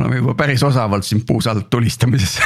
oleme 0.00 0.22
juba 0.22 0.34
päris 0.38 0.62
osavalt 0.62 1.04
siin 1.04 1.24
puusalt 1.26 1.70
tulistamises 1.70 2.38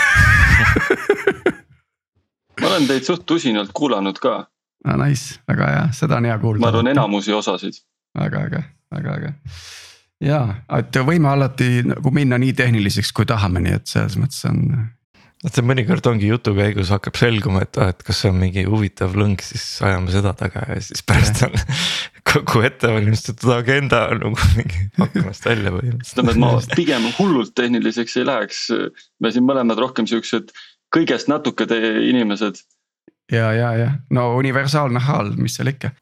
ma 2.61 2.69
olen 2.69 2.87
teid 2.89 3.07
suht 3.07 3.31
usinalt 3.31 3.71
kuulanud 3.75 4.19
ka. 4.23 4.47
no 4.87 4.97
nice, 5.05 5.39
väga 5.49 5.71
hea, 5.71 5.85
seda 5.97 6.19
on 6.21 6.29
hea 6.31 6.39
kuulda. 6.39 6.61
ma 6.61 6.73
arvan 6.73 6.93
enamusi 6.95 7.33
osasid. 7.33 7.83
väga 8.19 8.47
äge, 8.49 8.65
väga 8.95 9.15
äge. 9.19 9.33
ja, 10.21 10.43
et 10.79 11.01
võime 11.07 11.31
alati 11.33 11.83
nagu 11.89 12.15
minna 12.15 12.39
nii 12.39 12.53
tehniliseks, 12.59 13.13
kui 13.13 13.29
tahame, 13.29 13.65
nii 13.67 13.79
et 13.81 13.87
selles 13.95 14.19
mõttes 14.21 14.45
on 14.51 14.63
et 15.43 15.57
see 15.57 15.65
mõnikord 15.67 16.07
ongi 16.07 16.29
jutu 16.31 16.55
käigus 16.55 16.93
hakkab 16.95 17.19
selguma, 17.19 17.65
et 17.67 17.79
ah, 17.83 17.91
et 17.93 18.03
kas 18.07 18.23
see 18.23 18.31
on 18.31 18.39
mingi 18.39 18.63
huvitav 18.69 19.17
lõng, 19.19 19.41
siis 19.43 19.65
ajame 19.83 20.13
seda 20.15 20.35
taga 20.39 20.65
ja 20.69 20.79
siis 20.85 21.03
pärast 21.07 21.43
on 21.47 21.57
kogu 22.33 22.63
ettevalmistatud 22.69 23.55
agenda 23.57 24.05
on 24.13 24.23
nagu 24.27 24.51
mingi 24.57 24.85
aknast 25.03 25.49
välja 25.49 25.75
põhimõtteliselt. 25.75 26.13
ütleme, 26.15 26.37
et 26.37 26.43
ma 26.45 26.77
pigem 26.77 27.09
hullult 27.19 27.57
tehniliseks 27.59 28.21
ei 28.21 28.29
läheks, 28.29 28.63
me 29.21 29.35
siin 29.35 29.49
mõlemad 29.49 29.83
rohkem 29.83 30.07
siuksed 30.11 30.55
kõigest 30.95 31.33
natuke 31.33 31.67
inimesed. 31.67 32.63
ja, 33.33 33.51
ja, 33.57 33.75
ja 33.81 33.91
no 34.11 34.33
universaalne 34.39 35.03
haal, 35.03 35.35
mis 35.41 35.59
seal 35.59 35.75
ikka. 35.75 35.95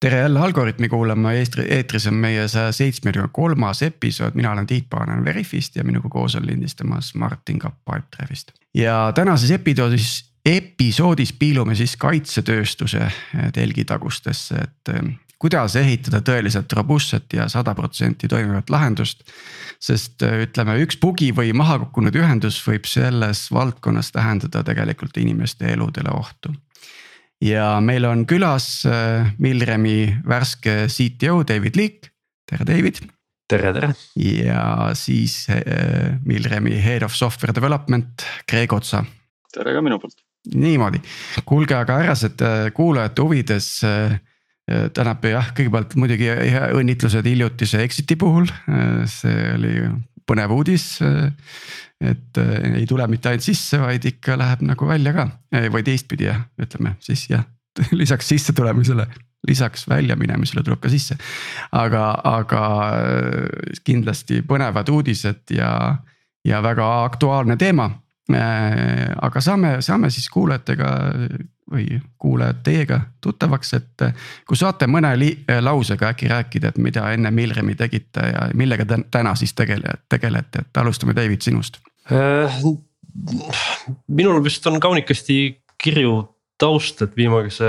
Tere 0.00 0.18
jälle 0.18 0.40
Algorütmi 0.40 0.88
kuulama, 0.88 1.32
eetris 1.68 2.06
on 2.06 2.14
meie 2.14 2.48
saja 2.48 2.72
seitsmekümne 2.72 3.28
kolmas 3.32 3.82
episood, 3.82 4.34
mina 4.34 4.52
olen 4.52 4.66
Tiit 4.66 4.90
Paanen 4.90 5.24
Veriffist 5.24 5.76
ja 5.76 5.84
minuga 5.84 6.08
koos 6.08 6.34
on 6.36 6.46
lindistamas 6.46 7.14
Martin 7.14 7.58
Kapp 7.58 7.78
Pipedrive'ist. 7.90 8.52
ja 8.74 9.12
tänases 9.14 9.50
episoodis, 9.50 10.32
episoodis 10.46 11.32
piilume 11.32 11.74
siis 11.74 11.96
kaitsetööstuse 11.96 13.12
telgitagustesse, 13.52 14.54
et 14.54 14.94
eh, 14.94 15.14
kuidas 15.38 15.76
ehitada 15.76 16.20
tõeliselt 16.20 16.72
robustset 16.72 17.32
ja 17.32 17.48
sada 17.48 17.74
protsenti 17.74 18.28
toimivat 18.28 18.70
lahendust. 18.70 19.24
sest 19.80 20.22
eh, 20.22 20.42
ütleme, 20.44 20.76
üks 20.84 21.00
bugi 21.00 21.32
või 21.32 21.52
maha 21.52 21.78
kukkunud 21.78 22.16
ühendus 22.16 22.60
võib 22.68 22.84
selles 22.84 23.48
valdkonnas 23.52 24.12
tähendada 24.12 24.62
tegelikult 24.64 25.16
inimeste 25.16 25.72
eludele 25.72 26.12
ohtu 26.12 26.52
ja 27.44 27.76
meil 27.84 28.06
on 28.08 28.24
külas 28.28 28.86
äh, 28.88 29.28
Milremi 29.42 30.08
värske 30.26 30.86
CTO 30.92 31.42
David 31.46 31.76
Leak, 31.76 32.10
tere 32.48 32.66
David. 32.68 33.02
tere, 33.48 33.72
tere. 33.76 33.92
ja 34.16 34.92
siis 34.94 35.46
äh, 35.52 36.16
Milremi 36.24 36.80
Head 36.82 37.04
of 37.06 37.14
Software 37.14 37.54
Development 37.54 38.24
Greg 38.48 38.72
Otsa. 38.72 39.04
tere 39.52 39.74
ka 39.74 39.84
minu 39.84 40.00
poolt. 40.00 40.18
niimoodi, 40.54 41.02
kuulge 41.44 41.76
aga 41.76 42.00
härrased 42.02 42.42
äh, 42.42 42.70
kuulajate 42.74 43.22
huvides 43.22 43.70
tänab 44.66 45.22
jah, 45.22 45.52
kõigepealt 45.54 45.92
muidugi 45.94 46.26
õnnitlused 46.74 47.22
hiljutise 47.22 47.84
exit'i 47.86 48.16
puhul, 48.18 48.48
see 49.06 49.44
oli 49.52 49.76
põnev 50.26 50.52
uudis 50.56 50.96
et 52.00 52.38
äh, 52.38 52.72
ei 52.76 52.86
tule 52.86 53.06
mitte 53.08 53.30
ainult 53.30 53.44
sisse, 53.46 53.78
vaid 53.80 54.04
ikka 54.08 54.36
läheb 54.38 54.64
nagu 54.68 54.88
välja 54.88 55.14
ka 55.16 55.28
äh, 55.54 55.68
või 55.72 55.84
teistpidi 55.86 56.28
jah, 56.28 56.42
ütleme 56.60 56.96
siis 57.04 57.26
jah, 57.30 57.46
lisaks 58.00 58.28
sisse 58.28 58.54
tulemisele 58.56 59.08
lisaks 59.46 59.84
väljaminemisele 59.88 60.64
tuleb 60.66 60.80
ka 60.82 60.90
sisse. 60.90 61.16
aga, 61.72 62.08
aga 62.24 62.62
äh, 62.98 63.78
kindlasti 63.84 64.42
põnevad 64.46 64.90
uudised 64.92 65.54
ja, 65.56 65.70
ja 66.44 66.62
väga 66.62 66.88
aktuaalne 67.04 67.56
teema. 67.56 67.90
aga 68.26 69.40
saame, 69.40 69.76
saame 69.80 70.08
siis 70.10 70.26
kuulajatega 70.34 70.88
või 71.72 72.00
kuulajad 72.18 72.62
teiega 72.64 73.00
tuttavaks, 73.20 73.72
et 73.74 74.04
kui 74.46 74.58
saate 74.58 74.86
mõne 74.86 75.10
lausega 75.60 76.12
äkki 76.14 76.30
rääkida, 76.30 76.70
et 76.70 76.78
mida 76.78 77.08
enne 77.12 77.30
Milremi 77.34 77.74
tegite 77.74 78.28
ja 78.30 78.48
millega 78.54 78.86
täna 78.86 79.34
siis 79.34 79.54
tegele-, 79.54 79.98
tegelete, 80.08 80.62
et 80.62 80.82
alustame 80.82 81.16
David 81.16 81.42
sinust. 81.42 81.80
Äh, 82.12 82.60
minul 84.08 84.42
vist 84.44 84.66
on 84.66 84.78
kaunikesti 84.80 85.58
kirju 85.82 86.20
taust, 86.58 87.02
et 87.02 87.16
viimase 87.16 87.66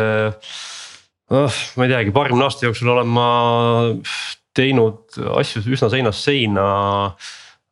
oh,, 1.31 1.57
ma 1.77 1.87
ei 1.87 1.91
teagi, 1.91 2.13
paarikümne 2.15 2.45
aasta 2.47 2.67
jooksul 2.67 2.93
olen 2.93 3.09
ma 3.11 3.27
teinud 4.57 5.17
asju 5.37 5.65
üsna 5.73 5.89
seinast 5.93 6.25
seina 6.25 6.67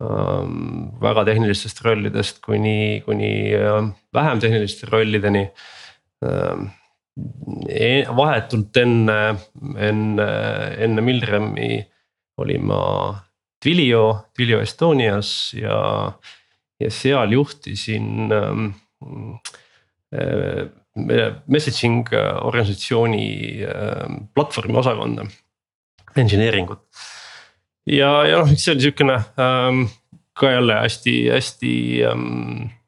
ähm,. 0.01 0.89
väga 1.01 1.23
tehnilistest 1.29 1.79
rollidest 1.85 2.41
kuni, 2.43 3.01
kuni 3.05 3.31
äh, 3.55 3.79
vähem 4.13 4.41
tehniliste 4.43 4.89
rollideni 4.91 5.45
e. 5.47 5.74
vahetult 8.15 8.77
enne, 8.77 9.19
enne, 9.77 10.29
enne 10.83 11.01
Milremi 11.01 11.79
olin 12.41 12.65
ma 12.67 12.81
Twilio, 13.61 14.27
Twilio 14.35 14.59
Estonias 14.61 15.53
ja 15.55 16.11
ja 16.79 16.91
seal 16.91 17.31
juhtisin 17.31 18.31
ähm, 18.31 18.65
äh, 20.11 20.67
messaging 21.47 22.07
organisatsiooni 22.41 23.27
äh, 23.63 24.15
platvormi 24.35 24.77
osakonda, 24.79 25.25
engineering 26.15 26.71
ut. 26.71 26.83
ja, 27.85 28.25
ja 28.27 28.41
noh, 28.41 28.51
see 28.55 28.73
oli 28.73 28.87
sihukene 28.87 29.19
ähm, 29.39 29.85
ka 30.35 30.51
jälle 30.51 30.81
hästi-hästi 30.81 31.75
ähm, 32.11 32.25
äh, 32.65 32.84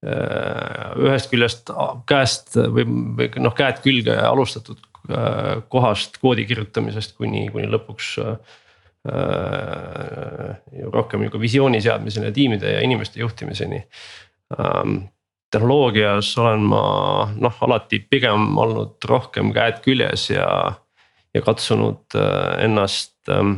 ühest 0.00 1.28
küljest 1.28 1.70
käest 2.08 2.54
või, 2.56 2.86
või 3.18 3.26
noh, 3.44 3.52
käed 3.52 3.82
külge 3.84 4.14
alustatud 4.16 4.80
äh, 5.12 5.60
kohast 5.68 6.16
koodi 6.22 6.46
kirjutamisest 6.48 7.18
kuni, 7.18 7.50
kuni 7.52 7.68
lõpuks 7.68 8.14
äh, 8.24 8.38
Äh, 9.08 10.56
rohkem 10.92 11.22
nagu 11.24 11.38
visiooni 11.40 11.78
seadmiseni 11.80 12.26
ja 12.28 12.32
tiimide 12.36 12.72
ja 12.74 12.80
inimeste 12.84 13.22
juhtimiseni 13.22 13.78
ähm,. 14.58 15.08
tehnoloogias 15.50 16.34
olen 16.38 16.66
ma 16.68 16.82
noh, 17.32 17.56
alati 17.64 18.02
pigem 18.10 18.58
olnud 18.60 19.00
rohkem 19.08 19.54
käed 19.56 19.80
küljes 19.86 20.26
ja, 20.30 20.50
ja 21.34 21.42
katsunud 21.42 22.12
äh, 22.12 22.66
ennast 22.66 23.32
ähm, 23.32 23.56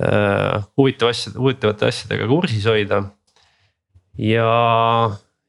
äh, 0.00 0.64
huvitava 0.80 1.12
asjade, 1.12 1.36
huvitavate 1.38 1.92
asjadega 1.92 2.30
kursis 2.32 2.64
hoida. 2.64 3.02
Ja, 4.18 4.52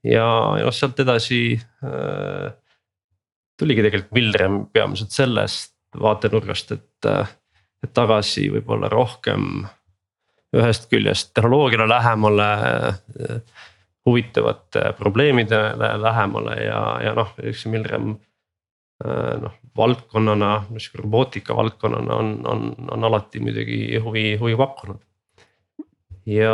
ja, 0.03 0.27
noh 0.63 0.79
sealt 0.79 0.99
edasi 1.03 1.39
äh, 1.57 2.49
tuligi 3.59 3.85
tegelikult 3.85 4.17
Milrem 4.17 4.59
peamiselt 4.73 5.15
sellest 5.15 5.73
vaatenurgast, 5.99 6.75
et 6.77 7.09
äh, 7.09 7.31
et 7.83 7.91
tagasi 7.91 8.45
võib-olla 8.47 8.87
rohkem 8.87 9.65
ühest 10.55 10.85
küljest 10.87 11.33
tehnoloogiale 11.35 11.87
lähemale 11.89 12.45
huvitavate 14.07 14.93
probleemidele 14.95 15.89
lähemale 15.99 16.55
ja, 16.63 16.79
ja 17.03 17.11
noh, 17.17 17.33
eks 17.43 17.65
Milrem 17.71 18.13
noh 19.43 19.57
valdkonnana, 19.77 20.51
niisugune 20.69 21.03
robootika 21.03 21.55
valdkonnana 21.57 22.15
on, 22.15 22.33
on, 22.47 22.67
on 22.91 23.03
alati 23.03 23.41
muidugi 23.43 23.97
huvi, 24.03 24.35
huvi 24.39 24.55
pakkunud. 24.55 25.01
ja 26.25 26.53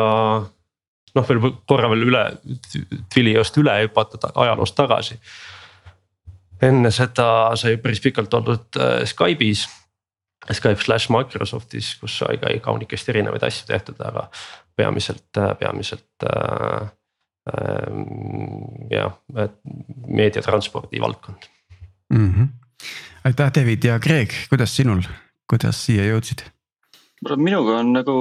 noh, 1.16 1.28
veel 1.30 1.54
korra 1.68 1.90
veel 1.90 2.08
üle, 2.10 2.24
Twiliost 3.14 3.58
üle 3.62 3.76
hüpata 3.84 4.32
ajaloost 4.36 4.76
tagasi. 4.76 5.20
enne 6.62 6.92
seda 6.92 7.56
sai 7.56 7.78
päris 7.78 8.02
pikalt 8.04 8.34
olnud 8.34 8.80
äh, 8.80 9.06
Skype'is 9.08 9.68
Skype 10.54 10.82
slash 10.84 11.12
Microsoftis, 11.12 11.96
kus 12.00 12.20
sai 12.22 12.38
ka 12.42 12.52
kaunikesti 12.64 13.14
erinevaid 13.14 13.44
asju 13.46 13.68
tehtud, 13.68 14.00
aga 14.02 14.28
peamiselt, 14.78 15.28
peamiselt 15.60 16.26
äh, 16.26 16.88
äh, 17.52 18.00
jah, 18.94 19.18
meediatranspordi 20.08 21.02
valdkond 21.02 21.50
mm. 22.14 22.34
-hmm. 22.34 22.48
aitäh, 23.24 23.52
David 23.56 23.84
ja 23.84 24.00
Greg, 24.00 24.34
kuidas 24.50 24.76
sinul, 24.76 25.04
kuidas 25.50 25.86
siia 25.86 26.08
jõudsid? 26.08 26.48
minuga 27.36 27.80
on 27.84 27.94
nagu 27.94 28.16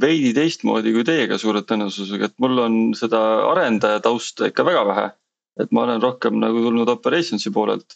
veidi 0.00 0.32
teistmoodi 0.34 0.92
kui 0.92 1.04
teiega 1.06 1.38
suure 1.38 1.62
tõenäosusega, 1.62 2.30
et 2.30 2.38
mul 2.42 2.58
on 2.58 2.78
seda 2.98 3.20
arendaja 3.50 4.00
tausta 4.00 4.50
ikka 4.50 4.66
väga 4.66 4.86
vähe. 4.86 5.10
et 5.60 5.70
ma 5.70 5.84
olen 5.84 6.02
rohkem 6.02 6.40
nagu 6.42 6.58
tulnud 6.58 6.88
operations'i 6.90 7.50
poolelt 7.54 7.94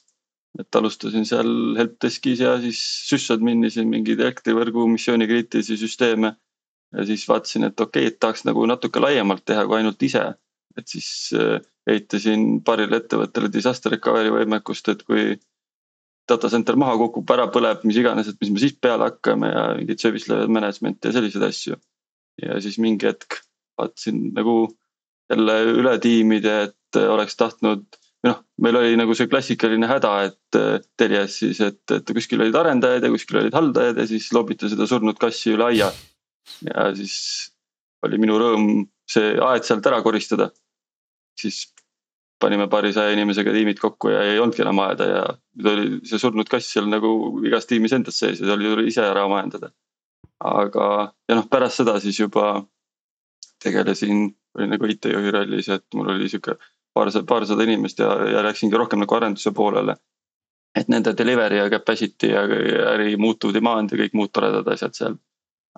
et 0.59 0.77
alustasin 0.81 1.27
seal 1.29 1.49
helpdeskis 1.79 2.43
ja 2.43 2.56
siis 2.62 2.81
sysadminisin 3.09 3.89
mingeid 3.91 4.21
elektrivõrgu 4.21 4.87
missioonikriitilisi 4.95 5.79
süsteeme. 5.81 6.35
ja 6.97 7.05
siis 7.05 7.27
vaatasin, 7.29 7.65
et 7.69 7.81
okei 7.81 8.06
okay,, 8.06 8.12
et 8.12 8.21
tahaks 8.21 8.47
nagu 8.49 8.65
natuke 8.67 9.00
laiemalt 9.00 9.45
teha 9.45 9.67
kui 9.67 9.77
ainult 9.77 10.03
ise. 10.03 10.25
et 10.79 10.89
siis 10.89 11.31
äh, 11.35 11.61
ehitasin 11.87 12.62
paarile 12.65 13.00
ettevõttele 13.03 13.53
disaster 13.53 13.93
recovery 13.93 14.31
võimekust, 14.31 14.89
et 14.89 15.03
kui 15.03 15.39
data 16.28 16.50
center 16.52 16.76
maha 16.80 16.96
kukub, 17.00 17.30
ära 17.34 17.48
põleb, 17.52 17.84
mis 17.88 17.98
iganes, 18.00 18.28
et 18.30 18.40
mis 18.42 18.52
me 18.54 18.62
siis 18.62 18.75
peale 18.80 19.08
hakkame 19.08 19.52
ja 19.52 19.62
mingit 19.78 20.02
service 20.02 20.30
level 20.30 20.50
management 20.52 21.04
ja 21.04 21.14
selliseid 21.16 21.46
asju. 21.48 21.78
ja 22.42 22.60
siis 22.62 22.78
mingi 22.78 23.08
hetk 23.08 23.40
vaatasin 23.78 24.28
nagu 24.36 24.69
jälle 25.30 25.56
üle 25.75 25.96
tiimide, 26.02 26.54
et 26.69 27.00
oleks 27.00 27.36
tahtnud 27.36 27.84
või 28.19 28.32
noh, 28.32 28.38
meil 28.64 28.78
oli 28.80 28.98
nagu 28.98 29.14
see 29.14 29.30
klassikaline 29.30 29.86
häda, 29.86 30.12
et 30.26 30.58
Telias 30.98 31.38
siis, 31.38 31.60
et, 31.62 31.82
et 31.94 32.14
kuskil 32.14 32.42
olid 32.42 32.56
arendajad 32.58 33.04
ja 33.06 33.10
kuskil 33.12 33.38
olid 33.42 33.54
haldajad 33.54 34.00
ja 34.02 34.06
siis 34.10 34.26
loobiti 34.34 34.70
seda 34.70 34.88
surnud 34.90 35.19
kassi 35.20 35.54
üle 35.54 35.69
aia. 35.70 35.92
ja 36.66 36.88
siis 36.98 37.16
oli 38.06 38.19
minu 38.19 38.38
rõõm 38.40 38.64
see 39.08 39.36
aed 39.42 39.66
sealt 39.66 39.86
ära 39.86 40.02
koristada. 40.02 40.50
siis 41.38 41.69
panime 42.40 42.69
paarisaja 42.70 43.12
inimesega 43.17 43.52
tiimid 43.52 43.81
kokku 43.82 44.12
ja 44.12 44.23
ei 44.23 44.38
olnudki 44.38 44.62
enam 44.62 44.79
aeda 44.85 45.06
ja 45.11 45.23
oli 45.73 46.00
see 46.06 46.20
surnud 46.23 46.49
kass 46.50 46.73
seal 46.73 46.88
nagu 46.90 47.11
igas 47.46 47.67
tiimis 47.67 47.94
endas 47.96 48.19
sees 48.23 48.40
ja 48.40 48.46
see 48.46 48.73
oli 48.75 48.87
ise 48.88 49.02
ära 49.02 49.26
majandada. 49.31 49.70
aga, 50.38 51.12
ja 51.29 51.35
noh, 51.35 51.46
pärast 51.50 51.82
seda 51.82 51.96
siis 52.00 52.20
juba 52.20 52.62
tegelesin, 53.62 54.29
olin 54.55 54.70
nagu 54.70 54.87
IT-juhi 54.87 55.32
rollis, 55.35 55.69
et 55.75 55.85
mul 55.94 56.12
oli 56.14 56.29
sihuke 56.31 56.55
paarsada, 56.94 57.26
paarsada 57.26 57.67
inimest 57.67 57.99
ja, 57.99 58.12
ja 58.31 58.44
läksingi 58.46 58.79
rohkem 58.79 59.02
nagu 59.02 59.19
arenduse 59.19 59.52
poolele. 59.55 59.96
et 60.79 60.88
nende 60.93 61.11
delivery 61.19 61.56
ja 61.58 61.70
capacity 61.70 62.29
ja 62.31 62.44
äri 62.93 63.17
muutuv 63.19 63.50
demand 63.56 63.90
ja 63.90 63.99
kõik 63.99 64.14
muud 64.14 64.31
toredad 64.32 64.69
asjad 64.75 64.94
seal. 64.94 65.19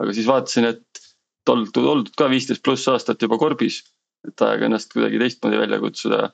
aga 0.01 0.13
siis 0.17 0.29
vaatasin, 0.29 0.69
et 0.75 1.07
oldud, 1.49 1.87
oldud 1.95 2.15
ka 2.19 2.29
viisteist 2.31 2.63
pluss 2.65 2.89
aastat 2.89 3.23
juba 3.23 3.39
Korbis. 3.39 3.83
et 4.29 4.43
aeg 4.45 4.67
ennast 4.67 4.93
kuidagi 4.93 5.19
teistmoodi 5.19 5.59
välja 5.59 5.81
kutsuda. 5.81 6.31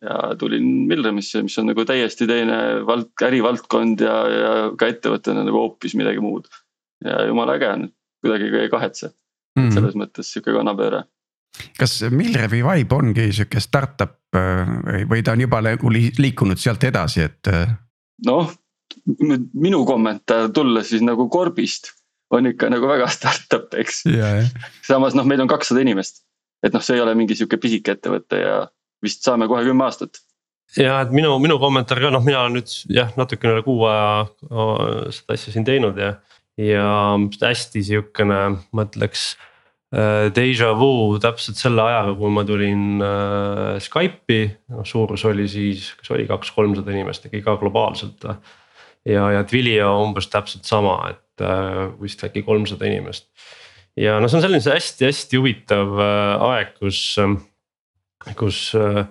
Ja 0.00 0.34
tulin 0.38 0.66
Milremisse, 0.88 1.42
mis 1.44 1.58
on 1.60 1.70
nagu 1.70 1.84
täiesti 1.84 2.26
teine 2.28 2.56
vald, 2.86 3.12
ärivaldkond 3.26 4.00
ja, 4.04 4.16
ja 4.32 4.52
ka 4.78 4.88
ettevõttena 4.88 5.44
nagu 5.44 5.60
hoopis 5.60 5.96
midagi 5.98 6.22
muud. 6.24 6.48
ja 7.04 7.24
jumala 7.28 7.56
äge 7.56 7.68
on, 7.68 7.88
kuidagi 8.24 8.50
ei 8.62 8.68
kahetse 8.72 9.08
mm. 9.08 9.62
-hmm. 9.62 9.74
selles 9.74 9.96
mõttes 9.96 10.32
sihuke 10.32 10.52
kannapööre 10.56 11.04
kas 11.78 12.00
Milrevi 12.10 12.62
vibe 12.64 12.96
ongi 12.96 13.28
sihuke 13.32 13.60
startup 13.60 14.36
äh, 14.36 14.66
või, 14.86 15.04
või 15.12 15.22
ta 15.22 15.36
on 15.36 15.44
juba 15.46 15.60
nagu 15.64 15.92
liikunud 15.92 16.58
sealt 16.60 16.84
edasi, 16.84 17.22
et? 17.26 17.48
Äh? 17.48 17.76
noh, 18.26 18.52
minu 19.54 19.84
kommentaar 19.86 20.50
tulles 20.54 20.90
siis 20.90 21.02
nagu 21.02 21.28
Korbist 21.28 21.92
on 22.30 22.46
ikka 22.46 22.70
nagu 22.70 22.88
väga 22.88 23.08
startup, 23.16 23.74
eks 23.74 24.04
yeah,. 24.06 24.44
samas 24.86 25.16
noh, 25.18 25.26
meil 25.26 25.42
on 25.44 25.50
kakssada 25.50 25.82
inimest, 25.84 26.24
et 26.62 26.74
noh, 26.74 26.84
see 26.84 26.98
ei 26.98 27.04
ole 27.04 27.14
mingi 27.18 27.36
sihuke 27.38 27.60
pisike 27.60 27.96
ettevõte 27.96 28.42
ja 28.42 28.60
vist 29.04 29.24
saame 29.26 29.48
kohe 29.50 29.64
kümme 29.66 29.86
aastat. 29.86 30.22
ja 30.76 31.00
et 31.04 31.12
minu, 31.14 31.36
minu 31.42 31.58
kommentaar 31.62 32.02
ka 32.02 32.14
noh, 32.14 32.24
mina 32.24 32.44
olen 32.44 32.60
nüüd 32.60 32.72
jah, 32.92 33.12
natukene 33.18 33.58
üle 33.58 33.66
kuu 33.66 33.84
aja 33.90 34.26
seda 35.16 35.36
asja 35.36 35.54
siin 35.54 35.66
teinud 35.66 35.98
ja, 35.98 36.14
ja 36.60 36.88
hästi 37.42 37.84
sihukene, 37.90 38.42
ma 38.72 38.88
ütleks 38.88 39.32
Äh, 39.90 40.30
Deja 40.30 40.70
vu 40.78 41.18
täpselt 41.18 41.58
selle 41.58 41.82
ajaga, 41.82 42.12
kui 42.14 42.30
ma 42.30 42.44
tulin 42.46 43.02
äh, 43.02 43.78
Skype'i, 43.82 44.44
noh 44.70 44.86
suurus 44.86 45.24
oli 45.26 45.48
siis, 45.50 45.88
kas 45.98 46.12
oli 46.14 46.28
kaks-kolmsada 46.30 46.94
inimest, 46.94 47.26
ikkagi 47.26 47.42
ka 47.42 47.56
globaalselt. 47.58 48.22
ja, 49.02 49.24
ja 49.34 49.42
Twilio 49.42 49.90
umbes 50.04 50.30
täpselt 50.30 50.68
sama, 50.68 50.94
et 51.10 51.42
äh, 51.42 51.88
vist 51.98 52.22
äkki 52.22 52.44
kolmsada 52.46 52.86
inimest. 52.86 53.26
ja 53.98 54.20
noh, 54.22 54.30
see 54.30 54.38
on 54.38 54.46
selline 54.46 54.62
hästi-hästi 54.62 55.42
huvitav 55.42 55.98
äh, 55.98 56.46
aeg, 56.52 56.76
kus, 56.78 57.02
kus 58.38 58.70
äh, 58.78 59.04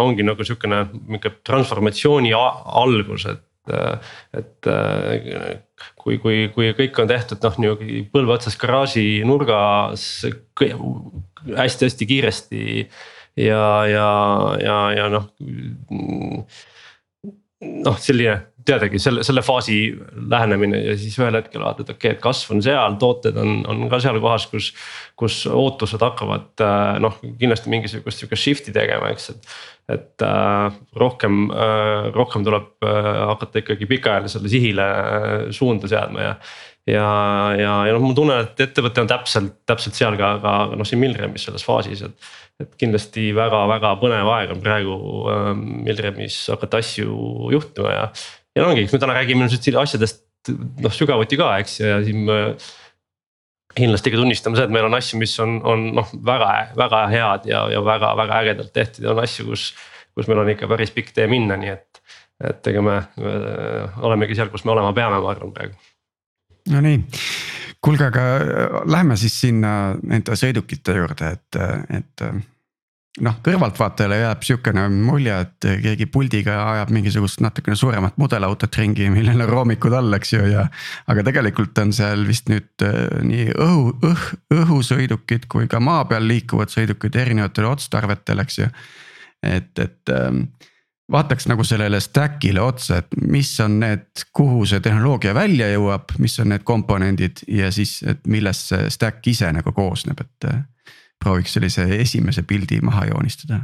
ongi 0.00 0.24
nagu 0.26 0.44
sihukene 0.44 0.86
mingi 1.06 1.32
transformatsiooni 1.46 2.32
algus, 2.36 3.28
et 3.32 3.42
et 3.66 4.68
kui, 5.98 6.20
kui, 6.22 6.44
kui 6.54 6.68
kõik 6.78 7.00
on 7.02 7.08
tehtud 7.10 7.42
noh, 7.42 7.56
nihuke 7.58 8.04
põlve 8.12 8.36
otsas 8.36 8.54
garaaži 8.60 9.24
nurgas 9.26 10.04
hästi-hästi 11.56 12.06
kiiresti. 12.06 12.60
ja, 13.42 13.64
ja, 13.90 14.10
ja, 14.62 14.76
ja 14.96 15.08
noh. 15.10 15.26
noh, 17.60 17.98
selline 17.98 18.38
teadagi 18.66 18.98
selle, 18.98 19.22
selle 19.26 19.42
faasi 19.46 19.80
lähenemine 20.30 20.80
ja 20.82 20.96
siis 20.98 21.18
ühel 21.20 21.38
hetkel 21.38 21.62
vaatad, 21.62 21.90
okei 21.92 21.96
okay,, 21.96 22.16
et 22.16 22.22
kasv 22.22 22.56
on 22.56 22.62
seal, 22.64 22.96
tooted 23.02 23.36
on, 23.38 23.60
on 23.70 23.86
ka 23.92 24.00
seal 24.02 24.18
kohas, 24.22 24.48
kus. 24.50 24.72
Kus 25.16 25.46
ootused 25.48 26.02
hakkavad 26.04 26.60
noh, 27.00 27.14
kindlasti 27.40 27.72
mingisugust 27.72 28.20
sihukest 28.20 28.42
shift'i 28.42 28.74
tegema, 28.76 29.08
eks, 29.14 29.30
et 29.32 29.54
et 29.86 30.22
äh, 30.22 30.72
rohkem 30.98 31.50
äh,, 31.50 32.08
rohkem 32.14 32.44
tuleb 32.46 32.82
äh, 32.82 33.10
hakata 33.30 33.62
ikkagi 33.62 33.86
pikaajalisele 33.86 34.50
sihile 34.50 34.86
äh, 34.86 35.34
suunda 35.54 35.86
seadma 35.90 36.24
ja. 36.24 36.32
ja, 36.90 37.10
ja, 37.54 37.74
ja 37.86 37.94
noh, 37.94 38.02
ma 38.02 38.16
tunnen, 38.18 38.48
et 38.48 38.64
ettevõte 38.66 39.04
on 39.04 39.10
täpselt, 39.10 39.60
täpselt 39.68 39.98
seal 39.98 40.18
ka, 40.18 40.32
ka 40.42 40.56
noh, 40.74 40.88
siin 40.88 41.02
Milremis 41.02 41.46
selles 41.46 41.66
faasis, 41.66 42.02
et. 42.06 42.32
et 42.56 42.70
kindlasti 42.80 43.28
väga-väga 43.36 43.90
põnev 44.00 44.30
aeg 44.32 44.56
on 44.56 44.64
praegu 44.64 44.96
äh, 45.30 45.52
Milremis 45.86 46.40
hakata 46.50 46.82
asju 46.82 47.52
juhtima 47.54 47.94
ja. 47.94 48.08
ja 48.58 48.66
ongi, 48.66 48.86
eks 48.86 48.96
me 48.96 49.02
täna 49.04 49.20
räägime 49.20 49.46
ilmselt 49.46 49.82
asjadest 49.84 50.24
noh 50.82 50.94
sügavuti 50.94 51.38
ka, 51.38 51.52
eks 51.62 51.78
ja 51.82 52.00
siin 52.06 52.26
äh, 52.32 52.74
kindlasti 53.76 54.12
ka 54.12 54.20
tunnistame 54.20 54.58
seda, 54.58 54.68
et 54.68 54.74
meil 54.74 54.88
on 54.88 54.96
asju, 54.96 55.18
mis 55.20 55.34
on, 55.42 55.58
on 55.68 55.84
noh, 55.98 56.14
väga, 56.26 56.52
väga 56.78 57.02
head 57.12 57.50
ja, 57.50 57.66
ja 57.72 57.82
väga-väga 57.84 58.40
ägedalt 58.44 58.72
tehtud 58.76 59.04
ja 59.04 59.12
on 59.12 59.22
asju, 59.24 59.50
kus. 59.50 59.68
kus 60.16 60.30
meil 60.30 60.40
on 60.40 60.48
ikka 60.48 60.64
päris 60.70 60.94
pikk 60.94 61.10
tee 61.12 61.26
minna, 61.28 61.58
nii 61.60 61.74
et, 61.74 61.98
et 62.48 62.68
ega 62.72 62.80
me, 62.80 62.94
me 63.20 63.32
olemegi 64.08 64.38
seal, 64.38 64.48
kus 64.48 64.64
me 64.64 64.72
olema 64.72 64.94
peame, 64.96 65.18
ma 65.20 65.28
arvan 65.34 65.52
praegu. 65.52 65.76
Nonii, 66.72 67.02
kuulge, 67.84 68.08
aga 68.08 68.22
lähme 68.88 69.18
siis 69.20 69.36
sinna 69.44 69.74
nende 70.00 70.38
sõidukite 70.40 70.96
juurde, 70.96 71.34
et, 71.36 71.60
et 72.00 72.24
noh, 73.24 73.36
kõrvaltvaatajale 73.44 74.18
jääb 74.20 74.44
sihukene 74.44 74.86
mulje, 74.92 75.36
et 75.46 75.68
keegi 75.84 76.08
puldiga 76.12 76.56
ajab 76.72 76.92
mingisugust 76.94 77.40
natukene 77.44 77.76
suuremat 77.78 78.18
mudelautot 78.20 78.76
ringi, 78.80 79.08
millel 79.12 79.40
on 79.44 79.50
roomikud 79.50 79.96
all, 79.96 80.12
eks 80.18 80.34
ju, 80.34 80.42
ja. 80.50 80.66
aga 81.08 81.24
tegelikult 81.30 81.78
on 81.82 81.94
seal 81.96 82.26
vist 82.28 82.50
nüüd 82.52 82.84
äh, 82.84 83.00
nii 83.24 83.48
õhu, 83.54 83.96
õh, 84.10 84.28
õhusõidukid 84.60 85.48
kui 85.52 85.68
ka 85.70 85.80
maa 85.80 86.04
peal 86.10 86.28
liikuvad 86.28 86.72
sõidukid 86.72 87.16
erinevatel 87.22 87.70
otstarvetel, 87.72 88.44
eks 88.44 88.60
ju. 88.62 88.70
et, 89.46 89.72
et 89.80 90.12
ähm, 90.12 90.46
vaataks 91.12 91.48
nagu 91.48 91.64
sellele 91.64 92.00
stack'ile 92.02 92.60
otsa, 92.60 93.00
et 93.00 93.20
mis 93.30 93.50
on 93.64 93.80
need, 93.80 94.08
kuhu 94.36 94.66
see 94.68 94.82
tehnoloogia 94.84 95.34
välja 95.36 95.70
jõuab, 95.72 96.16
mis 96.20 96.36
on 96.42 96.50
need 96.52 96.66
komponendid 96.66 97.46
ja 97.48 97.70
siis, 97.72 98.00
et 98.06 98.26
millest 98.28 98.72
see 98.72 98.88
stack 98.92 99.24
ise 99.30 99.52
nagu 99.54 99.72
koosneb, 99.76 100.20
et 100.20 100.50
prooviks 101.22 101.56
sellise 101.56 101.86
esimese 102.00 102.44
pildi 102.46 102.80
maha 102.84 103.06
joonistada? 103.12 103.62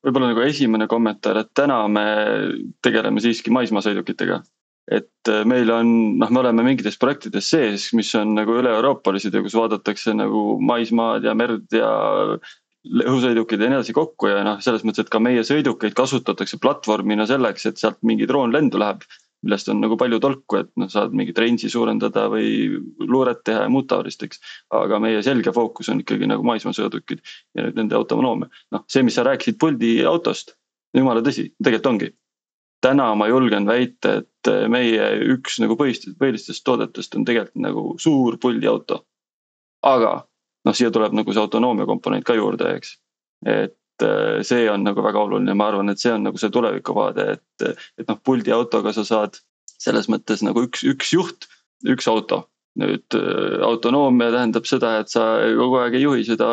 võib-olla 0.00 0.30
nagu 0.30 0.40
esimene 0.46 0.86
kommentaar, 0.88 1.42
et 1.42 1.50
täna 1.56 1.82
me 1.92 2.04
tegeleme 2.84 3.20
siiski 3.20 3.52
maismaasõidukitega. 3.52 4.40
et 4.90 5.28
äh, 5.28 5.44
meil 5.46 5.70
on, 5.70 5.90
noh, 6.18 6.30
me 6.30 6.40
oleme 6.40 6.64
mingites 6.66 6.96
projektides 6.98 7.50
sees, 7.52 7.90
mis 7.94 8.10
on 8.18 8.32
nagu 8.34 8.56
üle-euroopalised 8.62 9.34
ja 9.34 9.42
kus 9.44 9.54
vaadatakse 9.54 10.14
nagu 10.16 10.56
maismaad 10.64 11.24
ja 11.24 11.34
merd 11.36 11.68
ja 11.76 11.90
õhusõidukid 12.88 13.60
ja 13.60 13.68
nii 13.68 13.78
edasi 13.78 13.94
kokku 13.94 14.30
ja 14.30 14.40
noh, 14.46 14.60
selles 14.64 14.86
mõttes, 14.86 15.04
et 15.04 15.12
ka 15.12 15.20
meie 15.22 15.44
sõidukeid 15.44 15.94
kasutatakse 15.96 16.58
platvormina 16.62 17.26
selleks, 17.28 17.68
et 17.68 17.80
sealt 17.80 18.00
mingi 18.02 18.28
droon 18.30 18.54
lendu 18.56 18.80
läheb 18.80 19.04
millest 19.42 19.68
on 19.72 19.80
nagu 19.80 19.96
palju 20.00 20.20
tolku, 20.20 20.58
et 20.60 20.70
noh, 20.80 20.88
saad 20.92 21.14
mingit 21.16 21.38
range'i 21.40 21.70
suurendada 21.72 22.26
või 22.32 22.50
luuret 23.00 23.42
teha 23.46 23.64
ja 23.64 23.72
muud 23.72 23.88
taolist, 23.90 24.22
eks. 24.26 24.40
aga 24.76 25.00
meie 25.02 25.22
selge 25.24 25.52
fookus 25.56 25.88
on 25.92 26.02
ikkagi 26.04 26.28
nagu 26.28 26.44
maismaasõidukid 26.46 27.22
ja 27.56 27.66
nüüd 27.66 27.78
nende 27.80 27.96
autonoomia. 27.98 28.50
noh, 28.76 28.84
see, 28.90 29.04
mis 29.06 29.16
sa 29.16 29.24
rääkisid 29.26 29.58
puldi 29.60 29.98
autost, 30.06 30.56
jumala 30.96 31.24
tõsi, 31.24 31.50
tegelikult 31.62 31.92
ongi. 31.94 32.10
täna 32.80 33.10
ma 33.14 33.28
julgen 33.28 33.66
väita, 33.68 34.20
et 34.22 34.52
meie 34.72 35.10
üks 35.34 35.58
nagu 35.60 35.76
põhist-, 35.76 36.08
põhilistest 36.20 36.64
toodetest 36.64 37.16
on 37.16 37.24
tegelikult 37.28 37.64
nagu 37.64 37.86
suur 37.98 38.38
puldiauto. 38.40 39.04
aga 39.82 40.14
noh, 40.64 40.76
siia 40.76 40.90
tuleb 40.92 41.16
nagu 41.16 41.32
see 41.32 41.40
autonoomia 41.40 41.88
komponent 41.88 42.24
ka 42.24 42.36
juurde, 42.36 42.76
eks. 42.76 42.98
et 43.46 43.79
see 44.46 44.68
on 44.72 44.84
nagu 44.86 45.02
väga 45.04 45.24
oluline, 45.24 45.54
ma 45.58 45.70
arvan, 45.70 45.92
et 45.92 46.02
see 46.02 46.12
on 46.14 46.24
nagu 46.28 46.40
see 46.40 46.52
tulevikuvaade, 46.54 47.26
et, 47.36 47.82
et 48.00 48.08
noh, 48.08 48.18
puldiautoga 48.24 48.94
sa 48.96 49.04
saad 49.06 49.40
selles 49.80 50.10
mõttes 50.12 50.44
nagu 50.46 50.66
üks, 50.66 50.84
üks 50.84 51.12
juht, 51.16 51.50
üks 51.88 52.08
auto. 52.10 52.46
nüüd 52.80 53.16
äh, 53.18 53.60
autonoomia 53.66 54.30
tähendab 54.30 54.66
seda, 54.68 55.00
et 55.02 55.10
sa 55.10 55.24
kogu 55.58 55.80
aeg 55.80 55.96
ei 55.98 56.04
juhi 56.04 56.22
seda, 56.24 56.50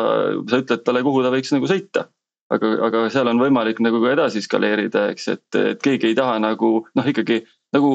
sa 0.50 0.58
ütled 0.58 0.82
talle, 0.82 1.04
kuhu 1.06 1.22
ta 1.22 1.30
võiks 1.30 1.52
nagu 1.54 1.68
sõita 1.70 2.08
aga, 2.54 2.70
aga 2.88 3.02
seal 3.12 3.30
on 3.30 3.40
võimalik 3.42 3.82
nagu 3.84 4.00
ka 4.02 4.14
edasi 4.16 4.42
skaleerida, 4.44 5.08
eks, 5.12 5.28
et, 5.34 5.60
et 5.60 5.84
keegi 5.84 6.10
ei 6.10 6.16
taha 6.18 6.38
nagu 6.42 6.72
noh, 6.98 7.10
ikkagi 7.12 7.42
nagu 7.76 7.92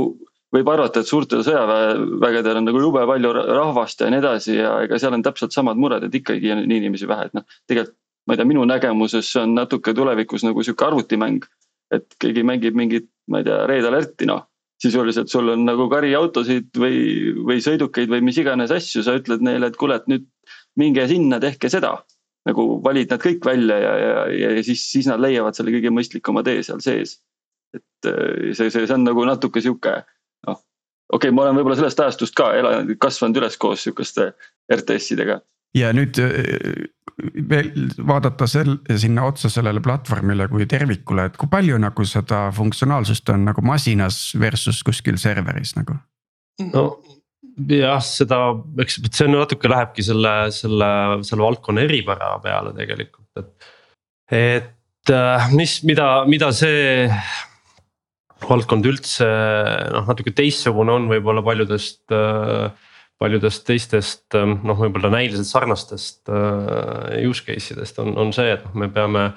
võib 0.53 0.69
arvata, 0.69 1.01
et 1.01 1.09
suurtel 1.09 1.41
sõjavägedel 1.45 2.59
on 2.59 2.67
nagu 2.69 2.81
jube 2.81 3.03
palju 3.09 3.33
rahvast 3.33 4.03
ja 4.03 4.11
nii 4.13 4.21
edasi 4.21 4.57
ja 4.59 4.75
ega 4.85 4.99
seal 5.01 5.17
on 5.17 5.25
täpselt 5.25 5.55
samad 5.55 5.79
mured, 5.81 6.05
et 6.05 6.21
ikkagi 6.21 6.53
on 6.53 6.63
inimesi 6.67 7.09
vähe, 7.09 7.29
et 7.29 7.37
noh, 7.37 7.45
tegelikult 7.69 7.97
ma 8.27 8.33
ei 8.33 8.39
tea, 8.39 8.47
minu 8.47 8.63
nägemuses 8.67 9.29
see 9.33 9.43
on 9.43 9.55
natuke 9.57 9.93
tulevikus 9.95 10.45
nagu 10.47 10.63
sihuke 10.63 10.85
arvutimäng. 10.85 11.43
et 11.93 12.15
keegi 12.19 12.41
mängib 12.41 12.73
mingit, 12.73 13.05
ma 13.29 13.43
ei 13.43 13.45
tea, 13.45 13.65
Red 13.69 13.85
Alerti 13.85 14.25
noh. 14.25 14.47
sisuliselt 14.83 15.29
sul 15.31 15.49
on 15.53 15.61
nagu 15.65 15.85
kari 15.89 16.11
autosid 16.15 16.73
või, 16.75 16.97
või 17.47 17.61
sõidukeid 17.63 18.09
või 18.11 18.23
mis 18.25 18.37
iganes 18.41 18.71
asju, 18.71 19.03
sa 19.03 19.13
ütled 19.15 19.43
neile, 19.45 19.69
et 19.69 19.77
kuule, 19.79 19.95
et 19.95 20.09
nüüd 20.11 20.25
minge 20.75 21.05
sinna, 21.07 21.39
tehke 21.39 21.69
seda. 21.69 21.99
nagu 22.43 22.63
valid 22.83 23.11
nad 23.13 23.21
kõik 23.23 23.45
välja 23.47 23.77
ja, 23.79 23.91
ja, 24.35 24.49
ja 24.57 24.63
siis, 24.67 24.81
siis 24.91 25.05
nad 25.07 25.21
leiavad 25.23 25.55
selle 25.55 25.71
kõige 25.71 25.93
mõistlikuma 25.95 26.43
tee 26.43 26.63
seal 26.63 26.81
sees. 26.83 27.19
et 27.73 28.09
äh, 28.09 28.51
see, 28.53 28.69
see, 28.69 28.87
see 28.87 28.95
on 28.95 29.05
nagu 29.07 29.23
natuke 29.25 29.61
sihuke 29.61 30.01
noh, 30.47 30.59
okei 31.13 31.29
okay,, 31.29 31.35
ma 31.35 31.45
olen 31.45 31.57
võib-olla 31.57 31.77
sellest 31.79 31.99
ajastust 32.03 32.35
ka 32.35 32.51
elanud, 32.57 32.91
kasvanud 32.99 33.39
üles 33.39 33.57
koos 33.57 33.85
sihukeste 33.85 34.33
RTS-idega. 34.73 35.39
Ja 35.77 35.91
nüüd 35.95 36.19
äh, 36.21 36.85
veel 37.49 37.71
vaadata 38.07 38.47
sel, 38.49 38.75
sinna 38.99 39.27
otsa 39.29 39.51
sellele 39.53 39.81
platvormile 39.83 40.47
kui 40.51 40.67
tervikule, 40.69 41.27
et 41.29 41.37
kui 41.39 41.49
palju 41.51 41.77
nagu 41.81 42.05
seda 42.09 42.47
funktsionaalsust 42.55 43.29
on 43.33 43.47
nagu 43.49 43.63
masinas 43.65 44.25
versus 44.39 44.81
kuskil 44.85 45.19
serveris 45.21 45.75
nagu? 45.77 45.97
no 46.73 46.85
jah, 47.69 48.01
seda, 48.05 48.39
eks 48.81 48.99
see 49.09 49.27
on 49.27 49.35
natuke 49.37 49.69
lähebki 49.69 50.05
selle, 50.05 50.33
selle, 50.55 50.89
selle 51.27 51.45
valdkonna 51.45 51.85
eripära 51.85 52.35
peale 52.43 52.73
tegelikult, 52.77 53.29
et. 53.41 53.67
et 54.33 55.13
äh, 55.13 55.49
mis, 55.53 55.79
mida, 55.85 56.07
mida 56.29 56.49
see 56.55 57.09
valdkond 58.43 58.87
üldse 58.89 59.27
noh, 59.93 60.07
natuke 60.09 60.33
teistsugune 60.35 60.97
on 60.97 61.07
võib-olla 61.11 61.43
paljudest 61.45 62.13
äh, 62.15 62.73
paljudest 63.23 63.65
teistest 63.67 64.37
äh, 64.39 64.47
noh, 64.53 64.79
võib-olla 64.85 65.13
näiliselt 65.15 65.49
sarnastest 65.49 66.31
use 67.23 67.47
case 67.47 67.75
idest 67.75 67.99
on, 68.03 68.15
on 68.19 68.33
see, 68.35 68.51
et 68.53 68.65
noh, 68.67 68.75
me 68.83 68.91
peame 68.93 69.29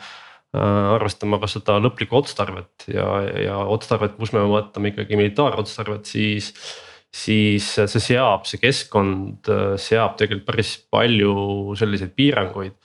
arvestama 0.57 1.37
ka 1.43 1.49
seda 1.51 1.75
lõplikku 1.85 2.17
otstarvet 2.17 2.87
ja, 2.89 3.05
ja 3.43 3.57
otstarvet, 3.69 4.15
kus 4.17 4.31
me 4.33 4.41
vaatame 4.49 4.93
ikkagi 4.93 5.19
militaarotstarvet, 5.21 6.07
siis 6.09 6.55
siis 7.17 7.67
see 7.77 8.03
seab, 8.03 8.47
see 8.49 8.61
keskkond 8.63 9.51
äh, 9.53 9.75
seab 9.81 10.17
tegelikult 10.21 10.47
päris 10.51 10.77
palju 10.93 11.75
selliseid 11.79 12.15
piiranguid. 12.17 12.77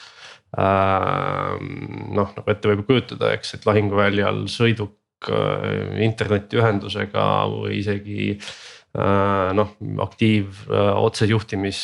Ähm, 0.61 2.11
noh, 2.15 2.31
nagu 2.35 2.51
ette 2.51 2.71
võib 2.71 2.83
kujutada, 2.87 3.31
eks, 3.37 3.55
et 3.55 3.67
lahinguväljal 3.67 4.43
sõiduk 4.51 5.31
äh, 5.31 6.01
internetiühendusega 6.07 7.27
või 7.53 7.79
isegi 7.79 8.33
äh, 8.35 8.51
noh, 8.93 9.75
aktiiv 10.03 10.65
otsejuhtimis 10.71 11.81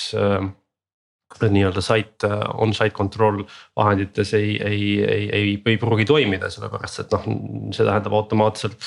nii-öelda 1.38 1.82
site, 1.84 2.28
on-site 2.58 2.96
control 2.96 3.42
vahendites 3.76 4.34
ei, 4.34 4.56
ei, 4.64 4.82
ei, 5.04 5.26
ei, 5.34 5.50
ei 5.66 5.78
pruugi 5.78 6.06
toimida, 6.08 6.50
sellepärast 6.50 7.04
et 7.04 7.14
noh, 7.14 7.28
see 7.76 7.86
tähendab 7.86 8.16
automaatselt. 8.18 8.78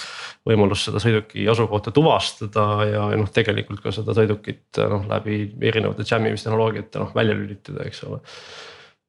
võimalust 0.49 0.89
seda 0.89 1.03
sõiduki 1.03 1.45
asukohta 1.53 1.93
tuvastada 1.95 2.67
ja, 2.89 3.05
ja 3.13 3.21
noh, 3.21 3.29
tegelikult 3.31 3.85
ka 3.85 3.93
seda 3.95 4.17
sõidukit 4.17 4.81
noh 4.91 5.07
läbi 5.11 5.43
erinevate 5.61 6.09
jammimistehnoloogiate 6.09 7.05
noh 7.05 7.15
välja 7.15 7.37
lülitada, 7.37 7.85
eks 7.87 8.05
ole 8.09 8.23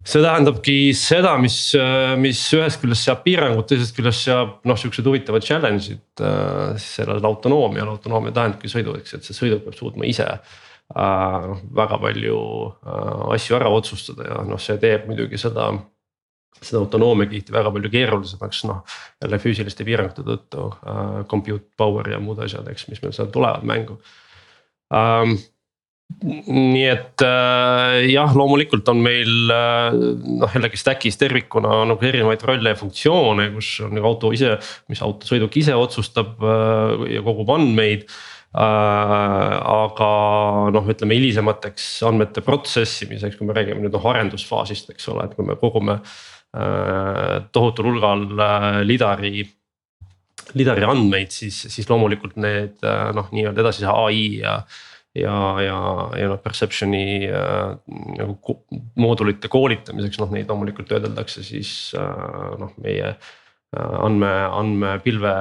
see 0.02 0.24
tähendabki 0.24 0.78
seda, 0.98 1.36
mis, 1.42 1.60
mis 2.22 2.42
ühest 2.58 2.82
küljest 2.82 3.06
seab 3.06 3.22
piirangud, 3.26 3.68
teisest 3.70 3.96
küljest 3.98 4.26
seab 4.26 4.58
noh, 4.66 4.80
siuksed 4.80 5.06
huvitavad 5.06 5.46
challenge'id 5.46 6.26
äh, 6.26 6.74
sellele 6.82 7.28
autonoomiale, 7.28 7.98
autonoomia 7.98 8.34
tähendabki 8.36 8.72
sõidu, 8.72 8.98
eks, 8.98 9.18
et 9.18 9.30
see 9.30 9.38
sõiduk 9.38 9.66
peab 9.68 9.78
suutma 9.78 10.10
ise 10.10 10.26
äh, 10.26 10.60
Äh, 10.96 11.58
väga 11.76 11.98
palju 12.02 12.38
äh, 12.86 13.34
asju 13.36 13.56
ära 13.56 13.70
otsustada 13.72 14.26
ja 14.28 14.40
noh, 14.44 14.60
see 14.60 14.76
teeb 14.82 15.06
muidugi 15.08 15.40
seda 15.40 15.70
seda 16.58 16.82
autonoomia 16.82 17.30
kihti 17.32 17.54
väga 17.56 17.72
palju 17.72 17.92
keerulisemaks, 17.94 18.66
noh 18.68 18.82
jälle 19.24 19.40
füüsiliste 19.40 19.86
piirangute 19.88 20.26
tõttu 20.28 20.66
uh,, 20.68 21.22
compute 21.32 21.70
power 21.80 22.10
ja 22.12 22.20
muud 22.20 22.42
asjad, 22.44 22.68
eks, 22.74 22.90
mis 22.92 23.00
meil 23.02 23.16
seal 23.16 23.32
tulevad 23.32 23.64
mängu 23.66 23.96
um,. 24.92 25.38
Nii 26.22 26.84
et 26.90 27.24
uh, 27.26 28.00
jah, 28.08 28.36
loomulikult 28.38 28.90
on 28.92 29.00
meil 29.06 29.54
uh, 29.54 29.96
noh 30.42 30.58
jällegi 30.58 30.80
stack'is 30.80 31.20
tervikuna 31.22 31.82
nagu 31.90 32.10
erinevaid 32.10 32.44
rolle 32.48 32.76
ja 32.76 32.80
funktsioone, 32.80 33.52
kus 33.56 33.78
on 33.86 33.96
nagu 33.98 34.12
auto 34.12 34.34
ise, 34.36 34.58
mis 34.92 35.02
autosõiduk 35.06 35.58
ise 35.62 35.78
otsustab 35.78 36.38
uh, 36.44 37.08
ja 37.10 37.24
kogub 37.26 37.56
andmeid 37.56 38.08
Äh, 38.52 39.54
aga 39.72 40.08
noh, 40.76 40.88
ütleme 40.92 41.16
hilisemateks 41.16 41.86
andmete 42.04 42.42
protsessimiseks, 42.44 43.38
kui 43.40 43.48
me 43.48 43.56
räägime 43.56 43.80
nüüd 43.80 43.94
noh 43.96 44.08
arendusfaasist, 44.12 44.92
eks 44.92 45.08
ole, 45.14 45.24
et 45.30 45.38
kui 45.38 45.48
me 45.48 45.56
kogume 45.60 45.96
äh, 45.96 47.38
tohutul 47.56 47.94
hulgal 47.94 48.26
äh, 48.36 48.82
lidari 48.84 49.46
lidari 50.60 50.84
andmeid, 50.84 51.32
siis, 51.32 51.62
siis 51.72 51.88
loomulikult 51.88 52.36
need 52.44 52.84
noh, 53.16 53.30
nii-öelda 53.32 53.64
edasise 53.64 53.88
ai 53.88 54.42
ja. 54.42 54.58
Ja, 55.16 55.36
ja, 55.62 55.78
ja 56.18 56.32
noh 56.32 56.40
perception'i 56.44 57.28
äh, 57.28 57.76
nagu 58.18 58.58
moodulite 59.00 59.52
koolitamiseks, 59.52 60.20
noh 60.22 60.32
neid 60.34 60.50
loomulikult 60.52 60.90
töödeldakse 60.92 61.44
siis 61.46 61.92
äh, 62.00 62.58
noh, 62.62 62.74
meie 62.82 63.12
äh, 63.12 63.96
andme, 64.06 64.32
andmepilve. 64.48 65.36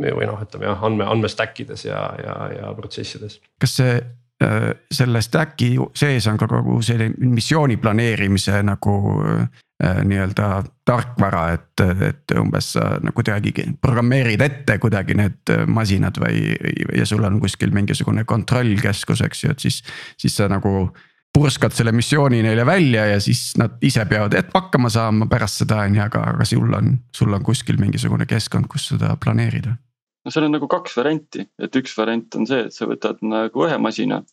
või 0.00 0.28
noh, 0.28 0.40
ütleme 0.44 0.68
jah, 0.68 0.84
andme, 0.86 1.08
andme 1.08 1.28
stack 1.32 1.60
ides 1.64 1.86
ja, 1.88 2.02
ja, 2.20 2.36
ja 2.58 2.74
protsessides. 2.76 3.40
kas 3.60 3.78
see 3.80 3.96
äh, 4.44 4.70
selle 4.92 5.24
stack'i 5.24 5.72
sees 5.96 6.28
on 6.30 6.38
ka 6.40 6.50
kogu 6.50 6.80
selline 6.84 7.32
missiooni 7.32 7.80
planeerimise 7.80 8.60
nagu 8.66 9.00
äh, 9.24 9.64
nii-öelda 9.80 10.48
tarkvara, 10.84 11.44
et, 11.56 11.82
et 12.04 12.34
umbes 12.36 12.72
sa 12.74 12.82
nagu 13.00 13.14
kuidagi 13.16 13.54
programmeerid 13.80 14.42
ette 14.44 14.76
kuidagi 14.82 15.16
need 15.16 15.52
masinad 15.72 16.18
või, 16.20 16.50
ja 16.96 17.06
sul 17.08 17.24
on 17.24 17.38
kuskil 17.40 17.72
mingisugune 17.72 18.26
kontrollkeskus, 18.28 19.22
eks 19.24 19.44
ju, 19.44 19.54
et 19.54 19.64
siis, 19.64 19.80
siis 20.20 20.36
sa 20.36 20.50
nagu 20.52 20.90
purskad 21.34 21.74
selle 21.74 21.92
missiooni 21.94 22.42
neile 22.42 22.64
välja 22.66 23.06
ja 23.06 23.20
siis 23.22 23.52
nad 23.58 23.78
ise 23.86 24.04
peavad 24.10 24.34
hakkama 24.54 24.90
saama 24.90 25.28
pärast 25.30 25.62
seda 25.62 25.84
on 25.86 25.94
ju, 25.94 26.02
aga, 26.02 26.24
aga 26.34 26.46
sul 26.48 26.74
on, 26.74 26.96
sul 27.14 27.32
on 27.34 27.44
kuskil 27.46 27.78
mingisugune 27.80 28.26
keskkond, 28.26 28.66
kus 28.70 28.90
seda 28.92 29.14
planeerida. 29.24 29.76
no 30.24 30.34
seal 30.34 30.48
on 30.48 30.56
nagu 30.58 30.68
kaks 30.70 30.96
varianti, 30.98 31.46
et 31.62 31.76
üks 31.76 31.94
variant 31.98 32.36
on 32.36 32.48
see, 32.50 32.66
et 32.66 32.74
sa 32.74 32.88
võtad 32.90 33.22
nagu 33.22 33.66
ühe 33.66 33.78
masina. 33.78 34.24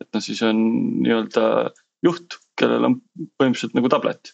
et 0.00 0.08
noh, 0.14 0.24
siis 0.24 0.42
on 0.42 0.58
nii-öelda 1.04 1.70
juht, 2.04 2.40
kellel 2.58 2.88
on 2.88 3.00
põhimõtteliselt 3.38 3.76
nagu 3.78 3.90
tablet. 3.92 4.32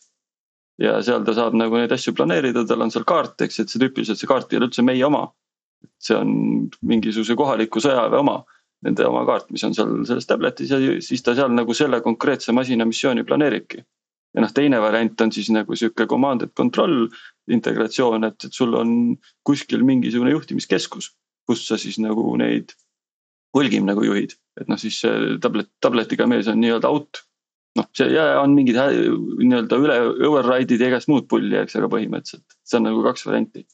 Ja 0.83 0.99
seal 1.03 1.25
ta 1.25 1.35
saab 1.37 1.57
nagu 1.57 1.79
neid 1.79 1.93
asju 1.93 2.15
planeerida, 2.17 2.67
tal 2.69 2.85
on 2.85 2.93
seal 2.93 3.07
kaart, 3.09 3.41
eks, 3.47 3.61
et 3.63 3.73
see 3.73 3.81
tüüpiliselt 3.83 4.21
see 4.21 4.29
kaart 4.31 4.53
ei 4.53 4.61
ole 4.61 4.71
üldse 4.71 4.85
meie 4.85 5.05
oma. 5.07 5.27
see 6.03 6.17
on 6.17 6.31
mingisuguse 6.83 7.37
kohaliku 7.37 7.81
sõjaväe 7.81 8.19
oma 8.19 8.41
nende 8.85 9.07
oma 9.09 9.25
kaart, 9.29 9.51
mis 9.55 9.65
on 9.67 9.75
seal 9.77 9.93
selles 10.09 10.29
tablet'is 10.29 10.73
ja 10.73 10.79
siis 11.05 11.23
ta 11.25 11.35
seal 11.37 11.53
nagu 11.55 11.75
selle 11.75 12.01
konkreetse 12.05 12.53
masina 12.53 12.87
missiooni 12.89 13.25
planeeribki. 13.25 13.83
ja 14.35 14.43
noh, 14.45 14.53
teine 14.53 14.81
variant 14.83 15.21
on 15.25 15.33
siis 15.33 15.49
nagu 15.55 15.77
sihuke 15.77 16.07
command 16.07 16.43
and 16.45 16.53
control 16.57 17.07
integratsioon, 17.49 18.27
et, 18.29 18.45
et 18.45 18.53
sul 18.53 18.75
on 18.77 18.91
kuskil 19.47 19.85
mingisugune 19.87 20.35
juhtimiskeskus, 20.35 21.15
kus 21.49 21.63
sa 21.69 21.79
siis 21.81 21.97
nagu 22.03 22.35
neid 22.37 22.75
hulgim 23.57 23.87
nagu 23.89 24.05
juhid, 24.05 24.35
et 24.61 24.69
noh, 24.69 24.77
siis 24.81 24.99
see 25.01 25.39
tablet, 25.41 25.71
tabletiga 25.81 26.27
mees 26.29 26.51
on 26.53 26.61
nii-öelda 26.61 26.91
out. 26.93 27.23
Noh, 27.77 27.89
see 27.97 28.11
ja 28.15 28.27
on 28.41 28.55
mingid 28.57 28.77
nii-öelda 28.77 29.81
üle 29.83 29.97
override'id 30.29 30.83
ja 30.83 30.93
igast 30.93 31.11
muud 31.13 31.29
pulli, 31.31 31.57
eks, 31.61 31.79
aga 31.79 31.91
põhimõtteliselt 31.93 32.59
see 32.67 32.81
on 32.81 32.89
nagu 32.89 33.03
kaks 33.07 33.27
varianti 33.29 33.67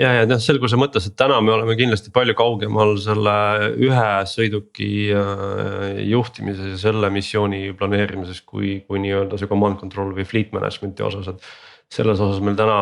ja, 0.00 0.10
ja 0.18 0.24
noh, 0.28 0.40
selguse 0.42 0.78
mõttes, 0.80 1.06
et 1.08 1.16
täna 1.18 1.38
me 1.44 1.54
oleme 1.54 1.76
kindlasti 1.78 2.12
palju 2.14 2.34
kaugemal 2.38 2.96
selle 3.02 3.36
ühe 3.74 4.08
sõiduki 4.30 4.90
äh, 5.14 6.02
juhtimises 6.10 6.74
ja 6.74 6.80
selle 6.88 7.10
missiooni 7.14 7.68
planeerimises, 7.78 8.42
kui, 8.46 8.80
kui 8.88 9.02
nii-öelda 9.04 9.38
see 9.40 9.50
command 9.50 9.78
control 9.82 10.14
või 10.16 10.26
fleet 10.28 10.54
management'i 10.56 11.06
osas, 11.06 11.30
et. 11.34 11.54
selles 11.94 12.20
osas 12.20 12.42
meil 12.42 12.56
täna 12.58 12.76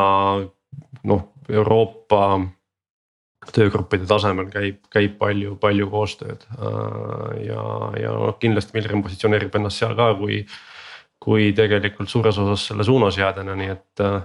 noh, 1.09 1.25
Euroopa 1.51 2.39
töögruppide 3.51 4.07
tasemel 4.07 4.47
käib, 4.53 4.83
käib 4.93 5.17
palju, 5.19 5.57
palju 5.63 5.89
koostööd 5.91 6.45
äh, 6.55 7.41
ja, 7.49 7.65
ja 7.99 8.13
noh, 8.15 8.37
kindlasti 8.43 8.77
Milrem 8.77 9.03
positsioneerib 9.03 9.59
ennast 9.59 9.83
seal 9.83 9.97
ka 9.99 10.13
kui. 10.21 10.45
kui 11.23 11.53
tegelikult 11.55 12.11
suures 12.11 12.35
osas 12.43 12.65
selle 12.67 12.83
suunasjäädena, 12.83 13.55
nii 13.55 13.69
et 13.71 14.01
äh, 14.03 14.23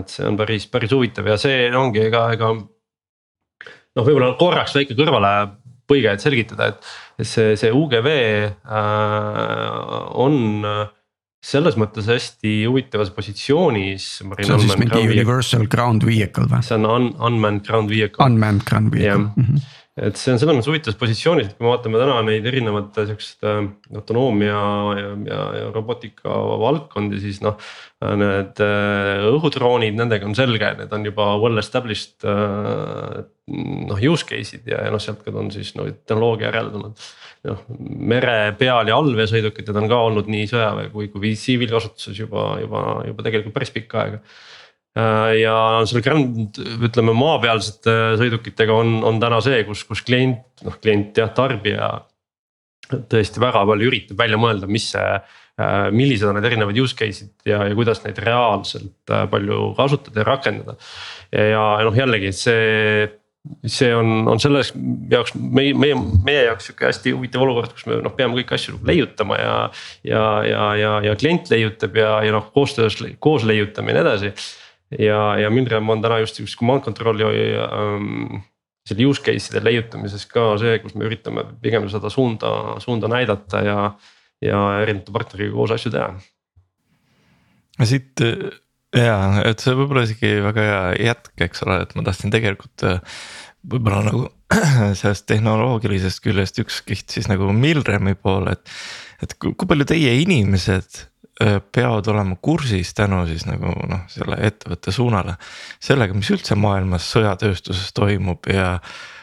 et 0.00 0.12
see 0.12 0.26
on 0.28 0.36
päris, 0.36 0.66
päris 0.72 0.92
huvitav 0.92 1.28
ja 1.28 1.36
see 1.40 1.70
ongi 1.76 2.02
ega, 2.06 2.26
ega. 2.32 2.52
noh, 2.56 4.04
võib-olla 4.04 4.34
korraks 4.40 4.76
väike 4.76 4.96
kõrvalepõige, 4.96 6.12
et 6.12 6.24
selgitada, 6.24 6.68
et 6.72 7.24
see, 7.24 7.56
see 7.60 7.72
UGV 7.72 8.08
äh, 8.12 8.84
on 10.26 10.62
selles 11.46 11.76
mõttes 11.78 12.08
hästi 12.10 12.52
huvitavas 12.66 13.12
positsioonis. 13.14 14.06
see 14.18 14.52
on 14.54 14.62
siis 14.64 14.78
mingi 14.80 15.04
universal 15.06 15.66
ground 15.70 16.06
vehicle 16.06 16.48
või? 16.50 16.62
see 16.66 16.78
on 16.78 16.88
un, 16.90 17.08
unmanned 17.28 17.66
ground 17.68 17.92
vehicle. 17.92 18.22
Unmanned 18.24 18.66
ground 18.66 18.92
vehicle. 18.94 19.30
Mm 19.34 19.44
-hmm. 19.44 19.74
Et 19.96 20.18
see 20.20 20.34
on 20.34 20.40
selles 20.40 20.58
mõttes 20.58 20.68
huvitavas 20.68 20.98
positsioonis, 21.00 21.46
et 21.48 21.56
kui 21.56 21.64
me 21.64 21.70
vaatame 21.72 22.00
täna 22.00 22.18
neid 22.26 22.44
erinevate 22.48 23.06
siukeste 23.08 23.48
äh, 23.48 23.68
autonoomia 23.96 24.56
ja, 24.98 25.12
ja, 25.30 25.38
ja 25.56 25.68
robotika 25.72 26.36
valdkondi, 26.60 27.20
siis 27.22 27.40
noh. 27.44 27.56
Need 27.96 28.60
äh, 28.60 29.22
õhudroonid, 29.30 29.94
nendega 29.96 30.28
on 30.28 30.34
selge, 30.36 30.68
need 30.76 30.90
on 30.92 31.06
juba 31.08 31.30
well 31.40 31.56
established 31.62 32.26
äh, 32.28 33.22
noh 33.46 34.02
use 34.04 34.26
case'id 34.28 34.68
ja, 34.68 34.82
ja 34.84 34.92
noh, 34.92 35.00
sealt 35.00 35.22
ka 35.24 35.32
on 35.32 35.48
siis 35.54 35.72
no 35.78 35.86
tehnoloogia 35.88 36.50
järeldunud. 36.50 37.06
noh 37.46 37.62
mere 38.12 38.52
peal 38.58 38.90
ja 38.90 38.98
allveesõidukid, 39.00 39.70
need 39.70 39.80
on 39.80 39.88
ka 39.88 40.02
olnud 40.10 40.28
nii 40.28 40.50
sõjaväe 40.50 40.90
kui, 40.92 41.08
kui 41.14 41.32
tsiviilkasutuses 41.38 42.20
juba, 42.20 42.50
juba, 42.60 42.82
juba 43.06 43.24
tegelikult 43.24 43.56
päris 43.56 43.72
pikka 43.72 44.02
aega 44.02 44.20
Äh, 44.20 44.54
ja 44.96 45.54
selle 45.88 46.02
grand, 46.04 46.56
ütleme 46.86 47.14
maapealsete 47.16 47.96
sõidukitega 48.20 48.76
on, 48.76 49.00
on 49.04 49.18
täna 49.20 49.42
see, 49.44 49.60
kus, 49.68 49.84
kus 49.88 50.00
klient, 50.06 50.46
noh 50.64 50.78
klient 50.80 51.18
jah, 51.20 51.32
tarbija. 51.36 51.90
tõesti 53.10 53.42
väga 53.42 53.64
palju 53.66 53.90
üritab 53.90 54.22
välja 54.22 54.38
mõelda, 54.40 54.68
mis 54.70 54.88
see, 54.94 55.18
äh, 55.60 55.76
millised 55.92 56.30
on 56.30 56.38
need 56.38 56.48
erinevad 56.48 56.78
use 56.80 56.96
case'id 56.96 57.34
ja, 57.44 57.64
ja 57.66 57.76
kuidas 57.76 58.04
neid 58.04 58.18
reaalselt 58.22 59.12
äh, 59.12 59.26
palju 59.28 59.74
kasutada 59.76 60.22
ja 60.22 60.28
rakendada. 60.30 60.76
ja 61.34 61.68
noh, 61.84 61.96
jällegi 61.96 62.32
see 62.32 63.06
see 63.66 63.92
on, 63.94 64.26
on 64.26 64.40
selles 64.42 64.72
jaoks 65.10 65.34
meie, 65.38 65.74
meie, 65.76 65.94
meie 66.26 66.44
jaoks 66.48 66.66
sihuke 66.66 66.88
hästi 66.88 67.12
huvitav 67.14 67.44
olukord, 67.44 67.74
kus 67.76 67.86
me 67.86 68.00
noh, 68.02 68.14
peame 68.16 68.38
kõiki 68.40 68.56
asju 68.56 68.76
nagu 68.76 68.88
leiutama 68.90 69.38
ja. 69.38 69.56
ja, 70.08 70.22
ja, 70.46 70.62
ja, 70.80 70.92
ja 71.04 71.16
klient 71.20 71.50
leiutab 71.52 71.94
ja, 72.00 72.16
ja 72.26 72.34
noh, 72.34 72.48
koostöös 72.54 72.98
koos 73.22 73.46
leiutame 73.46 73.92
ja 73.92 74.00
nii 74.00 74.06
edasi 74.06 74.32
ja, 74.94 75.20
ja 75.40 75.50
Milrem 75.50 75.88
on 75.90 76.04
täna 76.04 76.20
just 76.22 76.38
üks 76.42 76.56
command 76.58 76.84
control'i 76.86 77.26
ähm, 77.62 78.44
selle 78.86 79.08
use 79.10 79.24
case'ide 79.26 79.62
leiutamises 79.64 80.26
ka 80.30 80.52
see, 80.60 80.78
kus 80.82 80.94
me 80.94 81.08
üritame 81.08 81.46
pigem 81.62 81.88
seda 81.90 82.10
suunda, 82.12 82.76
suunda 82.82 83.10
näidata 83.10 83.62
ja, 83.66 83.80
ja 84.44 84.62
erinevate 84.84 85.14
partneriga 85.14 85.56
koos 85.56 85.74
asju 85.74 85.92
teha. 85.96 86.12
siit 87.82 88.22
ja, 88.94 89.18
et 89.42 89.62
see 89.62 89.74
võib-olla 89.76 90.06
isegi 90.06 90.36
väga 90.44 90.68
hea 90.68 91.10
jätk, 91.10 91.34
eks 91.48 91.66
ole, 91.66 91.80
et 91.82 91.96
ma 91.98 92.06
tahtsin 92.06 92.32
tegelikult 92.34 92.86
võib-olla 93.66 94.04
nagu 94.06 94.22
sellest 95.00 95.26
tehnoloogilisest 95.26 96.22
küljest 96.22 96.62
üks 96.62 96.80
kiht 96.86 97.10
siis 97.10 97.26
nagu 97.30 97.50
Milremi 97.54 98.14
poole, 98.14 98.54
et. 98.54 98.78
et 99.24 99.34
kui 99.42 99.66
palju 99.66 99.88
teie 99.88 100.14
inimesed 100.22 101.02
peavad 101.36 102.06
olema 102.08 102.36
kursis 102.40 102.94
tänu 102.96 103.18
siis 103.28 103.44
nagu 103.44 103.74
noh, 103.90 104.06
selle 104.08 104.38
ettevõtte 104.46 104.92
suunale. 104.94 105.36
sellega, 105.80 106.14
mis 106.16 106.30
üldse 106.32 106.56
maailmas 106.56 107.10
sõjatööstuses 107.12 107.92
toimub 107.96 108.48
ja 108.48 108.78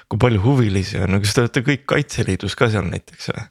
kui 0.09 0.21
palju 0.21 0.43
huvilisi 0.43 1.01
on, 1.01 1.17
kas 1.23 1.33
te 1.33 1.41
olete 1.41 1.63
kõik 1.65 1.87
Kaitseliidus 1.89 2.55
ka 2.59 2.69
seal 2.69 2.85
näiteks 2.89 3.31
või 3.33 3.47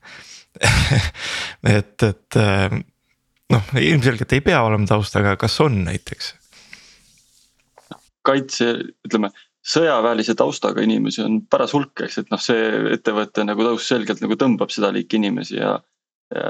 et, 1.78 2.02
et 2.06 2.38
noh, 3.52 3.72
ilmselgelt 3.80 4.36
ei 4.36 4.44
pea 4.44 4.60
olema 4.62 4.86
taustaga, 4.86 5.36
kas 5.40 5.58
on 5.64 5.82
näiteks? 5.88 6.34
kaitse, 8.22 8.68
ütleme 9.02 9.32
sõjaväelise 9.66 10.34
taustaga 10.38 10.82
inimesi 10.82 11.22
on 11.24 11.40
paras 11.50 11.72
hulk, 11.74 12.04
eks, 12.06 12.20
et 12.22 12.30
noh, 12.30 12.40
see 12.42 12.68
ettevõtte 12.94 13.42
nagu 13.46 13.64
taust 13.66 13.90
selgelt 13.90 14.22
nagu 14.22 14.36
tõmbab 14.38 14.70
seda 14.74 14.92
liiki 14.94 15.18
inimesi 15.18 15.58
ja 15.58 15.76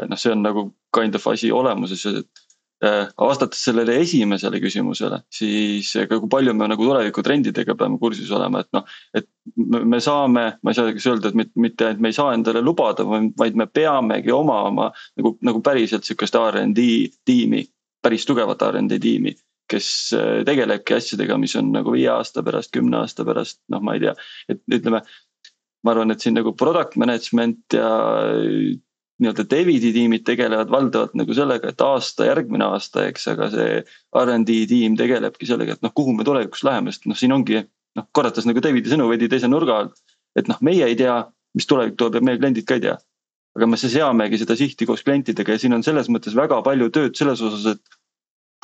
noh, 0.09 0.19
see 0.19 0.33
on 0.33 0.43
nagu 0.45 0.71
kind 0.95 1.15
of 1.19 1.27
asi 1.31 1.51
olemuses, 1.53 2.05
et 2.07 2.43
äh, 2.85 3.09
vastates 3.19 3.62
sellele 3.65 3.97
esimesele 4.03 4.61
küsimusele, 4.62 5.23
siis 5.33 5.93
ka 6.09 6.19
kui 6.19 6.31
palju 6.33 6.55
me 6.59 6.69
nagu 6.71 6.89
tulevikutrendidega 6.89 7.77
peame 7.79 8.01
kursis 8.03 8.31
olema, 8.35 8.62
et 8.62 8.71
noh. 8.77 8.89
et 9.15 9.29
me 9.67 10.01
saame, 10.01 10.47
ma 10.62 10.73
ei 10.73 10.79
saa 10.79 10.93
kas 10.95 11.07
öelda, 11.11 11.33
et 11.33 11.55
mitte 11.57 11.89
ainult 11.89 12.03
me 12.03 12.12
ei 12.12 12.19
saa 12.19 12.35
endale 12.37 12.62
lubada, 12.65 13.07
vaid 13.07 13.59
me 13.59 13.67
peamegi 13.67 14.35
omama 14.35 14.91
nagu, 15.19 15.37
nagu 15.43 15.62
päriselt 15.65 16.07
sihukest 16.07 16.39
RD 16.39 16.87
tiimi, 17.25 17.65
päris 18.03 18.27
tugevat 18.29 18.62
RD 18.73 19.01
tiimi 19.03 19.35
kes 19.73 19.89
äh, 20.17 20.43
tegelebki 20.47 20.97
asjadega, 20.99 21.39
mis 21.41 21.55
on 21.57 21.73
nagu 21.75 21.95
viie 21.95 22.11
aasta 22.12 22.45
pärast, 22.45 22.73
kümne 22.75 23.03
aasta 23.03 23.25
pärast, 23.29 23.61
noh, 23.73 23.83
ma 23.85 23.97
ei 23.97 24.07
tea, 24.07 24.17
et 24.53 24.62
ütleme. 24.81 25.03
ma 25.83 25.91
arvan, 25.91 26.15
et 26.15 26.23
siin 26.23 26.37
nagu 26.39 26.53
product 26.55 26.93
management 27.01 27.75
ja 27.75 27.89
nii-öelda 29.23 29.45
Davidi 29.50 29.93
tiimid 29.95 30.25
tegelevad 30.26 30.71
valdavalt 30.73 31.14
nagu 31.19 31.35
sellega, 31.37 31.71
et 31.73 31.85
aasta, 31.85 32.26
järgmine 32.29 32.67
aasta, 32.67 33.07
eks, 33.11 33.29
aga 33.33 33.49
see 33.52 33.79
RD 34.19 34.57
tiim 34.71 34.97
tegelebki 34.99 35.49
sellega, 35.49 35.76
et 35.76 35.87
noh, 35.87 35.93
kuhu 35.95 36.14
me 36.17 36.26
tulevikus 36.26 36.64
läheme, 36.67 36.93
sest 36.95 37.09
noh, 37.11 37.19
siin 37.19 37.35
ongi 37.37 37.61
noh, 37.62 38.09
korrates 38.17 38.49
nagu 38.49 38.62
Davidi 38.64 38.93
sõnu 38.93 39.09
veidi 39.11 39.31
teise 39.33 39.50
nurga 39.50 39.79
alt. 39.85 40.02
et 40.39 40.49
noh, 40.49 40.58
meie 40.65 40.87
ei 40.89 40.97
tea, 40.97 41.17
mis 41.54 41.69
tulevik 41.69 41.99
toob 42.00 42.17
ja 42.17 42.23
meie 42.25 42.41
kliendid 42.41 42.67
ka 42.69 42.78
ei 42.78 42.85
tea. 42.89 42.97
aga 43.56 43.67
me 43.69 43.76
seamegi 43.76 44.39
seda 44.41 44.56
sihti 44.56 44.87
koos 44.89 45.02
klientidega 45.04 45.52
ja 45.52 45.61
siin 45.61 45.75
on 45.76 45.82
selles 45.85 46.08
mõttes 46.08 46.37
väga 46.37 46.63
palju 46.65 46.89
tööd 46.91 47.17
selles 47.17 47.41
osas, 47.41 47.67
et. 47.76 47.99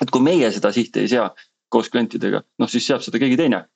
et 0.03 0.11
kui 0.11 0.23
meie 0.25 0.51
seda 0.53 0.73
sihti 0.73 1.05
ei 1.05 1.09
sea 1.09 1.29
koos 1.69 1.91
klientidega, 1.93 2.43
noh 2.59 2.71
siis 2.73 2.87
seab 2.87 3.05
seda 3.05 3.21
keegi 3.21 3.37
teine 3.37 3.67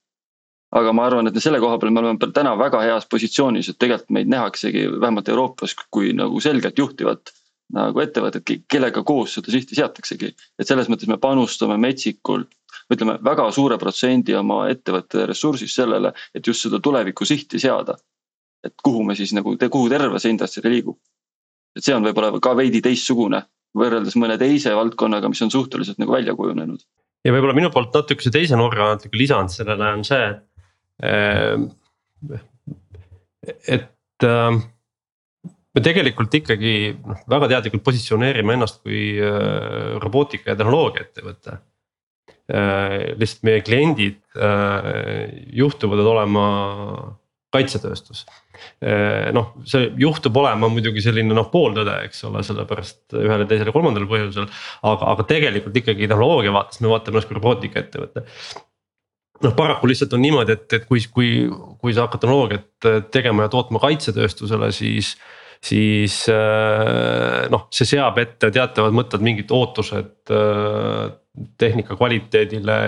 aga 0.72 0.92
ma 0.96 1.06
arvan, 1.06 1.28
et 1.28 1.38
selle 1.42 1.60
koha 1.60 1.78
peal 1.78 1.92
me 1.92 2.00
oleme 2.00 2.32
täna 2.32 2.54
väga 2.58 2.80
heas 2.86 3.06
positsioonis, 3.10 3.68
et 3.68 3.78
tegelikult 3.78 4.14
meid 4.16 4.30
nähaksegi 4.32 4.86
vähemalt 4.94 5.28
Euroopas 5.28 5.76
kui 5.90 6.12
nagu 6.16 6.40
selgelt 6.40 6.78
juhtivat 6.78 7.32
nagu 7.72 8.02
ettevõtet, 8.04 8.48
kellega 8.68 9.02
koos 9.04 9.36
seda 9.38 9.52
sihti 9.52 9.76
seataksegi. 9.78 10.32
et 10.58 10.68
selles 10.68 10.88
mõttes 10.92 11.08
me 11.08 11.18
panustame 11.18 11.78
metsikult, 11.80 12.50
ütleme 12.92 13.18
väga 13.24 13.50
suure 13.52 13.78
protsendi 13.78 14.34
oma 14.36 14.66
ettevõtte 14.72 15.26
ressursist 15.26 15.76
sellele, 15.76 16.12
et 16.34 16.46
just 16.46 16.66
seda 16.66 16.80
tuleviku 16.80 17.24
sihti 17.24 17.60
seada. 17.60 17.96
et 18.64 18.74
kuhu 18.82 19.02
me 19.02 19.14
siis 19.14 19.32
nagu, 19.32 19.56
kuhu 19.56 19.88
terve 19.90 20.18
see 20.18 20.30
industry 20.30 20.70
liigub. 20.70 20.98
et 21.76 21.84
see 21.84 21.94
on 21.94 22.04
võib-olla 22.04 22.40
ka 22.40 22.56
veidi 22.56 22.80
teistsugune 22.80 23.42
võrreldes 23.76 24.16
mõne 24.20 24.36
teise 24.38 24.74
valdkonnaga, 24.76 25.28
mis 25.28 25.42
on 25.42 25.50
suhteliselt 25.50 25.98
nagu 25.98 26.12
välja 26.12 26.34
kujunenud. 26.34 26.80
ja 27.24 27.32
võib-olla 27.32 27.54
minu 27.54 27.70
poolt 27.70 27.94
natukese 27.94 28.30
teise 28.30 28.56
nurga 28.56 28.94
natuke 28.94 29.16
lisand 29.16 29.52
sellele 29.52 29.92
on 29.96 30.04
see, 30.04 30.28
et 30.30 30.51
et 33.42 34.26
ähm, 34.28 34.60
me 35.72 35.82
tegelikult 35.84 36.34
ikkagi 36.36 36.74
noh, 37.00 37.24
väga 37.32 37.48
teadlikult 37.54 37.84
positsioneerime 37.86 38.56
ennast 38.58 38.82
kui 38.84 39.16
äh, 39.16 39.96
robootika 40.02 40.52
ja 40.52 40.58
tehnoloogia 40.60 41.06
ettevõte. 41.06 41.58
Äh, 42.52 43.14
lihtsalt 43.20 43.46
meie 43.48 43.64
kliendid 43.64 44.20
äh, 44.36 45.26
juhtuvad 45.56 46.04
olema 46.04 46.46
kaitsetööstus. 47.52 48.24
noh, 49.36 49.48
see 49.68 49.90
juhtub 50.00 50.36
olema 50.40 50.70
muidugi 50.72 51.02
selline 51.04 51.34
noh 51.36 51.50
pooltõde, 51.52 51.98
eks 52.06 52.22
ole, 52.24 52.40
sellepärast 52.46 53.16
ühel, 53.18 53.44
teisel 53.50 53.68
ja 53.68 53.74
kolmandal 53.74 54.06
põhjusel. 54.08 54.46
aga, 54.88 55.10
aga 55.12 55.26
tegelikult 55.28 55.76
ikkagi 55.76 56.08
tehnoloogia 56.08 56.54
vaates 56.54 56.80
me 56.80 56.88
vaatame 56.88 57.18
ennast 57.18 57.28
kui 57.28 57.36
robootikaettevõte 57.36 58.24
noh, 59.42 59.54
paraku 59.56 59.90
lihtsalt 59.90 60.14
on 60.16 60.22
niimoodi, 60.24 60.56
et, 60.56 60.66
et 60.78 60.84
kui, 60.88 61.02
kui, 61.12 61.30
kui 61.82 61.94
sa 61.94 62.06
hakkad 62.06 62.24
tehnoloogiat 62.24 62.88
äh, 62.88 62.98
tegema 63.14 63.46
ja 63.46 63.52
tootma 63.52 63.82
kaitsetööstusele, 63.82 64.72
siis. 64.74 65.16
siis 65.62 66.24
äh, 66.32 67.44
noh, 67.52 67.68
see 67.74 67.86
seab 67.86 68.16
ette 68.18 68.50
teatavad 68.54 68.94
mõtted, 68.96 69.22
mingid 69.22 69.52
ootused 69.54 70.32
äh, 70.34 71.12
tehnika 71.58 71.96
kvaliteedile 71.96 72.78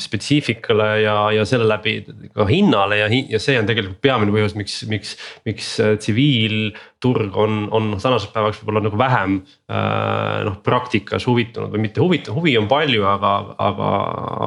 spetsiifikale 0.00 1.00
ja, 1.02 1.14
ja 1.34 1.42
selle 1.44 1.66
läbi 1.68 1.96
ka 2.32 2.46
hinnale 2.46 3.00
ja, 3.00 3.08
ja 3.10 3.40
see 3.42 3.58
on 3.58 3.66
tegelikult 3.68 3.98
peamine 4.00 4.32
põhjus, 4.32 4.54
miks, 4.56 4.76
miks, 4.88 5.16
miks 5.48 5.72
äh, 5.82 5.96
tsiviilturg 5.98 7.34
on, 7.42 7.64
on 7.74 7.90
tänaseks 7.98 8.30
päevaks 8.32 8.62
võib-olla 8.62 8.84
nagu 8.86 9.00
vähem 9.00 9.40
äh,. 9.66 10.40
noh, 10.46 10.60
praktikas 10.64 11.26
huvitunud 11.26 11.74
või 11.74 11.88
mitte 11.88 12.00
huvitav, 12.00 12.38
huvi 12.38 12.54
on 12.60 12.70
palju, 12.70 13.04
aga, 13.10 13.34
aga, 13.58 13.92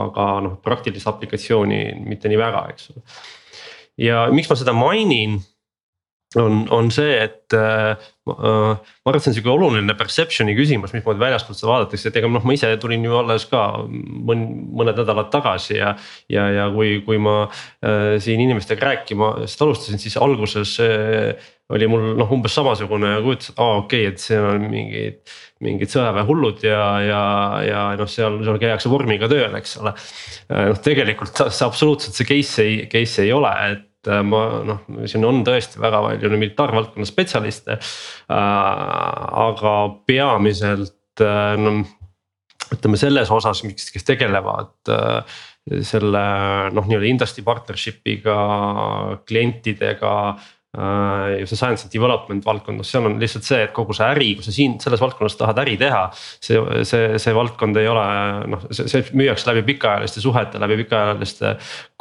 aga 0.05 0.27
noh, 0.47 0.57
praktilist 0.63 1.11
aplikatsiooni 1.11 1.83
mitte 2.07 2.31
nii 2.31 2.39
väga, 2.39 2.65
eks 2.71 2.93
ole. 2.95 3.03
ja 4.07 4.25
miks 4.31 4.49
ma 4.49 4.57
seda 4.63 4.73
mainin 4.73 5.41
on, 6.39 6.63
on 6.73 6.89
see, 6.91 7.13
et 7.23 7.53
äh, 7.53 7.93
äh 7.93 8.33
ma 8.33 9.11
arvan, 9.11 9.17
et 9.17 9.25
see 9.25 9.31
on 9.31 9.35
sihuke 9.37 9.51
oluline 9.51 9.95
perception'i 9.99 10.55
küsimus, 10.57 10.93
mismoodi 10.95 11.21
väljastpoolt 11.21 11.59
seda 11.59 11.71
vaadatakse, 11.71 12.09
et 12.09 12.19
ega 12.21 12.29
noh, 12.31 12.45
ma 12.47 12.55
ise 12.55 12.71
tulin 12.81 13.03
ju 13.03 13.17
alles 13.19 13.45
ka 13.51 13.63
mõn, 13.87 14.45
mõned 14.79 15.01
nädalad 15.01 15.31
tagasi 15.33 15.77
ja. 15.77 15.93
ja, 16.31 16.47
ja 16.55 16.69
kui, 16.73 17.01
kui 17.05 17.19
ma 17.21 17.43
äh, 17.45 18.15
siin 18.23 18.43
inimestega 18.45 18.93
rääkima 18.93 19.33
seda 19.43 19.67
alustasin, 19.67 20.01
siis 20.01 20.17
alguses 20.21 20.77
äh, 20.83 21.51
oli 21.73 21.87
mul 21.89 22.13
noh, 22.19 22.31
umbes 22.35 22.55
samasugune 22.55 23.15
kujutlus, 23.23 23.53
et 23.53 23.63
aa 23.63 23.79
okei 23.81 24.07
okay,, 24.07 24.13
et 24.13 24.23
see 24.23 24.39
on 24.39 24.69
mingid. 24.69 25.39
mingid 25.63 25.87
sõjaväehullud 25.93 26.59
ja, 26.67 26.79
ja, 26.99 27.21
ja 27.63 27.83
noh, 27.95 28.09
seal, 28.11 28.41
seal 28.43 28.57
käiakse 28.59 28.89
vormiga 28.91 29.29
tööl, 29.31 29.53
eks 29.55 29.77
ole. 29.79 29.93
Äh, 30.51 30.67
noh, 30.73 30.81
tegelikult 30.83 31.39
see 31.39 31.63
absoluutselt 31.67 32.19
see 32.19 32.27
case 32.27 32.65
ei, 32.67 32.85
case 32.91 33.23
ei 33.23 33.31
ole, 33.31 33.53
et 33.71 33.85
Äh, 33.85 33.92
ma 34.07 34.43
noh, 34.67 34.83
siin 35.07 35.25
on 35.27 35.43
tõesti 35.47 35.81
väga 35.81 36.01
palju 36.03 36.31
militaarvaldkonna 36.35 37.07
spetsialiste 37.07 37.77
äh,. 37.77 38.37
aga 39.47 39.75
peamiselt 40.07 41.23
äh, 41.23 41.53
no 41.59 41.81
ütleme 42.73 42.97
selles 42.97 43.29
osas, 43.31 43.61
miks, 43.67 43.91
kes 43.93 44.07
tegelevad 44.07 44.91
äh, 44.91 45.39
selle 45.85 46.23
noh, 46.75 46.87
nii-öelda 46.89 47.07
industry 47.07 47.43
partnership'iga, 47.45 48.35
klientidega 49.29 50.13
Äh, 50.33 50.51
ja 50.73 51.45
see 51.45 51.57
science 51.57 51.85
and 51.85 51.93
development 51.93 52.45
valdkonnas, 52.45 52.89
seal 52.89 53.05
on 53.05 53.19
lihtsalt 53.21 53.45
see, 53.45 53.59
et 53.67 53.73
kogu 53.75 53.93
see 53.93 54.07
äri, 54.09 54.31
kui 54.39 54.45
sa 54.45 54.53
siin 54.55 54.79
selles 54.81 55.01
valdkonnas 55.03 55.35
tahad 55.37 55.59
äri 55.61 55.75
teha. 55.77 56.07
see, 56.41 56.57
see, 56.89 57.19
see 57.21 57.33
valdkond 57.37 57.77
ei 57.77 57.85
ole 57.91 58.05
noh, 58.49 58.63
see, 58.73 58.87
see 58.89 59.05
müüakse 59.13 59.51
läbi 59.51 59.61
pikaajaliste 59.67 60.23
suhete, 60.23 60.57
läbi 60.63 60.79
pikaajaliste 60.81 61.51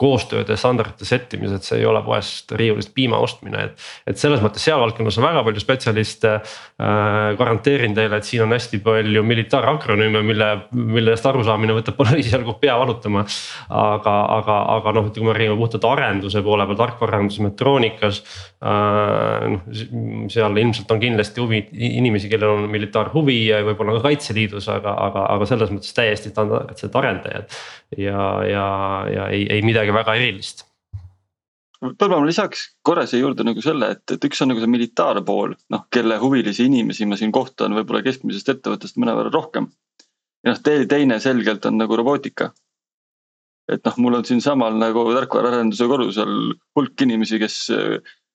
koostööde, 0.01 0.57
standardite 0.57 1.05
sättimise, 1.05 1.59
et 1.61 1.69
see 1.69 1.83
ei 1.83 1.89
ole 1.89 2.01
poest 2.07 2.55
riiulist 2.57 2.95
piima 2.97 3.21
ostmine, 3.21 3.67
et. 3.69 3.85
et 4.09 4.23
selles 4.23 4.41
mõttes 4.41 4.65
seal 4.65 4.81
valdkonnas 4.81 5.21
on 5.21 5.29
väga 5.29 5.45
palju 5.51 5.65
spetsialiste 5.67 6.33
äh,. 6.33 7.37
garanteerin 7.37 7.93
teile, 7.99 8.23
et 8.23 8.31
siin 8.31 8.47
on 8.47 8.57
hästi 8.57 8.81
palju 8.89 9.27
militaarakronüüme, 9.29 10.25
mille, 10.25 10.51
millest 10.73 11.29
arusaamine 11.29 11.77
võtab 11.77 12.01
esialgu 12.23 12.57
pea 12.63 12.81
valutama. 12.81 13.27
aga, 13.69 14.17
aga, 14.41 14.59
aga 14.79 14.97
noh, 14.97 15.13
kui 15.13 15.29
me 15.29 15.37
räägime 15.37 15.61
puhtalt 15.61 15.85
arenduse 15.93 16.41
poole 16.41 16.65
peal, 16.65 16.81
tarkvaraarenduse 16.87 17.45
metroonikas 17.51 18.25
Äh, 18.62 18.62
noh, 18.62 19.62
seal 20.31 20.59
ilmselt 20.62 20.90
on 20.94 21.01
kindlasti 21.03 21.42
huvi, 21.42 21.62
inimesi, 21.72 22.31
kellel 22.31 22.57
on 22.57 22.68
militaarhuvi 22.70 23.38
ja 23.48 23.62
võib-olla 23.66 23.96
ka 23.98 24.05
Kaitseliidus, 24.09 24.68
aga, 24.70 24.94
aga, 25.09 25.25
aga 25.35 25.48
selles 25.51 25.72
mõttes 25.75 25.96
täiesti 25.96 26.31
standardsed 26.31 26.98
arendajad. 27.03 27.57
ja, 27.98 28.27
ja, 28.46 28.66
ja 29.11 29.31
ei, 29.35 29.48
ei 29.51 29.64
midagi 29.66 29.94
väga 29.94 30.14
erilist 30.20 30.66
võib-olla 31.83 32.20
ma 32.22 32.29
lisaks 32.29 32.64
korra 32.87 33.05
siia 33.11 33.25
juurde 33.25 33.44
nagu 33.46 33.62
selle, 33.64 33.92
et, 33.96 34.05
et 34.14 34.25
üks 34.29 34.42
on 34.44 34.53
nagu 34.53 34.62
see 34.62 34.70
militaarpool, 34.70 35.57
noh, 35.75 35.87
kelle 35.92 36.18
huvilisi 36.22 36.68
inimesi 36.70 37.09
ma 37.11 37.18
siin 37.18 37.35
kohtan 37.35 37.75
võib-olla 37.79 38.05
keskmisest 38.07 38.53
ettevõttest 38.55 39.01
mõnevõrra 39.03 39.33
rohkem. 39.35 39.66
ja 40.46 40.55
noh, 40.55 40.62
teine 40.62 41.18
selgelt 41.20 41.66
on 41.66 41.81
nagu 41.83 41.98
robootika. 41.98 42.53
et 43.72 43.83
noh, 43.85 43.98
mul 44.05 44.20
on 44.20 44.25
siinsamal 44.29 44.79
nagu 44.79 45.05
tarkvaraarenduse 45.14 45.87
korrusel 45.90 46.37
hulk 46.77 47.07
inimesi, 47.07 47.42
kes 47.42 47.59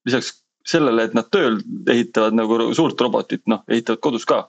lisaks 0.08 0.34
sellele, 0.68 1.08
et 1.08 1.16
nad 1.16 1.28
tööl 1.32 1.60
ehitavad 1.90 2.36
nagu 2.36 2.60
suurt 2.76 3.00
robotit, 3.02 3.44
noh 3.48 3.64
ehitavad 3.72 4.02
kodus 4.04 4.28
ka. 4.28 4.46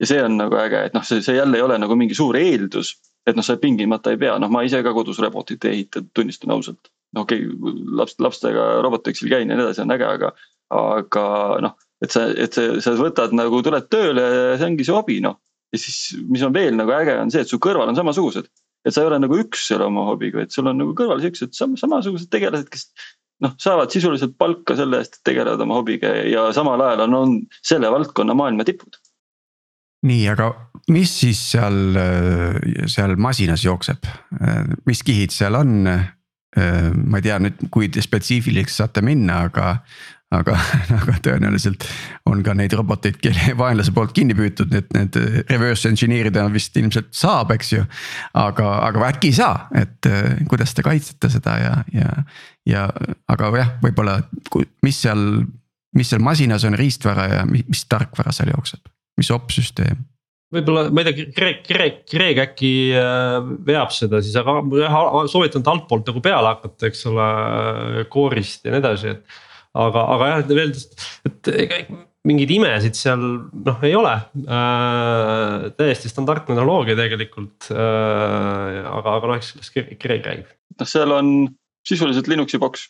ja 0.00 0.08
see 0.08 0.22
on 0.24 0.38
nagu 0.38 0.56
äge, 0.56 0.86
et 0.88 0.94
noh, 0.96 1.04
see, 1.04 1.20
see 1.24 1.36
jälle 1.36 1.58
ei 1.58 1.64
ole 1.64 1.76
nagu 1.78 1.96
mingi 1.98 2.16
suur 2.16 2.36
eeldus, 2.38 2.94
et 3.28 3.36
noh, 3.36 3.44
sa 3.44 3.58
tingimata 3.60 4.14
ei 4.14 4.20
pea, 4.20 4.38
noh, 4.40 4.48
ma 4.52 4.62
ise 4.64 4.80
ka 4.86 4.94
kodus 4.96 5.20
robotit 5.20 5.66
ei 5.68 5.80
ehita, 5.80 6.02
tunnistan 6.16 6.54
ausalt. 6.54 6.88
okei 7.16 7.44
okay,, 7.46 7.74
laps, 7.98 8.16
lastega 8.22 8.70
Roboteksil 8.86 9.28
käin 9.28 9.50
ja 9.50 9.58
nii 9.58 9.66
edasi, 9.66 9.82
on 9.82 9.92
äge, 9.96 10.06
aga, 10.06 10.32
aga 10.78 11.24
noh, 11.66 11.76
et 12.00 12.14
sa, 12.14 12.28
et 12.30 12.54
sa, 12.54 12.66
sa 12.80 12.94
võtad 12.96 13.34
nagu, 13.36 13.62
tuled 13.66 13.90
tööle 13.90 14.24
ja 14.24 14.56
see 14.56 14.70
ongi 14.70 14.86
see 14.86 14.96
hobi, 14.96 15.20
noh. 15.24 15.40
ja 15.74 15.82
siis, 15.82 16.00
mis 16.30 16.46
on 16.46 16.54
veel 16.54 16.78
nagu 16.78 16.94
äge, 16.94 17.18
on 17.18 17.34
see, 17.34 17.42
et 17.42 17.50
su 17.50 17.58
kõrval 17.58 17.90
on 17.90 17.98
samasugused 17.98 18.48
et 18.86 18.94
sa 18.94 19.02
ei 19.02 19.10
ole 19.10 19.18
nagu 19.20 19.36
üks 19.36 19.66
seal 19.68 19.82
oma 19.84 20.06
hobiga, 20.08 20.40
vaid 20.40 20.54
sul 20.54 20.68
on 20.70 20.78
nagu 20.80 20.94
kõrval 20.96 21.20
siuksed 21.20 21.52
sam 21.56 21.74
samasugused 21.76 22.30
tegelased, 22.32 22.70
kes 22.72 22.86
noh, 23.44 23.54
saavad 23.60 23.92
sisuliselt 23.92 24.36
palka 24.38 24.76
selle 24.78 25.00
eest, 25.00 25.18
et 25.18 25.30
tegelevad 25.32 25.62
oma 25.64 25.80
hobiga 25.80 26.12
ja 26.28 26.48
samal 26.56 26.82
ajal 26.84 27.06
on, 27.06 27.16
on 27.18 27.36
selle 27.60 27.90
valdkonna 27.92 28.36
maailma 28.38 28.66
tipud. 28.68 29.00
nii, 30.06 30.22
aga 30.32 30.52
mis 30.92 31.12
siis 31.22 31.40
seal, 31.52 31.96
seal 32.88 33.16
masinas 33.20 33.64
jookseb, 33.66 34.08
mis 34.88 35.04
kihid 35.06 35.34
seal 35.34 35.58
on? 35.60 35.76
ma 36.50 37.20
ei 37.20 37.22
tea 37.22 37.36
nüüd, 37.38 37.60
kui 37.70 37.86
spetsiifiliseks 37.94 38.80
saate 38.80 39.04
minna, 39.06 39.44
aga, 39.46 39.76
aga, 40.34 40.56
aga 41.00 41.16
tõenäoliselt 41.24 41.86
on 42.30 42.42
ka 42.46 42.54
neid 42.56 42.74
roboteid, 42.78 43.18
kelle 43.22 43.54
vaenlase 43.60 43.94
poolt 43.96 44.14
kinni 44.16 44.36
püütud, 44.38 44.70
need, 44.74 44.90
need 44.96 45.18
reverse 45.50 45.90
engineer 45.90 46.30
ida 46.30 46.46
vist 46.52 46.76
ilmselt 46.80 47.10
saab, 47.16 47.54
eks 47.56 47.74
ju. 47.74 47.86
aga, 48.38 48.68
aga 48.88 49.08
äkki 49.10 49.32
ei 49.32 49.38
saa, 49.40 49.66
et 49.78 50.10
eh, 50.10 50.44
kuidas 50.50 50.74
te 50.76 50.86
kaitsete 50.86 51.32
seda 51.32 51.56
ja, 51.62 51.72
ja, 51.94 52.12
ja 52.68 52.86
aga 53.30 53.50
jah, 53.58 53.74
võib-olla 53.82 54.20
mis 54.86 55.02
seal, 55.02 55.26
mis 55.96 56.12
seal 56.12 56.22
masinas 56.24 56.64
on 56.68 56.78
riistvara 56.78 57.26
ja 57.34 57.42
mis, 57.48 57.66
mis 57.70 57.84
tarkvara 57.90 58.34
seal 58.34 58.54
jookseb, 58.54 58.86
mis 59.20 59.34
opsüsteem? 59.34 60.06
võib-olla, 60.50 60.88
ma 60.90 61.02
ei 61.04 61.06
tea, 61.06 61.28
Kreek, 61.34 61.60
Kreek, 61.66 62.00
Kreek 62.10 62.38
äkki 62.42 62.70
äh, 62.98 63.36
veab 63.66 63.92
seda 63.94 64.18
siis, 64.22 64.34
aga 64.38 64.56
soovitan 65.30 65.62
altpoolt 65.70 66.10
nagu 66.10 66.22
peale 66.24 66.56
hakata, 66.56 66.88
eks 66.88 67.06
ole, 67.10 67.28
core'ist 68.10 68.66
ja 68.66 68.74
nii 68.74 68.82
edasi, 68.82 69.14
et 69.14 69.38
aga, 69.78 70.06
aga 70.14 70.30
jah, 70.34 70.46
veel, 70.50 70.72
et 71.28 71.50
ega 71.54 71.82
mingeid 72.28 72.52
imesid 72.52 72.98
seal 72.98 73.22
noh, 73.22 73.84
ei 73.86 73.94
ole 73.96 74.12
äh,. 74.44 75.70
täiesti 75.78 76.10
standardne 76.12 76.52
tehnoloogia 76.52 76.98
tegelikult 76.98 77.70
äh,, 77.72 78.80
aga, 78.90 79.16
aga 79.16 79.30
noh, 79.30 79.36
eks, 79.40 79.54
eks 79.60 79.74
Greg 80.00 80.26
räägib. 80.26 80.50
noh, 80.76 80.88
seal 80.88 81.14
on 81.16 81.34
sisuliselt 81.86 82.28
Linuxi 82.28 82.60
boks. 82.60 82.88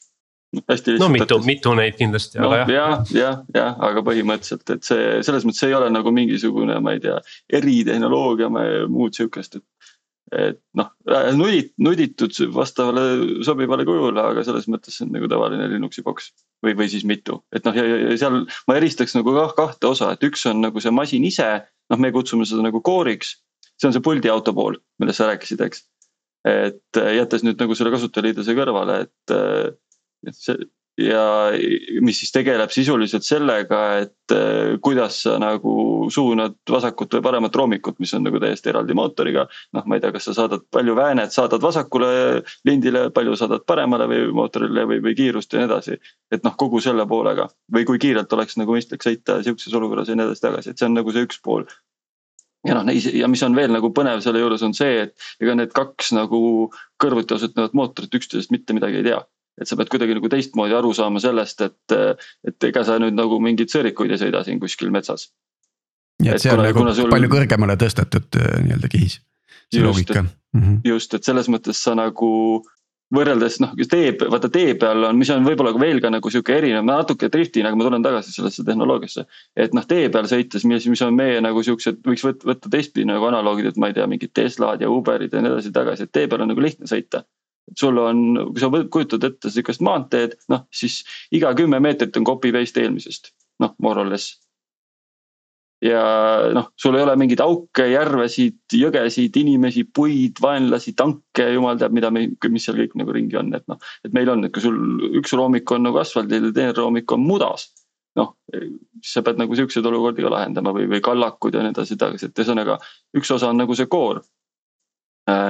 hästi 0.57 0.97
lihtsalt. 0.97 1.05
no 1.05 1.12
mitu, 1.14 1.38
mitu 1.47 1.75
neid 1.79 1.95
kindlasti 1.99 2.40
no,, 2.40 2.51
aga 2.51 2.64
jah. 2.64 2.73
jah, 2.75 3.14
jah, 3.14 3.37
jah, 3.55 3.77
aga 3.90 4.03
põhimõtteliselt, 4.07 4.66
et 4.75 4.88
see 4.88 5.12
selles 5.27 5.47
mõttes 5.47 5.62
ei 5.69 5.77
ole 5.79 5.93
nagu 5.95 6.11
mingisugune, 6.14 6.81
ma 6.83 6.97
ei 6.97 7.05
tea, 7.05 7.21
eritehnoloogia 7.61 8.51
või 8.51 8.81
muud 8.90 9.14
sihukest, 9.14 9.61
et 9.61 9.89
et 10.31 10.61
noh, 10.79 10.90
nudit-, 11.35 11.73
nuditud 11.83 12.35
vastavale 12.55 13.43
sobivale 13.47 13.85
kujule, 13.88 14.23
aga 14.23 14.45
selles 14.47 14.69
mõttes 14.71 14.97
see 14.97 15.07
on 15.07 15.14
nagu 15.16 15.29
tavaline 15.31 15.66
Linuxi 15.73 16.05
boks 16.07 16.31
või, 16.64 16.77
või 16.79 16.88
siis 16.93 17.07
mitu, 17.09 17.40
et 17.55 17.66
noh, 17.66 17.77
ja, 17.77 18.16
seal 18.21 18.43
ma 18.71 18.79
eristaks 18.79 19.16
nagu 19.19 19.35
kah 19.35 19.55
kahte 19.59 19.90
osa, 19.90 20.12
et 20.14 20.27
üks 20.27 20.47
on 20.51 20.62
nagu 20.62 20.83
see 20.83 20.95
masin 20.95 21.27
ise, 21.27 21.49
noh, 21.90 22.03
me 22.03 22.12
kutsume 22.14 22.47
seda 22.49 22.64
nagu 22.66 22.83
core'iks. 22.87 23.37
see 23.81 23.88
on 23.88 23.97
see 23.97 24.05
puldiauto 24.05 24.53
pool, 24.55 24.77
millest 25.01 25.23
sa 25.23 25.31
rääkisid, 25.31 25.62
eks. 25.66 25.87
et 26.47 27.01
jättes 27.16 27.43
nüüd 27.47 27.61
nagu 27.61 27.75
selle 27.77 27.93
kasutajaliidlase 27.95 28.57
kõrvale, 28.59 29.01
et, 29.07 29.35
et 30.29 30.37
see 30.37 30.69
ja 31.01 31.25
mis 32.01 32.21
siis 32.21 32.33
tegeleb 32.35 32.71
sisuliselt 32.75 33.25
sellega, 33.27 33.81
et 34.05 34.35
eh, 34.35 34.77
kuidas 34.83 35.23
sa 35.25 35.37
nagu 35.41 35.75
suunad 36.13 36.57
vasakut 36.71 37.17
või 37.17 37.25
paremat 37.25 37.57
roomikut, 37.57 37.99
mis 38.03 38.15
on 38.15 38.25
nagu 38.27 38.41
täiesti 38.43 38.73
eraldi 38.73 38.97
mootoriga. 38.97 39.47
noh, 39.77 39.87
ma 39.87 39.97
ei 39.97 40.05
tea, 40.05 40.13
kas 40.13 40.29
sa 40.29 40.37
saadad 40.37 40.65
palju 40.71 40.97
väänet, 40.97 41.33
saadad 41.33 41.63
vasakule 41.63 42.11
lindile, 42.69 43.09
palju 43.15 43.37
saadad 43.37 43.67
paremale 43.67 44.09
või 44.11 44.25
mootorile 44.37 44.87
või, 44.87 45.03
või 45.05 45.15
kiirust 45.19 45.53
ja 45.53 45.63
nii 45.63 45.71
edasi. 45.71 46.01
et 46.31 46.45
noh, 46.45 46.57
kogu 46.57 46.81
selle 46.81 47.07
poolega 47.07 47.49
või 47.75 47.87
kui 47.89 47.99
kiirelt 47.99 48.33
oleks 48.33 48.59
nagu 48.61 48.77
mõistlik 48.77 49.05
sõita 49.07 49.41
sihukeses 49.43 49.75
olukorras 49.75 50.09
ja 50.09 50.19
nii 50.19 50.29
edasi-tagasi, 50.29 50.71
et 50.71 50.79
see 50.79 50.91
on 50.91 50.99
nagu 51.01 51.13
see 51.13 51.27
üks 51.27 51.41
pool 51.43 51.67
ja 52.67 52.77
noh, 52.77 52.89
ja 52.93 53.29
mis 53.29 53.43
on 53.43 53.57
veel 53.57 53.73
nagu 53.73 53.93
põnev 53.97 54.21
selle 54.25 54.43
juures 54.43 54.63
on 54.67 54.75
see, 54.77 55.07
et 55.07 55.43
ega 55.43 55.57
need 55.57 55.73
kaks 55.77 56.13
nagu 56.17 56.41
kõrvuti 57.01 57.37
asetnevat 57.37 57.77
mootorit 57.77 58.21
üksteisest 58.21 58.53
mitte 58.53 58.77
midagi 58.77 59.01
ei 59.01 59.07
tea 59.13 59.21
et 59.61 59.69
sa 59.69 59.79
pead 59.79 59.93
kuidagi 59.93 60.17
nagu 60.17 60.31
teistmoodi 60.33 60.77
aru 60.77 60.93
saama 60.97 61.23
sellest, 61.23 61.65
et, 61.67 61.95
et 62.47 62.69
ega 62.71 62.85
sa 62.87 62.99
nüüd 63.03 63.17
nagu 63.19 63.41
mingeid 63.43 63.73
sõõrikuid 63.73 64.15
ei 64.15 64.21
sõida 64.23 64.45
siin 64.47 64.61
kuskil 64.63 64.93
metsas. 64.95 65.31
nii 66.23 66.33
et, 66.33 66.41
et 66.41 66.45
see 66.45 66.53
on 66.55 66.65
nagu 66.65 66.85
sul... 66.97 67.11
palju 67.13 67.33
kõrgemale 67.33 67.79
tõstetud 67.81 68.41
äh, 68.41 68.59
nii-öelda 68.67 68.93
kihis, 68.93 69.21
see 69.73 69.85
loogika. 69.85 70.27
Mm 70.53 70.63
-hmm. 70.63 70.79
just, 70.85 71.15
et 71.15 71.25
selles 71.25 71.49
mõttes 71.49 71.79
sa 71.79 71.95
nagu 71.95 72.31
võrreldes 73.15 73.59
noh, 73.63 73.73
tee, 73.91 74.13
vaata 74.31 74.49
tee 74.53 74.75
peal 74.79 75.05
on, 75.09 75.19
mis 75.19 75.31
on 75.35 75.45
võib-olla 75.47 75.73
veel 75.79 76.01
ka 76.03 76.11
nagu 76.15 76.31
sihuke 76.31 76.55
erinev, 76.57 76.85
ma 76.87 77.01
natuke 77.01 77.29
driftin, 77.33 77.67
aga 77.67 77.79
ma 77.79 77.87
tulen 77.87 78.07
tagasi 78.07 78.35
sellesse 78.35 78.65
tehnoloogiasse. 78.67 79.27
et 79.57 79.75
noh, 79.75 79.87
tee 79.87 80.09
peal 80.15 80.29
sõites, 80.31 80.65
mis, 80.65 80.87
mis 80.87 81.03
on 81.03 81.15
meie 81.15 81.41
nagu 81.43 81.63
siuksed, 81.67 82.01
võiks 82.07 82.25
võtta, 82.27 82.47
võtta 82.53 82.71
teistpidi 82.71 83.09
nagu 83.11 83.27
analoogid, 83.27 83.67
et 83.67 83.77
ma 83.77 83.91
ei 83.91 83.99
tea, 83.99 84.07
mingid 84.11 84.33
Teslad 84.35 84.83
ja 84.83 84.91
Uberid 84.91 85.35
ja 85.35 85.43
nii 85.43 85.53
edasi 85.53 85.75
tagasi, 85.75 86.07
et 86.07 86.13
tee 86.13 86.31
peal 86.31 86.47
on 86.47 86.53
nagu 86.55 86.63
lihtne 86.63 86.91
sõita 86.91 87.25
sul 87.79 87.99
on, 87.99 88.20
kui 88.51 88.62
sa 88.62 88.70
kujutad 88.70 89.25
ette 89.27 89.51
sihukest 89.51 89.83
maanteed, 89.87 90.37
noh 90.53 90.66
siis 90.75 91.01
iga 91.35 91.53
kümme 91.59 91.81
meetrit 91.83 92.16
on 92.18 92.27
copy 92.27 92.53
paste 92.55 92.83
eelmisest, 92.83 93.33
noh 93.62 93.75
more 93.83 94.03
or 94.03 94.09
less. 94.11 94.38
ja 95.81 96.01
noh, 96.53 96.70
sul 96.77 96.99
ei 96.99 97.03
ole 97.07 97.14
mingeid 97.16 97.40
auke, 97.40 97.87
järvesid, 97.88 98.59
jõgesid, 98.77 99.37
inimesi, 99.40 99.87
puid, 99.96 100.37
vaenlasi, 100.42 100.92
tanke, 100.92 101.46
jumal 101.55 101.79
teab, 101.81 101.94
mida 101.96 102.11
me, 102.12 102.27
mis 102.53 102.66
seal 102.68 102.77
kõik 102.83 102.99
nagu 103.01 103.14
ringi 103.16 103.38
on, 103.40 103.55
et 103.57 103.64
noh. 103.70 103.81
et 104.05 104.12
meil 104.16 104.29
on, 104.29 104.44
et 104.44 104.53
kui 104.53 104.64
sul 104.64 104.77
üks 105.23 105.33
roomik 105.38 105.70
on 105.73 105.87
nagu 105.88 106.03
asfaldil 106.03 106.51
ja 106.51 106.57
teine 106.57 106.75
roomik 106.77 107.12
on 107.16 107.25
mudas. 107.25 107.70
noh, 108.18 108.35
sa 109.07 109.23
pead 109.23 109.38
nagu 109.38 109.55
siukseid 109.57 109.87
olukordi 109.87 110.25
ka 110.27 110.35
lahendama 110.35 110.75
või, 110.75 110.88
või 110.90 111.01
kallakud 111.01 111.55
ja 111.55 111.62
nii 111.62 111.73
edasi, 111.73 111.96
edasi, 111.96 112.27
et 112.27 112.42
ühesõnaga 112.42 112.77
üks 113.16 113.31
osa 113.31 113.53
on 113.55 113.62
nagu 113.62 113.77
see 113.79 113.88
Äh, 113.88 114.39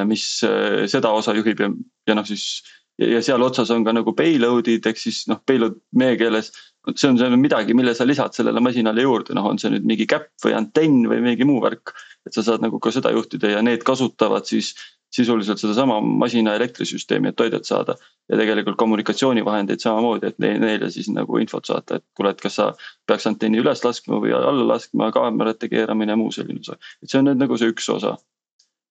mis 0.08 0.26
äh, 0.46 0.84
seda 0.90 1.12
osa 1.16 1.34
juhib 1.36 1.64
ja, 1.64 1.70
ja 2.08 2.18
noh, 2.18 2.26
siis 2.28 2.62
ja 3.00 3.22
seal 3.24 3.42
otsas 3.42 3.70
on 3.72 3.84
ka 3.86 3.94
nagu 3.96 4.12
payload'id 4.16 4.86
ehk 4.90 5.00
siis 5.00 5.24
noh, 5.30 5.40
payload 5.46 5.78
meie 5.96 6.18
keeles. 6.20 6.52
see 6.96 7.10
on, 7.10 7.18
see 7.20 7.26
on 7.28 7.36
midagi, 7.40 7.74
mille 7.76 7.92
sa 7.94 8.06
lisad 8.08 8.32
sellele 8.36 8.60
masinale 8.64 9.02
juurde, 9.04 9.34
noh, 9.36 9.50
on 9.50 9.58
see 9.60 9.72
nüüd 9.72 9.84
mingi 9.88 10.06
käpp 10.08 10.32
või 10.44 10.54
antenn 10.56 11.04
või 11.08 11.20
mingi 11.24 11.48
muu 11.48 11.60
värk. 11.64 11.94
et 12.26 12.36
sa 12.36 12.44
saad 12.44 12.64
nagu 12.64 12.80
ka 12.80 12.92
seda 12.92 13.12
juhtida 13.12 13.54
ja 13.56 13.60
need 13.64 13.84
kasutavad 13.86 14.48
siis 14.48 14.74
sisuliselt 15.10 15.58
sedasama 15.58 15.98
masina 16.00 16.54
elektrisüsteemi, 16.54 17.28
et 17.28 17.36
toidet 17.36 17.66
saada. 17.66 17.96
ja 18.30 18.36
tegelikult 18.38 18.76
kommunikatsioonivahendeid 18.78 19.80
samamoodi, 19.82 20.28
et 20.28 20.36
neile 20.38 20.90
siis 20.90 21.08
nagu 21.10 21.38
infot 21.42 21.66
saata, 21.66 21.96
et 21.98 22.04
kuule, 22.14 22.30
et 22.30 22.40
kas 22.40 22.60
sa 22.60 22.68
peaks 23.06 23.26
antenni 23.26 23.58
üles 23.58 23.82
laskma 23.84 24.20
või 24.22 24.36
alla 24.36 24.66
laskma, 24.68 25.10
kaamerate 25.10 25.68
keeramine 25.68 26.14
ja 26.14 26.20
muu 26.20 26.30
selline 26.30 26.62
osa. 26.62 26.78
et 27.02 27.10
see 27.10 27.18
on 27.18 27.26
nüüd 27.26 27.42
nagu 27.42 27.58
see 27.58 27.72
üks 27.72 27.88
osa 27.90 28.16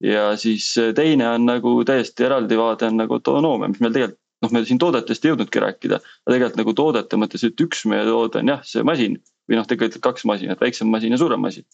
ja 0.04 0.38
siis 0.38 0.72
teine 0.96 1.28
on 1.30 1.46
nagu 1.46 1.74
täiesti 1.86 2.24
eraldi 2.24 2.58
vaade 2.58 2.88
on 2.88 3.02
nagu 3.02 3.18
autonoomia, 3.18 3.72
mis 3.72 3.82
meil 3.84 3.94
tegelikult 3.96 4.26
noh, 4.42 4.54
me 4.56 4.64
siin 4.66 4.80
toodetest 4.80 5.26
ei 5.26 5.34
jõudnudki 5.34 5.62
rääkida, 5.64 6.00
aga 6.00 6.34
tegelikult 6.34 6.62
nagu 6.62 6.74
toodete 6.78 7.20
mõttes, 7.20 7.44
et 7.44 7.64
üks 7.64 7.84
meie 7.92 8.06
toode 8.08 8.40
on 8.40 8.54
jah, 8.54 8.62
see 8.64 8.86
masin 8.88 9.18
või 9.50 9.60
noh, 9.60 9.68
tegelikult 9.68 10.06
kaks 10.06 10.26
masinat, 10.30 10.62
väiksem 10.62 10.90
masin 10.92 11.16
ja 11.16 11.20
suurem 11.20 11.42
masin. 11.44 11.66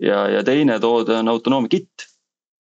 ja, 0.00 0.26
ja 0.32 0.44
teine 0.46 0.78
toode 0.80 1.18
on 1.18 1.28
autonoomia 1.28 1.72
kit, 1.76 2.06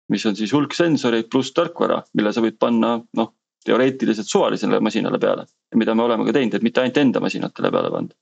mis 0.10 0.26
on 0.26 0.36
siis 0.36 0.54
hulk 0.56 0.74
sensoreid 0.74 1.30
pluss 1.30 1.54
tarkvara, 1.54 2.02
mille 2.18 2.34
sa 2.34 2.42
võid 2.42 2.58
panna 2.60 2.98
noh, 2.98 3.34
teoreetiliselt 3.68 4.30
suvalisele 4.30 4.80
masinale 4.80 5.20
peale. 5.20 5.46
mida 5.76 5.96
me 5.96 6.04
oleme 6.04 6.26
ka 6.26 6.34
teinud, 6.34 6.54
et 6.56 6.64
mitte 6.64 6.82
ainult 6.82 6.98
enda 6.98 7.20
masinatele 7.20 7.72
peale 7.72 7.92
panna. 7.92 8.16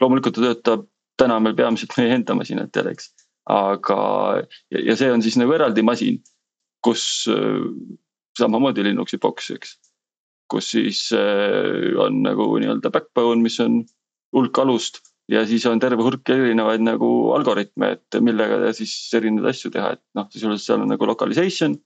loomulikult 0.00 0.34
ta 0.34 0.48
töötab 0.48 0.88
täna 1.16 1.38
meil 1.40 1.54
peamiselt 1.54 1.94
meie 1.96 2.14
enda 2.14 2.34
masinatele, 2.34 2.90
eks 2.90 3.12
aga, 3.50 3.98
ja 4.70 4.96
see 4.98 5.10
on 5.12 5.22
siis 5.24 5.38
nagu 5.40 5.54
eraldi 5.54 5.82
masin, 5.82 6.20
kus 6.84 7.28
äh, 7.30 7.64
samamoodi 8.38 8.84
Linuxi 8.86 9.18
box, 9.22 9.50
eks. 9.54 9.76
kus 10.50 10.72
siis 10.74 11.06
äh, 11.16 11.94
on 11.98 12.22
nagu 12.26 12.46
nii-öelda 12.60 12.92
backbone, 12.92 13.42
mis 13.42 13.58
on 13.64 13.82
hulk 14.36 14.58
alust 14.58 15.00
ja 15.32 15.46
siis 15.46 15.64
on 15.66 15.80
terve 15.80 16.02
hulk 16.04 16.28
erinevaid 16.28 16.82
nagu 16.84 17.08
algoritme, 17.36 17.94
et 17.96 18.20
millega 18.20 18.72
siis 18.76 18.94
erinevaid 19.16 19.54
asju 19.54 19.72
teha, 19.72 19.94
et 19.96 20.02
noh, 20.18 20.28
sisuliselt 20.32 20.66
seal 20.66 20.84
on 20.84 20.92
nagu 20.92 21.08
localization, 21.08 21.76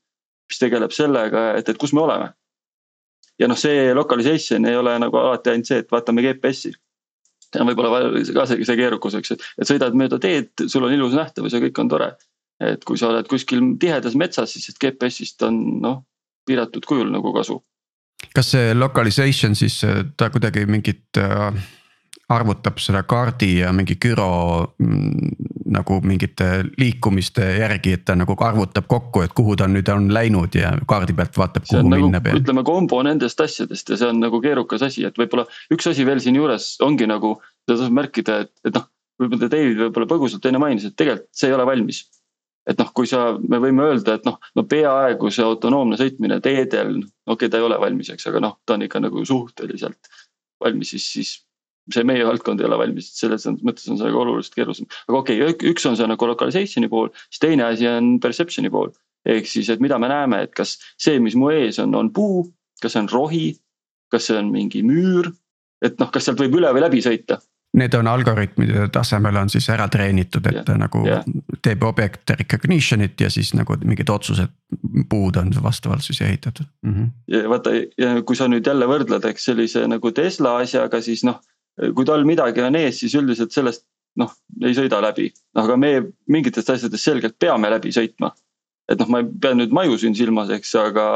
mis 0.50 0.60
tegeleb 0.62 0.94
sellega, 0.94 1.52
et, 1.60 1.68
et 1.68 1.78
kus 1.80 1.94
me 1.96 2.04
oleme. 2.06 2.32
ja 3.38 3.48
noh, 3.48 3.58
see 3.60 3.92
localization 3.94 4.64
ei 4.64 4.76
ole 4.76 4.96
nagu 4.98 5.18
alati 5.20 5.52
ainult 5.52 5.68
see, 5.68 5.82
et 5.84 5.90
vaatame 5.92 6.24
GPS-i 6.24 6.72
see 7.56 7.64
on 7.64 7.70
võib-olla 7.70 8.10
ka 8.36 8.46
see, 8.50 8.64
see 8.66 8.78
keerukus, 8.78 9.16
eks, 9.18 9.36
et, 9.36 9.46
et 9.62 9.70
sõidad 9.70 9.96
mööda 9.96 10.18
teed, 10.22 10.52
sul 10.68 10.84
on 10.86 10.92
ilus 10.92 11.16
nähtavus 11.16 11.56
ja 11.56 11.62
kõik 11.62 11.80
on 11.82 11.92
tore. 11.92 12.10
et 12.60 12.84
kui 12.88 12.96
sa 12.96 13.10
oled 13.10 13.26
kuskil 13.28 13.60
tihedas 13.80 14.14
metsas, 14.16 14.54
siis 14.56 14.78
GPS-ist 14.80 15.42
on 15.44 15.56
noh, 15.82 15.98
piiratud 16.48 16.86
kujul 16.88 17.10
nagu 17.12 17.32
kasu. 17.36 17.60
kas 18.34 18.52
see 18.54 18.74
localization 18.74 19.54
siis 19.56 19.80
ta 20.16 20.30
kuidagi 20.32 20.66
mingit 20.68 21.20
äh, 21.20 21.52
arvutab 22.28 22.80
seda 22.82 23.04
kaardi 23.06 23.60
ja 23.60 23.70
mingi 23.74 23.94
güro 24.02 24.74
mm, 24.82 25.36
nagu 25.76 25.98
mingite 26.02 26.48
liikumiste 26.78 27.44
järgi, 27.60 27.92
et 27.98 28.04
ta 28.08 28.16
nagu 28.18 28.34
arvutab 28.42 28.88
kokku, 28.90 29.22
et 29.22 29.34
kuhu 29.36 29.54
ta 29.58 29.68
nüüd 29.70 29.86
on 29.94 30.08
läinud 30.14 30.58
ja 30.58 30.72
kaardi 30.90 31.14
pealt 31.14 31.38
vaatab, 31.38 31.68
kuhu 31.68 31.84
nagu, 31.86 32.08
minna 32.08 32.20
peab. 32.24 32.40
ütleme 32.40 32.66
kombo 32.66 32.98
nendest 33.06 33.40
asjadest 33.42 33.94
ja 33.94 34.00
see 34.00 34.10
on 34.10 34.18
nagu 34.24 34.40
keerukas 34.42 34.82
asi, 34.88 35.06
et 35.06 35.18
võib-olla 35.20 35.46
üks 35.74 35.86
asi 35.92 36.06
veel 36.08 36.22
siinjuures 36.22 36.74
ongi 36.86 37.06
nagu, 37.10 37.36
seda 37.66 37.78
tasub 37.78 37.94
märkida, 38.00 38.42
et, 38.46 38.52
et 38.66 38.74
noh, 38.74 38.90
võib-olla 39.22 39.52
David 39.54 39.80
võib-olla 39.84 40.10
põgusalt 40.10 40.50
enne 40.50 40.62
mainis, 40.62 40.90
et 40.90 40.98
tegelikult 40.98 41.30
see 41.30 41.52
ei 41.52 41.58
ole 41.58 41.68
valmis. 41.68 42.04
et 42.66 42.80
noh, 42.82 42.88
kui 42.90 43.06
sa, 43.06 43.36
me 43.38 43.62
võime 43.62 43.84
öelda, 43.86 44.16
et 44.18 44.24
noh, 44.26 44.40
no 44.58 44.66
peaaegu 44.66 45.30
see 45.30 45.46
autonoomne 45.46 45.94
sõitmine 46.00 46.40
teedel, 46.42 46.96
okei 46.98 47.46
okay,, 47.46 47.50
ta 47.52 47.60
ei 47.60 47.66
ole 47.70 47.78
valmis, 47.78 48.10
eks, 48.10 48.26
aga 48.26 48.42
noh, 48.42 48.58
ta 48.66 48.74
on 48.74 48.82
ikka 48.82 48.98
nagu 49.04 49.22
suhteliselt 49.22 50.10
valmis, 50.64 50.90
siis, 50.90 51.06
siis 51.12 51.30
see 51.94 52.04
meie 52.06 52.26
valdkond 52.26 52.60
ei 52.60 52.68
ole 52.68 52.78
valmis, 52.80 53.10
selles 53.18 53.46
mõttes 53.46 53.86
on 53.90 53.98
see 53.98 54.08
nagu 54.08 54.22
oluliselt 54.22 54.58
keerulisem. 54.58 54.88
aga 55.08 55.18
okei 55.22 55.42
okay,, 55.42 55.72
üks 55.72 55.86
on 55.88 55.98
see 55.98 56.08
nagu 56.10 56.30
localization'i 56.30 56.90
pool, 56.92 57.10
siis 57.30 57.42
teine 57.42 57.66
asi 57.68 57.88
on 57.90 58.16
perception'i 58.22 58.72
pool. 58.72 58.92
ehk 59.26 59.48
siis, 59.50 59.70
et 59.70 59.82
mida 59.82 59.98
me 59.98 60.10
näeme, 60.10 60.44
et 60.46 60.54
kas 60.54 60.76
see, 61.02 61.18
mis 61.22 61.34
mu 61.38 61.50
ees 61.50 61.80
on, 61.82 61.94
on 61.98 62.12
puu, 62.14 62.44
kas 62.82 62.94
see 62.94 63.04
on 63.04 63.10
rohi, 63.12 63.48
kas 64.12 64.28
see 64.30 64.38
on 64.38 64.52
mingi 64.54 64.82
müür. 64.86 65.30
et 65.84 65.98
noh, 66.00 66.10
kas 66.10 66.26
sealt 66.26 66.40
võib 66.40 66.58
üle 66.58 66.72
või 66.72 66.86
läbi 66.86 67.02
sõita. 67.04 67.38
Need 67.76 67.92
on 67.98 68.08
algoritmide 68.08 68.86
tasemel 68.88 69.36
on 69.36 69.50
siis 69.52 69.66
ära 69.68 69.84
treenitud, 69.92 70.46
et 70.48 70.54
yeah, 70.54 70.64
ta 70.64 70.76
nagu 70.80 71.02
yeah. 71.04 71.26
teeb 71.62 71.82
object 71.84 72.30
recognition'it 72.38 73.20
ja 73.20 73.28
siis 73.30 73.50
nagu 73.58 73.76
mingid 73.84 74.08
otsused, 74.08 74.54
puud 75.10 75.36
on 75.36 75.50
vastavalt 75.62 76.06
siis 76.06 76.22
ehitatud 76.24 76.64
mm. 76.86 76.94
-hmm. 76.94 77.10
ja 77.34 77.48
vaata 77.50 77.74
kui 78.24 78.36
sa 78.36 78.48
nüüd 78.48 78.66
jälle 78.66 78.88
võrdled, 78.88 79.28
eks 79.28 79.44
sellise 79.50 79.84
nagu 79.92 80.12
Tesla 80.16 80.56
asjaga, 80.62 81.02
siis 81.04 81.26
noh 81.28 81.42
kui 81.76 82.08
tal 82.08 82.24
midagi 82.28 82.64
on 82.64 82.78
ees, 82.78 83.00
siis 83.02 83.14
üldiselt 83.18 83.52
sellest 83.54 83.84
noh, 84.20 84.32
ei 84.64 84.74
sõida 84.76 85.00
läbi, 85.04 85.28
aga 85.60 85.76
me 85.80 85.92
mingitest 86.32 86.72
asjadest 86.72 87.04
selgelt 87.04 87.36
peame 87.42 87.70
läbi 87.72 87.92
sõitma. 87.94 88.32
et 88.86 89.00
noh, 89.02 89.08
ma 89.10 89.18
ei 89.18 89.26
pea 89.42 89.56
nüüd 89.58 89.72
maju 89.74 89.96
siin 89.98 90.14
silmas, 90.14 90.50
eks, 90.54 90.72
aga 90.78 91.06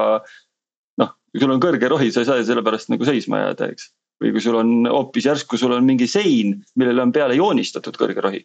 noh, 0.99 1.12
kui 1.31 1.42
sul 1.42 1.53
on 1.55 1.61
kõrge 1.62 1.88
rohi, 1.88 2.11
sa 2.11 2.25
ei 2.25 2.29
saa 2.29 2.44
selle 2.44 2.64
pärast 2.66 2.90
nagu 2.90 3.07
seisma 3.07 3.44
jääda, 3.44 3.70
eks. 3.70 3.92
või 4.20 4.33
kui 4.35 4.42
sul 4.44 4.59
on 4.59 4.73
hoopis 4.90 5.29
järsku, 5.31 5.59
sul 5.61 5.77
on 5.77 5.87
mingi 5.87 6.09
sein, 6.11 6.59
millele 6.77 7.05
on 7.07 7.12
peale 7.14 7.38
joonistatud 7.38 7.96
kõrge 8.01 8.25
rohi. 8.27 8.42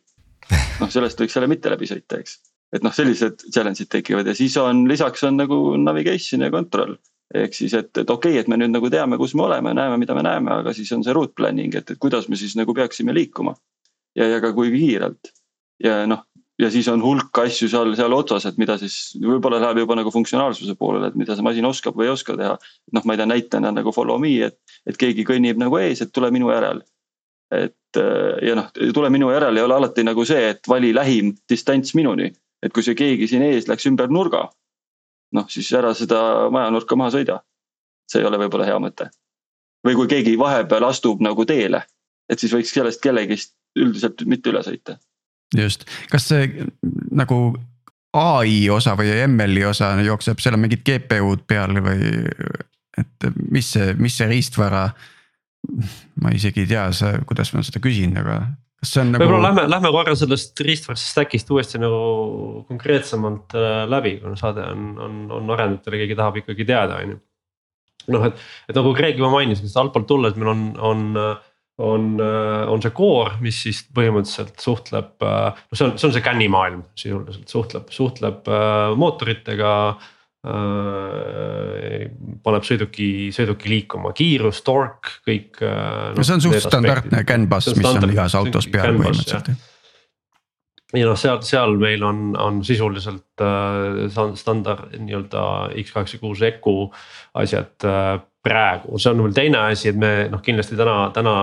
noh, 0.79 0.91
sellest 0.93 1.19
võiks 1.19 1.35
jälle 1.35 1.49
mitte 1.51 1.73
läbi 1.73 1.89
sõita, 1.89 2.21
eks. 2.21 2.37
et 2.77 2.85
noh, 2.85 2.93
sellised 2.95 3.47
challenge'id 3.49 3.91
tekivad 3.91 4.29
ja 4.29 4.37
siis 4.37 4.55
on 4.61 4.85
lisaks 4.87 5.25
on 5.27 5.41
nagu 5.41 5.59
navigation 5.81 6.45
ja 6.45 6.53
control 6.53 6.95
ehk 7.43 7.55
siis, 7.57 7.73
et, 7.73 7.91
et 7.97 8.09
okei 8.09 8.35
okay,, 8.35 8.41
et 8.41 8.51
me 8.51 8.57
nüüd 8.59 8.73
nagu 8.73 8.89
teame, 8.91 9.17
kus 9.21 9.35
me 9.35 9.45
oleme, 9.47 9.73
näeme, 9.77 9.97
mida 10.01 10.15
me 10.17 10.23
näeme, 10.25 10.53
aga 10.61 10.73
siis 10.75 10.91
on 10.95 11.03
see 11.05 11.15
route 11.15 11.35
planning, 11.37 11.75
et, 11.75 11.91
et 11.91 12.01
kuidas 12.01 12.29
me 12.31 12.39
siis 12.39 12.55
nagu 12.59 12.73
peaksime 12.73 13.13
liikuma. 13.15 13.55
ja, 14.15 14.27
ja 14.27 14.41
ka 14.41 14.53
kui 14.55 14.71
kiirelt. 14.71 15.31
ja 15.83 16.05
noh, 16.07 16.23
ja 16.59 16.71
siis 16.71 16.87
on 16.87 17.03
hulk 17.03 17.37
asju 17.43 17.69
seal, 17.71 17.93
seal 17.99 18.13
otsas, 18.15 18.45
et 18.47 18.57
mida 18.61 18.77
siis 18.79 19.15
võib-olla 19.19 19.59
läheb 19.61 19.83
juba 19.83 19.97
nagu 19.99 20.11
funktsionaalsuse 20.11 20.77
poolele, 20.79 21.11
et 21.11 21.19
mida 21.19 21.35
see 21.35 21.45
masin 21.45 21.67
oskab 21.67 21.97
või 21.99 22.09
ei 22.09 22.13
oska 22.15 22.37
teha. 22.39 22.57
noh, 22.95 23.05
ma 23.05 23.15
ei 23.15 23.21
tea, 23.21 23.29
näitena 23.31 23.71
nagu 23.75 23.93
follow 23.95 24.19
me, 24.21 24.35
et, 24.49 24.59
et 24.87 24.97
keegi 24.97 25.27
kõnnib 25.27 25.59
nagu 25.61 25.79
ees, 25.81 26.01
et 26.01 26.13
tule 26.15 26.31
minu 26.31 26.51
järel. 26.53 26.83
et 27.53 28.01
ja 28.43 28.55
noh, 28.57 28.71
tule 28.93 29.09
minu 29.09 29.29
järel 29.31 29.57
ei 29.57 29.63
ole 29.63 29.75
alati 29.75 30.03
nagu 30.03 30.25
see, 30.25 30.49
et 30.55 30.67
vali 30.67 30.93
lähim 30.95 31.35
distants 31.49 31.95
minuni. 31.95 32.31
et 32.63 32.73
kui 32.73 32.83
see 32.83 32.95
keegi 32.95 33.27
siin 33.27 33.43
ees 33.45 33.67
läks 33.67 33.85
ümber 33.91 34.09
nurga 34.09 34.47
noh, 35.35 35.49
siis 35.51 35.69
ära 35.75 35.93
seda 35.97 36.21
majanurka 36.53 36.97
maha 36.99 37.13
sõida. 37.17 37.41
see 38.05 38.21
ei 38.21 38.27
ole 38.27 38.37
võib-olla 38.43 38.67
hea 38.69 38.79
mõte. 38.79 39.09
või 39.85 39.95
kui 39.95 40.07
keegi 40.07 40.37
vahepeal 40.39 40.87
astub 40.87 41.21
nagu 41.21 41.45
teele, 41.45 41.83
et 42.29 42.39
siis 42.39 42.53
võiks 42.53 42.73
sellest 42.73 43.01
kellegist 43.01 43.55
üldiselt 43.75 44.25
mitte 44.25 44.49
üle 44.49 44.63
sõita. 44.63 44.97
just, 45.55 45.85
kas 46.11 46.27
see 46.31 46.67
nagu 47.11 47.55
ai 48.15 48.69
osa 48.69 48.95
või 48.95 49.11
ML-i 49.27 49.65
osa 49.67 49.91
jookseb, 50.01 50.39
seal 50.39 50.55
on 50.55 50.63
mingid 50.63 50.85
GPU-d 50.87 51.43
peal 51.47 51.81
või 51.83 52.13
et 52.95 53.27
mis 53.51 53.73
see, 53.75 53.93
mis 53.99 54.15
see 54.17 54.27
riistvara. 54.31 54.89
ma 56.21 56.31
isegi 56.31 56.61
ei 56.61 56.67
tea, 56.69 56.85
kuidas 57.25 57.51
ma 57.53 57.63
seda 57.65 57.81
küsin, 57.81 58.13
aga 58.21 58.43
kas 58.81 58.93
see 58.93 59.03
on 59.03 59.13
nagu. 59.13 59.23
võib-olla 59.23 59.49
lähme, 59.49 59.65
lähme 59.71 59.91
korra 59.95 60.15
sellest 60.19 60.63
riistvarast 60.67 61.11
stack'ist 61.13 61.51
uuesti 61.53 61.81
nagu 61.81 62.65
konkreetsemalt 62.69 63.57
äh, 63.57 63.81
läbi, 63.91 64.17
kuna 64.23 64.37
saade 64.39 64.65
on, 64.71 64.93
on, 65.07 65.17
on 65.39 65.55
arendajatel 65.55 65.97
ja 65.97 66.03
keegi 66.03 66.19
tahab 66.21 66.39
ikkagi 66.43 66.67
teada, 66.67 67.01
on 67.03 67.15
ju. 67.15 67.19
noh, 68.15 68.29
et, 68.29 68.47
et 68.69 68.79
nagu 68.79 68.95
Greg 68.97 69.19
juba 69.19 69.33
mainis, 69.33 69.63
et 69.63 69.81
altpoolt 69.81 70.09
tulles 70.11 70.39
meil 70.39 70.53
on, 70.55 70.65
on 70.93 71.05
on, 71.75 72.03
äh, 72.23 72.69
on 72.71 72.79
see 72.79 72.93
core, 72.95 73.33
mis 73.43 73.57
siis 73.65 73.81
põhimõtteliselt 73.91 74.61
suhtleb, 74.63 75.09
äh, 75.27 75.57
no 75.59 75.75
see 75.75 75.89
on, 75.89 75.97
see 75.99 76.07
on 76.07 76.13
see 76.15 76.23
CAN-i 76.23 76.45
maailm 76.47 76.85
sisuliselt 76.95 77.51
suhtleb, 77.51 77.89
suhtleb 77.91 78.47
mootoritega 78.95 79.73
Äh, 79.99 80.11
paneb 82.45 82.65
sõiduki, 82.67 83.07
sõiduki 83.35 83.71
liikuma, 83.71 84.11
kiirus, 84.17 84.61
tork, 84.65 85.15
kõik 85.25 85.61
no,. 85.63 85.69
Äh, 85.71 86.11
no 86.17 86.25
see 86.25 86.35
on 86.37 86.43
suht 86.45 86.59
standardne 86.67 87.23
CAN 87.27 87.47
bus, 87.49 87.71
mis 87.77 87.89
on 87.89 88.11
igas 88.11 88.37
autos 88.37 88.69
peal 88.71 88.93
põhimõtteliselt 88.93 89.55
ja 90.95 91.07
noh, 91.09 91.17
seal, 91.19 91.41
seal 91.45 91.75
meil 91.81 92.03
on, 92.05 92.35
on 92.39 92.61
sisuliselt 92.65 93.43
äh, 93.43 94.05
standard 94.39 94.93
nii-öelda 94.95 95.43
X86 95.81 96.45
Ecu 96.51 96.75
asjad 97.41 97.87
äh, 97.89 98.15
praegu, 98.45 98.99
see 99.01 99.11
on 99.11 99.23
veel 99.25 99.33
teine 99.35 99.59
asi, 99.71 99.89
et 99.89 99.97
me 99.99 100.11
noh, 100.29 100.41
kindlasti 100.45 100.77
täna, 100.77 101.09
täna 101.15 101.33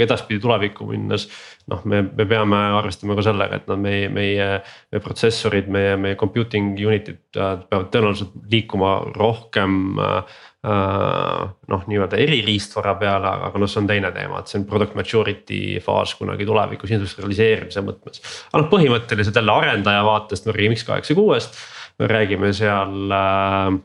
edaspidi 0.00 0.40
tulevikku 0.42 0.86
minnes. 0.88 1.28
noh, 1.68 1.82
me, 1.84 2.00
me 2.16 2.24
peame 2.24 2.58
arvestama 2.78 3.12
ka 3.18 3.26
sellega, 3.26 3.58
et 3.60 3.66
noh, 3.68 3.76
meie, 3.80 4.06
meie, 4.08 4.46
meie 4.88 5.02
protsessorid, 5.04 5.66
meie, 5.72 5.98
meie 6.00 6.16
computing 6.16 6.70
unit'id 6.80 7.36
äh, 7.36 7.58
peavad 7.68 7.90
tõenäoliselt 7.92 8.38
liikuma 8.52 8.94
rohkem 9.16 9.98
äh,. 9.98 10.38
noh, 10.68 11.84
nii-öelda 11.86 12.18
eririistvara 12.18 12.96
peale, 12.98 13.30
aga 13.46 13.60
noh, 13.62 13.70
see 13.70 13.78
on 13.78 13.86
teine 13.88 14.08
teema, 14.12 14.40
et 14.40 14.50
see 14.50 14.58
on 14.58 14.64
product 14.68 14.96
maturity 14.98 15.60
faas 15.84 16.16
kunagi 16.18 16.48
tulevikus 16.48 16.90
industrialiseerimise 16.96 17.84
mõttes. 17.86 18.24
aga 18.50 18.64
noh, 18.64 18.70
põhimõtteliselt 18.72 19.38
jälle 19.38 19.54
arendaja 19.54 20.02
vaatest 20.08 20.48
me 20.48 20.56
räägime 20.56 20.80
X86-st, 20.80 21.62
me 22.02 22.10
räägime 22.10 22.50
seal 22.56 23.14
äh, 23.20 23.78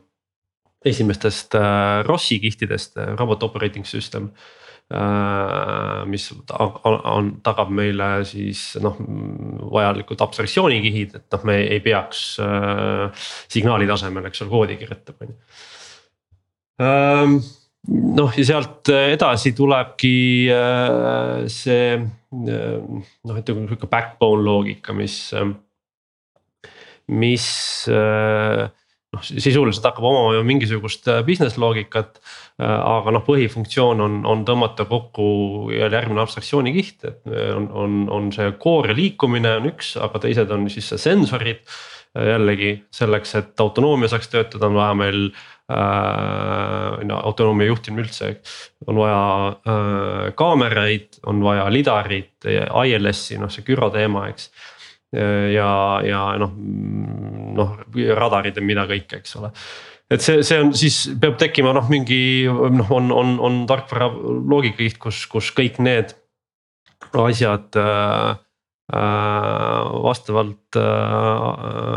esimestest 0.84 1.56
äh, 1.58 2.02
ROS-i 2.06 2.38
kihtidest, 2.42 2.98
äh, 2.98 3.14
robot 3.18 3.42
operating 3.42 3.86
system 3.86 4.30
äh,. 4.92 6.04
mis 6.06 6.28
on, 6.52 7.30
tagab 7.42 7.70
meile 7.72 8.08
siis 8.28 8.74
noh, 8.84 8.98
vajalikud 9.72 10.20
abstraktsioonikihid, 10.26 11.16
et 11.16 11.36
noh, 11.36 11.44
me 11.48 11.58
ei 11.64 11.80
peaks 11.84 12.24
äh, 12.44 13.26
signaali 13.48 13.88
tasemel, 13.88 14.28
eks 14.28 14.44
ole, 14.44 14.52
koodi 14.52 14.78
kirjutama, 14.82 15.24
on 15.24 15.32
ju 15.32 15.38
ähm, 16.84 17.38
noh, 18.20 18.36
ja 18.36 18.44
sealt 18.52 18.92
edasi 18.92 19.54
tulebki 19.56 20.16
äh, 20.52 21.44
see 21.48 21.94
äh, 21.96 22.78
noh, 23.24 23.40
ütleme 23.40 23.68
sihuke 23.70 23.88
backbone 23.88 24.44
loogika, 24.44 24.92
mis 24.96 25.32
äh, 25.32 25.48
mis 27.08 27.46
noh, 29.14 29.22
sisuliselt 29.24 29.86
hakkab 29.88 30.04
omama 30.10 30.42
mingisugust 30.46 31.08
business 31.26 31.58
loogikat. 31.60 32.20
aga 32.58 33.10
noh, 33.10 33.24
põhifunktsioon 33.26 34.02
on, 34.04 34.20
on 34.30 34.44
tõmmata 34.46 34.84
kokku 34.86 35.24
järgmine 35.74 36.22
abstraktsioonikiht, 36.22 37.08
et 37.08 37.32
on, 37.56 37.66
on, 37.72 37.96
on 38.14 38.30
see 38.34 38.52
core 38.62 38.94
liikumine 38.94 39.56
on 39.58 39.72
üks, 39.72 39.96
aga 39.98 40.22
teised 40.22 40.52
on 40.54 40.68
siis 40.70 40.92
sensorid 41.02 41.64
jällegi 42.14 42.76
selleks, 42.94 43.34
et 43.40 43.60
autonoomia 43.60 44.08
saaks 44.10 44.30
töötada, 44.30 44.68
on 44.68 44.78
vaja 44.78 44.94
meil 44.98 45.20
äh,. 45.70 47.02
no 47.08 47.18
autonoomia 47.26 47.66
juhtimine 47.66 48.04
üldse, 48.04 48.36
on 48.86 49.00
vaja 49.00 49.24
äh, 49.48 50.28
kaameraid, 50.38 51.20
on 51.26 51.42
vaja 51.42 51.66
lidarit, 51.72 52.46
ILS-i, 52.46 53.38
noh 53.40 53.50
see 53.50 53.66
gyro 53.66 53.90
teema, 53.94 54.28
eks. 54.30 54.50
Ja, 55.14 55.70
ja 56.04 56.22
noh, 56.40 56.54
noh 57.54 57.74
radarid 58.18 58.56
ja 58.58 58.64
mida 58.64 58.86
kõike, 58.90 59.22
eks 59.22 59.36
ole 59.40 59.52
et 60.10 60.22
see, 60.24 60.42
see 60.44 60.60
on 60.60 60.72
siis 60.76 60.98
peab 61.20 61.38
tekkima 61.40 61.72
noh, 61.76 61.86
mingi 61.92 62.48
noh, 62.48 62.90
on, 62.92 63.12
on, 63.14 63.36
on 63.40 63.60
tarkvara 63.70 64.10
loogikakiht, 64.10 64.98
kus, 65.02 65.24
kus 65.30 65.52
kõik 65.56 65.78
need 65.84 66.16
asjad 67.14 67.78
äh, 67.78 68.34
Äh, 68.92 70.02
vastavalt 70.02 70.76
äh, 70.76 71.94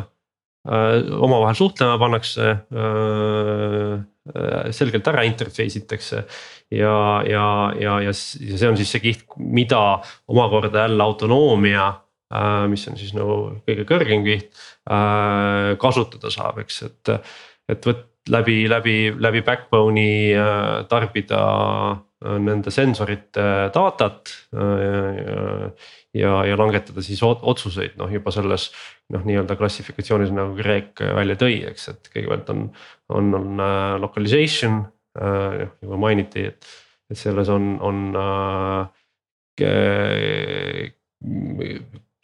äh, 0.72 1.14
omavahel 1.20 1.56
suhtlema 1.56 1.98
pannakse, 2.00 2.54
selgelt 4.72 5.08
ära 5.12 5.26
interface 5.28 5.82
itakse. 5.82 6.24
ja, 6.72 7.24
ja, 7.28 7.74
ja, 7.80 8.00
ja 8.02 8.14
see 8.14 8.70
on 8.70 8.80
siis 8.80 8.92
see 8.92 9.04
kiht, 9.04 9.26
mida 9.36 10.00
omakorda 10.28 10.86
jälle 10.86 11.04
autonoomia, 11.04 11.92
mis 12.68 12.84
on 12.90 12.98
siis 13.00 13.14
nagu 13.16 13.38
kõige 13.68 13.86
kõrgem 13.88 14.26
kiht, 14.26 14.50
kasutada 15.80 16.32
saab, 16.34 16.60
eks, 16.64 16.82
et, 16.88 17.14
et 17.72 17.88
võt 17.88 18.04
läbi, 18.30 18.58
läbi, 18.68 18.98
läbi 19.16 19.44
backbone'i 19.48 20.36
tarbida 20.90 21.40
nende 22.42 22.74
sensorite 22.74 23.46
datat 23.74 24.32
ja, 26.18 26.32
ja 26.50 26.58
langetada 26.58 27.04
siis 27.06 27.22
otsuseid 27.24 27.98
noh, 28.00 28.10
juba 28.12 28.34
selles 28.34 28.72
noh, 29.14 29.22
nii-öelda 29.22 29.56
klassifikatsioonis 29.60 30.34
nagu 30.36 30.58
Greg 30.58 30.98
välja 30.98 31.38
tõi, 31.40 31.62
eks, 31.70 31.88
et 31.94 32.10
kõigepealt 32.16 32.50
on, 32.56 32.68
on, 33.14 33.32
on 33.38 33.66
localization 34.02 34.82
juba 35.14 36.02
mainiti, 36.02 36.48
et, 36.50 36.72
et 37.12 37.22
selles 37.22 37.50
on, 37.54 37.78
on 37.86 38.02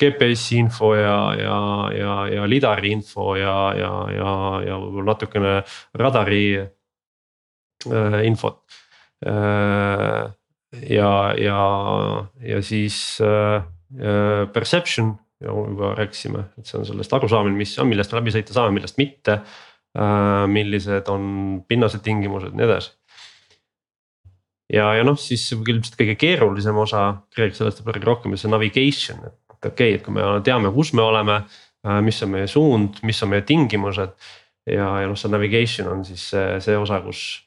uh, 0.04 0.14
GPS 0.14 0.52
info 0.60 0.94
ja, 0.98 1.18
ja, 1.40 1.58
ja, 1.98 2.14
ja 2.36 2.46
lidari 2.50 2.94
info 2.96 3.34
ja, 3.40 3.58
ja, 3.78 3.92
ja, 4.14 4.32
ja 4.68 4.80
võib-olla 4.80 5.14
natukene 5.14 5.58
radari 6.00 6.46
uh, 6.62 8.20
infot 8.24 8.64
uh, 9.28 10.32
ja, 10.90 11.14
ja, 11.38 11.62
ja 12.42 12.62
siis 12.66 12.98
äh, 13.24 13.64
Äh, 13.94 14.48
perception 14.54 15.20
juba 15.42 15.92
rääkisime, 15.94 16.48
et 16.58 16.66
see 16.66 16.80
on 16.80 16.86
sellest 16.88 17.14
arusaamine, 17.14 17.54
mis 17.58 17.76
on, 17.78 17.90
millest 17.92 18.14
läbi 18.16 18.32
sõita 18.34 18.56
saame, 18.56 18.74
millest 18.74 18.98
mitte. 18.98 19.42
Äh, 19.94 20.46
millised 20.50 21.10
on 21.14 21.26
pinnased 21.70 22.02
tingimused 22.02 22.50
ja 22.50 22.58
nii 22.58 22.66
edasi. 22.66 22.94
ja, 24.74 24.88
ja 24.98 25.04
noh, 25.06 25.20
siis 25.20 25.44
ilmselt 25.54 26.00
kõige 26.00 26.16
keerulisem 26.18 26.78
osa, 26.82 27.04
Greg 27.36 27.54
sellest 27.54 27.84
rääkida 27.86 28.10
rohkem, 28.10 28.34
see 28.40 28.50
navigation, 28.50 29.20
et 29.28 29.38
okei 29.70 29.94
okay,, 29.94 30.00
et 30.00 30.06
kui 30.06 30.16
me 30.16 30.26
teame, 30.44 30.72
kus 30.76 30.94
me 30.94 31.06
oleme, 31.06 31.42
äh, 31.88 32.02
mis 32.06 32.22
on 32.24 32.34
meie 32.36 32.48
suund, 32.48 33.02
mis 33.04 33.24
on 33.24 33.34
meie 33.34 33.46
tingimused. 33.48 34.16
ja, 34.70 34.90
ja 35.02 35.08
noh, 35.08 35.18
see 35.20 35.32
navigation 35.32 35.90
on 35.92 36.06
siis 36.08 36.30
see, 36.32 36.60
see 36.64 36.78
osa, 36.80 37.02
kus 37.04 37.44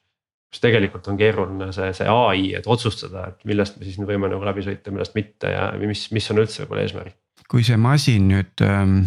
kus 0.57 0.63
tegelikult 0.63 1.07
on 1.11 1.19
keeruline 1.21 1.69
see, 1.75 1.91
see 1.97 2.09
ai, 2.09 2.49
et 2.57 2.67
otsustada, 2.71 3.29
et 3.31 3.47
millest 3.49 3.77
me 3.77 3.87
siis 3.87 3.99
nüüd 4.01 4.09
võime 4.13 4.31
nagu 4.33 4.47
läbi 4.47 4.65
sõita, 4.65 4.93
millest 4.95 5.17
mitte 5.19 5.51
ja 5.53 5.69
mis, 5.81 6.07
mis 6.15 6.29
on 6.33 6.43
üldse 6.43 6.63
võib-olla 6.63 6.87
eesmärk. 6.87 7.17
kui 7.51 7.65
see 7.67 7.77
masin 7.77 8.29
nüüd 8.31 8.65
ähm, 8.65 9.01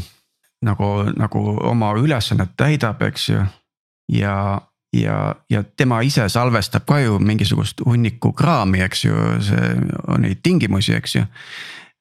nagu, 0.66 0.90
nagu 1.18 1.46
oma 1.70 1.94
ülesannet 2.00 2.54
täidab, 2.60 3.02
eks 3.08 3.30
ju. 3.32 3.46
ja, 4.14 4.36
ja, 4.96 5.18
ja 5.50 5.64
tema 5.64 6.02
ise 6.06 6.28
salvestab 6.30 6.86
ka 6.90 7.00
ju 7.02 7.20
mingisugust 7.20 7.82
hunniku 7.86 8.34
kraami, 8.34 8.84
eks 8.86 9.06
ju, 9.08 9.26
see 9.50 9.74
on 10.08 10.28
neid 10.28 10.44
tingimusi, 10.44 10.96
eks 11.00 11.16
ju 11.16 11.26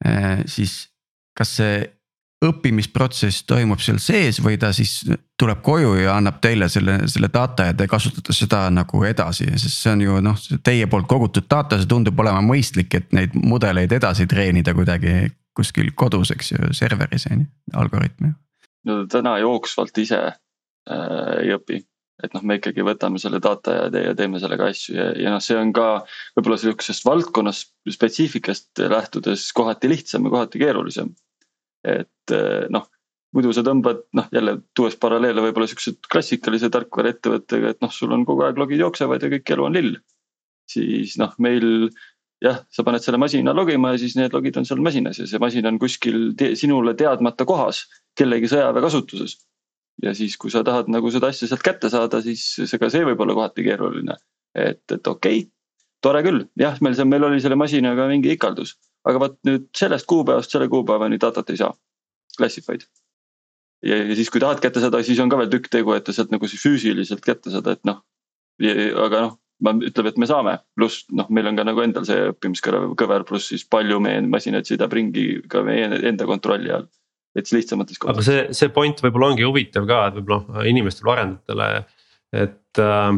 äh,. 0.04 0.44
siis 0.46 0.88
kas 1.38 1.56
see 1.60 1.78
õppimisprotsess 2.44 3.42
toimub 3.50 3.80
seal 3.82 3.98
sees 4.02 4.38
või 4.42 4.58
ta 4.62 4.70
siis 4.74 5.00
tuleb 5.38 5.58
koju 5.66 5.96
ja 5.98 6.14
annab 6.14 6.38
teile 6.42 6.68
selle, 6.70 7.00
selle 7.10 7.30
data 7.34 7.66
ja 7.70 7.74
te 7.74 7.88
kasutate 7.90 8.34
seda 8.36 8.68
nagu 8.70 9.02
edasi, 9.06 9.48
sest 9.58 9.82
see 9.82 9.96
on 9.96 10.04
ju 10.04 10.20
noh, 10.22 10.38
teie 10.62 10.86
poolt 10.90 11.08
kogutud 11.10 11.48
data, 11.50 11.80
see 11.80 11.90
tundub 11.90 12.20
olema 12.22 12.42
mõistlik, 12.46 12.94
et 12.94 13.10
neid 13.16 13.34
mudeleid 13.34 13.92
edasi 13.98 14.28
treenida 14.30 14.74
kuidagi 14.78 15.32
kuskil 15.58 15.90
kodus, 15.98 16.30
eks 16.30 16.54
ju, 16.54 16.72
serveris 16.78 17.26
on 17.32 17.42
ju, 17.42 17.50
algoritme. 17.74 18.36
no 18.86 19.02
täna 19.10 19.34
jooksvalt 19.42 19.98
ise 19.98 20.22
äh, 20.30 21.30
ei 21.42 21.50
õpi, 21.58 21.82
et 22.22 22.38
noh, 22.38 22.46
me 22.46 22.62
ikkagi 22.62 22.86
võtame 22.86 23.18
selle 23.18 23.42
data 23.42 23.80
ja, 23.80 23.90
te, 23.90 24.06
ja 24.12 24.14
teeme 24.14 24.38
sellega 24.38 24.70
asju 24.70 24.94
ja, 24.94 25.10
ja 25.26 25.34
noh, 25.34 25.42
see 25.42 25.58
on 25.58 25.74
ka 25.74 26.04
võib-olla 26.38 26.62
sihukesest 26.62 27.02
valdkonnast 27.02 27.74
spetsiifikast 27.98 28.86
lähtudes 28.94 29.50
kohati 29.58 29.90
lihtsam 29.90 30.30
ja 30.30 30.38
kohati 30.38 30.62
keerulisem 30.62 31.10
et 31.88 32.34
eh, 32.34 32.66
noh, 32.72 32.86
muidu 33.36 33.52
sa 33.52 33.64
tõmbad 33.66 34.04
noh, 34.16 34.28
jälle 34.32 34.58
tuues 34.76 34.96
paralleele 35.00 35.42
võib-olla 35.44 35.68
siuksed 35.70 36.06
klassikalise 36.10 36.70
tarkvaraettevõttega, 36.74 37.74
et 37.74 37.82
noh, 37.84 37.92
sul 37.92 38.14
on 38.16 38.24
kogu 38.28 38.46
aeg 38.46 38.60
logid 38.60 38.80
jooksevad 38.82 39.24
ja 39.24 39.32
kõik 39.34 39.52
elu 39.54 39.66
on 39.66 39.76
lill. 39.76 39.98
siis 40.68 41.16
noh, 41.20 41.32
meil 41.40 41.88
jah, 42.44 42.62
sa 42.70 42.84
paned 42.86 43.04
selle 43.04 43.20
masina 43.20 43.54
logima 43.56 43.94
ja 43.94 44.00
siis 44.00 44.16
need 44.18 44.34
logid 44.36 44.58
on 44.60 44.66
seal 44.68 44.80
masinas 44.84 45.20
ja 45.20 45.26
see 45.28 45.40
masin 45.42 45.66
on 45.70 45.78
kuskil 45.80 46.32
te 46.38 46.54
sinule 46.60 46.94
teadmata 46.98 47.46
kohas 47.48 47.84
kellegi 48.18 48.50
sõjaväe 48.50 48.84
kasutuses. 48.84 49.38
ja 50.02 50.14
siis, 50.14 50.36
kui 50.38 50.50
sa 50.50 50.62
tahad 50.64 50.88
nagu 50.92 51.10
seda 51.10 51.32
asja 51.32 51.48
sealt 51.50 51.64
kätte 51.64 51.90
saada, 51.90 52.22
siis 52.22 52.74
ka 52.80 52.90
see 52.92 53.04
võib 53.04 53.20
olla 53.24 53.34
kohati 53.34 53.64
keeruline. 53.66 54.16
et, 54.54 54.84
et 54.92 55.06
okei 55.06 55.42
okay,, 55.42 55.50
tore 56.02 56.22
küll, 56.22 56.44
jah, 56.56 56.78
meil 56.80 56.94
see, 56.94 57.08
meil 57.08 57.26
oli 57.28 57.40
selle 57.42 57.58
masinaga 57.58 58.06
mingi 58.08 58.32
ikaldus 58.36 58.76
aga 59.08 59.22
vot 59.22 59.36
nüüd 59.48 59.68
sellest 59.76 60.08
kuupäevast 60.10 60.54
selle 60.54 60.68
kuupäevani 60.72 61.20
datat 61.20 61.50
ei 61.52 61.60
saa, 61.60 61.72
classified. 62.36 62.86
ja, 63.84 63.96
ja 63.96 64.14
siis, 64.18 64.30
kui 64.30 64.42
tahad 64.42 64.62
kätte 64.62 64.82
saada, 64.84 65.02
siis 65.06 65.20
on 65.22 65.32
ka 65.32 65.40
veel 65.40 65.52
tükk 65.52 65.70
tegu, 65.72 65.94
et 65.96 66.08
sealt 66.12 66.32
nagu 66.34 66.50
siis 66.50 66.62
füüsiliselt 66.64 67.24
kätte 67.24 67.54
saada, 67.54 67.76
et 67.78 67.84
noh. 67.88 68.02
aga 69.06 69.24
noh, 69.26 69.38
ma 69.64 69.74
ütleb, 69.82 70.12
et 70.12 70.20
me 70.20 70.28
saame, 70.30 70.58
pluss 70.78 71.06
noh, 71.14 71.30
meil 71.34 71.50
on 71.50 71.58
ka 71.58 71.66
nagu 71.66 71.82
endal 71.82 72.06
see 72.06 72.28
õppimiskõver, 72.32 73.26
pluss 73.28 73.50
siis 73.52 73.66
palju 73.70 73.98
meie 74.02 74.22
masinaid 74.26 74.68
sõidab 74.68 74.94
ringi 74.94 75.28
ka 75.50 75.64
meie 75.66 75.90
enda 76.10 76.26
kontrolli 76.28 76.74
all 76.74 76.88
et 77.36 77.46
siis 77.46 77.60
lihtsamates 77.60 77.98
kohtades. 78.00 78.26
aga 78.26 78.26
see, 78.26 78.58
see 78.60 78.72
point 78.74 79.00
võib-olla 79.04 79.32
ongi 79.32 79.46
huvitav 79.46 79.86
ka, 79.88 80.04
et 80.08 80.18
võib-olla 80.18 80.64
inimestele, 80.70 81.12
arendajatele, 81.14 81.68
et 82.44 82.82
äh, 82.82 83.10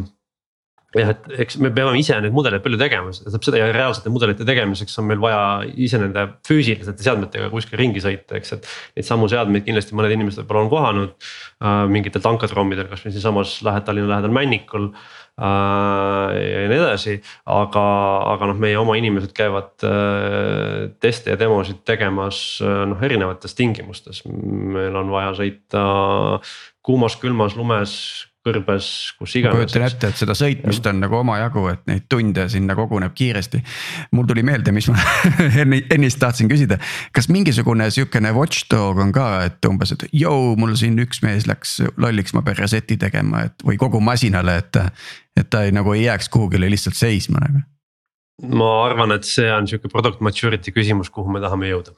jah, 0.99 1.13
et 1.13 1.29
eks 1.45 1.59
me 1.63 1.71
peame 1.75 1.95
ise 2.01 2.17
neid 2.19 2.35
mudeleid 2.35 2.65
palju 2.65 2.79
tegema, 2.81 3.13
see 3.15 3.23
tähendab 3.23 3.47
seda 3.47 3.61
ja 3.61 3.69
reaalsete 3.71 4.11
mudelite 4.11 4.47
tegemiseks 4.47 4.99
on 4.99 5.07
meil 5.07 5.21
vaja 5.23 5.41
ise 5.71 6.01
nende 6.03 6.25
füüsilisete 6.47 7.07
seadmetega 7.07 7.51
kuskil 7.53 7.79
ringi 7.79 8.03
sõita, 8.03 8.35
eks, 8.41 8.57
et. 8.57 8.69
Neid 8.99 9.07
samu 9.07 9.29
seadmeid 9.31 9.67
kindlasti 9.67 9.95
mõned 9.95 10.17
inimesed 10.17 10.43
võib-olla 10.43 10.65
on 10.65 10.71
kohanud 10.73 11.13
äh, 11.15 11.85
mingitel 11.91 12.25
tankatrommidel, 12.25 12.89
kasvõi 12.91 13.15
siinsamas 13.15 13.61
lähed 13.67 13.87
Tallinna 13.87 14.17
lähedal 14.17 14.35
Männikul 14.35 14.89
äh,. 14.91 15.45
ja 15.47 16.65
nii 16.73 16.81
edasi, 16.81 17.15
aga, 17.55 17.85
aga 18.33 18.51
noh, 18.51 18.59
meie 18.67 18.81
oma 18.81 18.99
inimesed 18.99 19.35
käivad 19.37 19.87
äh, 19.87 20.91
teste 21.03 21.37
ja 21.37 21.39
demosid 21.39 21.85
tegemas 21.87 22.59
äh, 22.65 22.83
noh, 22.91 23.07
erinevates 23.07 23.55
tingimustes. 23.59 24.25
meil 24.27 24.99
on 24.99 25.15
vaja 25.15 25.37
sõita 25.39 25.87
kuumas, 26.83 27.15
külmas, 27.21 27.55
lumes 27.55 27.95
kõrbes, 28.47 28.87
kus 29.19 29.35
iganes. 29.37 29.53
ma 29.53 29.61
kujutan 29.61 29.85
ette, 29.85 30.11
et 30.11 30.21
seda 30.21 30.35
sõitmist 30.37 30.87
on 30.89 31.01
nagu 31.03 31.19
omajagu, 31.19 31.65
et 31.75 31.83
neid 31.91 32.07
tunde 32.09 32.47
sinna 32.53 32.77
koguneb 32.79 33.13
kiiresti. 33.17 33.61
mul 34.17 34.29
tuli 34.29 34.45
meelde, 34.47 34.73
mis 34.73 34.89
ma 34.89 34.97
ennist 35.97 36.21
tahtsin 36.23 36.49
küsida, 36.49 36.79
kas 37.17 37.29
mingisugune 37.33 37.91
sihukene 37.93 38.33
watchdog 38.37 39.03
on 39.05 39.13
ka, 39.13 39.27
et 39.51 39.69
umbes, 39.69 39.93
et 39.97 40.07
jõu, 40.23 40.55
mul 40.61 40.73
siin 40.81 40.97
üks 41.05 41.21
mees 41.27 41.49
läks 41.51 41.81
lolliks, 42.01 42.33
ma 42.37 42.45
pean 42.47 42.57
reset'i 42.63 42.97
tegema, 43.01 43.45
et 43.51 43.67
või 43.67 43.81
kogu 43.81 44.01
masinale, 44.05 44.57
et. 44.65 44.81
et 45.37 45.47
ta 45.51 45.63
ei 45.65 45.73
nagu 45.73 45.93
ei 45.95 46.03
jääks 46.03 46.29
kuhugile 46.29 46.69
lihtsalt 46.69 46.97
seisma 46.99 47.41
nagu. 47.45 47.63
ma 48.57 48.71
arvan, 48.87 49.13
et 49.13 49.29
see 49.29 49.53
on 49.53 49.69
sihuke 49.69 49.93
product 49.93 50.25
maturity 50.25 50.73
küsimus, 50.73 51.13
kuhu 51.13 51.33
me 51.33 51.45
tahame 51.45 51.69
jõuda. 51.69 51.93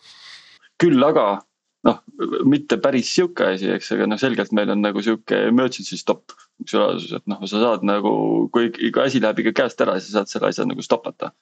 küll 0.83 1.07
aga 1.07 1.38
noh, 1.87 2.00
mitte 2.48 2.78
päris 2.83 3.10
sihuke 3.14 3.52
asi, 3.54 3.70
eks, 3.74 3.92
aga 3.96 4.08
noh, 4.10 4.20
selgelt 4.20 4.52
meil 4.56 4.70
on 4.74 4.83
nagu 4.85 5.02
sihuke 5.04 5.38
emergency 5.48 5.98
stop 6.00 6.35
funktsionaalsus, 6.35 7.16
et 7.18 7.30
noh, 7.30 7.40
sa 7.50 7.62
saad 7.62 7.87
nagu, 7.87 8.12
kui 8.54 8.70
ikka 8.72 9.08
asi 9.08 9.22
läheb 9.22 9.42
ikka 9.42 9.56
käest 9.62 9.80
ära, 9.85 9.98
siis 9.98 10.14
sa 10.14 10.22
saad 10.22 10.35
selle 10.35 10.52
asja 10.52 10.68
nagu 10.68 10.85
stopata. 10.85 11.33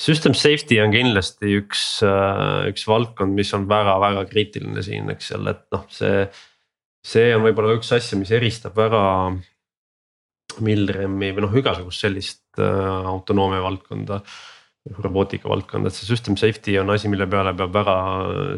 System 0.00 0.32
safety 0.32 0.78
on 0.80 0.94
kindlasti 0.94 1.58
üks, 1.58 1.82
äh, 2.06 2.70
üks 2.70 2.86
valdkond, 2.88 3.36
mis 3.36 3.52
on 3.52 3.66
väga-väga 3.68 4.24
kriitiline 4.30 4.84
siin, 4.84 5.10
eks 5.12 5.34
seal, 5.34 5.50
et 5.52 5.66
noh, 5.74 5.84
see 5.92 6.30
see 7.06 7.30
on 7.34 7.44
võib-olla 7.44 7.76
üks 7.78 7.90
asja, 7.96 8.18
mis 8.20 8.32
eristab 8.34 8.76
väga 8.78 9.02
Milremi 10.66 11.30
või 11.30 11.44
noh, 11.44 11.52
igasugust 11.60 12.02
sellist 12.02 12.58
äh, 12.58 13.06
autonoomia 13.06 13.62
valdkonda. 13.62 14.20
Robootika 14.88 15.50
valdkonda, 15.50 15.90
et 15.90 15.96
see 15.96 16.08
system 16.08 16.36
safety 16.40 16.78
on 16.80 16.90
asi, 16.94 17.10
mille 17.12 17.26
peale 17.30 17.52
peab 17.56 17.74
väga 17.74 17.96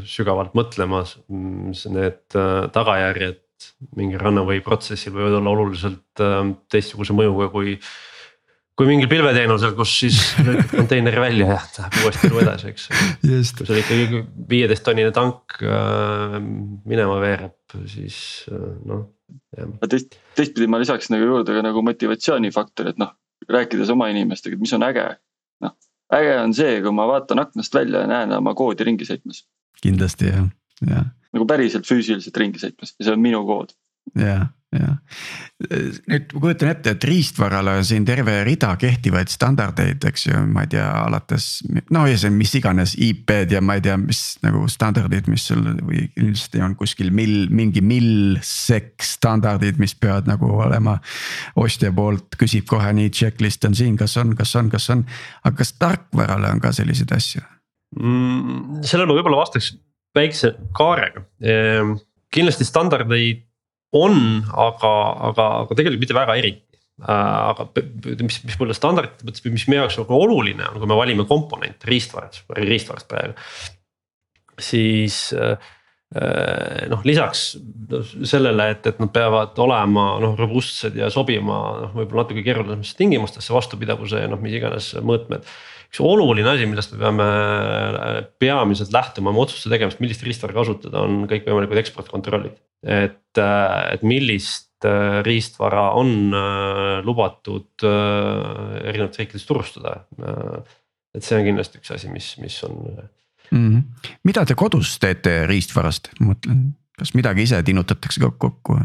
sügavalt 0.06 0.54
mõtlema, 0.58 1.02
need 1.32 2.38
äh, 2.38 2.52
tagajärjed 2.74 3.40
mingi 3.98 4.18
runaway 4.18 4.62
protsessil 4.62 5.14
võivad 5.14 5.40
olla 5.40 5.52
oluliselt 5.54 6.22
äh, 6.22 6.40
teistsuguse 6.70 7.16
mõjuga 7.16 7.50
kui 7.54 7.76
kui 8.78 8.88
mingil 8.88 9.10
pilveteenusel, 9.10 9.74
kus 9.76 9.90
siis 10.04 10.20
lülitad 10.46 10.70
konteineri 10.72 11.20
välja 11.20 11.48
ja 11.50 11.58
läheb 11.58 11.98
uuesti 12.04 12.30
elu 12.30 12.40
edasi, 12.40 12.70
eks. 12.70 12.86
kui 13.58 13.66
sul 13.68 13.80
ikkagi 13.82 14.22
viieteist 14.54 14.86
tonnine 14.86 15.10
tank 15.14 15.58
äh, 15.66 16.38
minema 16.38 17.18
veereb, 17.22 17.58
siis 17.90 18.16
noh, 18.48 19.08
jah. 19.58 19.74
teist, 19.90 20.16
teistpidi 20.38 20.70
ma 20.70 20.80
lisaks 20.80 21.10
nagu 21.12 21.26
juurde 21.28 21.58
ka 21.58 21.66
nagu 21.66 21.82
motivatsioonifaktor, 21.84 22.94
et 22.94 23.02
noh, 23.02 23.12
rääkides 23.50 23.90
oma 23.92 24.08
inimestega, 24.14 24.56
et 24.56 24.62
mis 24.62 24.74
on 24.78 24.86
äge. 24.86 25.10
Äge 26.12 26.38
on 26.40 26.54
see, 26.54 26.80
kui 26.84 26.94
ma 26.94 27.06
vaatan 27.10 27.42
aknast 27.42 27.74
välja 27.74 28.04
ja 28.04 28.10
näen 28.10 28.32
oma 28.38 28.54
koodi 28.58 28.84
ringi 28.88 29.08
sõitmas. 29.08 29.44
kindlasti 29.82 30.30
jah, 30.30 30.48
jah. 30.88 31.06
nagu 31.32 31.46
päriselt 31.48 31.88
füüsiliselt 31.88 32.36
ringi 32.36 32.62
sõitmas 32.62 32.96
ja 32.98 33.06
see 33.06 33.16
on 33.16 33.24
minu 33.24 33.44
kood. 33.48 33.76
jah 34.18 34.50
jah, 34.72 34.96
nüüd 36.08 36.32
ma 36.32 36.42
kujutan 36.42 36.70
ette, 36.72 36.94
et 36.96 37.04
riistvaral 37.06 37.68
on 37.74 37.84
siin 37.86 38.06
terve 38.08 38.38
rida 38.46 38.72
kehtivaid 38.80 39.30
standardeid, 39.32 40.04
eks 40.08 40.26
ju, 40.28 40.40
ma 40.48 40.64
ei 40.64 40.72
tea, 40.74 40.86
alates. 41.02 41.48
no 41.92 42.04
ja 42.08 42.16
see, 42.18 42.32
mis 42.34 42.54
iganes 42.58 42.94
IP-d 42.96 43.56
ja 43.58 43.62
ma 43.64 43.76
ei 43.78 43.84
tea, 43.84 43.98
mis 44.00 44.22
nagu 44.44 44.64
standardid, 44.72 45.28
mis 45.32 45.46
sul 45.50 45.62
või 45.82 46.06
ilmselt 46.20 46.58
on 46.64 46.76
kuskil 46.80 47.12
mill, 47.14 47.46
mingi 47.52 47.84
millsec 47.84 49.04
standardid, 49.06 49.80
mis 49.82 49.94
peavad 49.98 50.30
nagu 50.30 50.48
olema. 50.56 50.98
ostja 51.56 51.92
poolt 51.92 52.36
küsib 52.40 52.66
kohe 52.70 52.92
nii, 52.96 53.12
checklist 53.12 53.64
on 53.68 53.76
siin, 53.76 53.96
kas 54.00 54.16
on, 54.20 54.36
kas 54.38 54.56
on, 54.56 54.72
kas 54.72 54.88
on, 54.94 55.04
aga 55.44 55.56
kas 55.60 55.74
tarkvarale 55.78 56.50
on 56.52 56.62
ka 56.62 56.72
selliseid 56.72 57.12
asju 57.12 57.42
mm,? 58.00 58.82
sellele 58.86 59.10
ma 59.10 59.18
võib-olla 59.18 59.42
vastaks 59.42 59.72
väikse 60.16 60.54
kaarega 60.76 61.24
ehm,, 61.44 61.96
kindlasti 62.32 62.66
standardeid 62.68 63.44
on, 63.92 64.16
aga, 64.52 64.92
aga, 65.30 65.48
aga 65.64 65.76
tegelikult 65.76 66.02
mitte 66.04 66.16
väga 66.16 66.36
eriti 66.40 66.78
äh, 67.04 67.12
aga 67.12 67.68
mis, 68.24 68.40
mis 68.46 68.58
mulle 68.60 68.76
standardite 68.76 69.28
mõttes 69.28 69.44
või 69.44 69.54
mis 69.58 69.68
meie 69.68 69.82
jaoks 69.82 70.00
nagu 70.00 70.18
oluline 70.18 70.66
on, 70.70 70.80
kui 70.80 70.90
me 70.90 70.98
valime 70.98 71.28
komponente 71.28 71.88
riistvaras, 71.90 72.42
riistvarast 72.58 73.08
praegu. 73.10 73.36
siis 74.62 75.18
äh, 75.36 75.56
äh, 76.16 76.86
noh, 76.92 77.04
lisaks 77.04 77.44
sellele, 78.24 78.70
et, 78.76 78.88
et 78.88 79.02
nad 79.02 79.12
peavad 79.12 79.58
olema 79.64 80.06
noh 80.22 80.38
robustsed 80.40 80.96
ja 80.96 81.10
sobima 81.12 81.60
noh, 81.84 81.92
võib-olla 81.98 82.24
natuke 82.24 82.44
keerulisematesse 82.46 82.98
tingimustesse, 83.00 83.52
vastupidavuse 83.52 84.24
ja 84.24 84.32
noh, 84.32 84.40
mis 84.40 84.56
iganes 84.56 84.94
mõõtmed 85.04 85.48
üks 85.92 86.00
oluline 86.00 86.48
asi, 86.48 86.64
millest 86.66 86.94
me 86.96 87.02
peame 87.04 87.30
peamiselt 88.40 88.94
lähtuma 88.94 89.30
oma 89.30 89.44
otsuste 89.44 89.68
tegemist, 89.68 90.00
millist 90.00 90.24
riistvara 90.24 90.56
kasutada, 90.56 91.04
on 91.04 91.26
kõikvõimalikud 91.28 91.82
eksportkontrollid 91.82 92.56
et, 92.82 93.38
äh, 93.38 93.94
et 93.94 94.02
millist 94.02 94.84
äh, 94.84 95.22
riistvara 95.22 95.92
on 95.98 96.34
äh, 96.34 97.02
lubatud 97.06 97.84
erinevates 98.82 99.22
riikides 99.22 99.46
turustada. 99.46 100.00
et 101.12 101.24
see 101.24 101.36
on 101.38 101.44
kindlasti 101.44 101.78
üks 101.78 101.92
asi, 101.94 102.08
mis, 102.08 102.32
mis 102.40 102.56
on 102.64 102.76
mm. 103.50 103.68
-hmm. 103.68 103.82
mida 104.24 104.44
te 104.44 104.54
kodus 104.54 104.98
teete 104.98 105.46
riistvarast, 105.46 106.08
mõtlen, 106.20 106.72
kas 106.98 107.14
midagi 107.14 107.42
ise 107.42 107.62
tinutatakse 107.62 108.20
ka 108.20 108.30
kokku? 108.38 108.78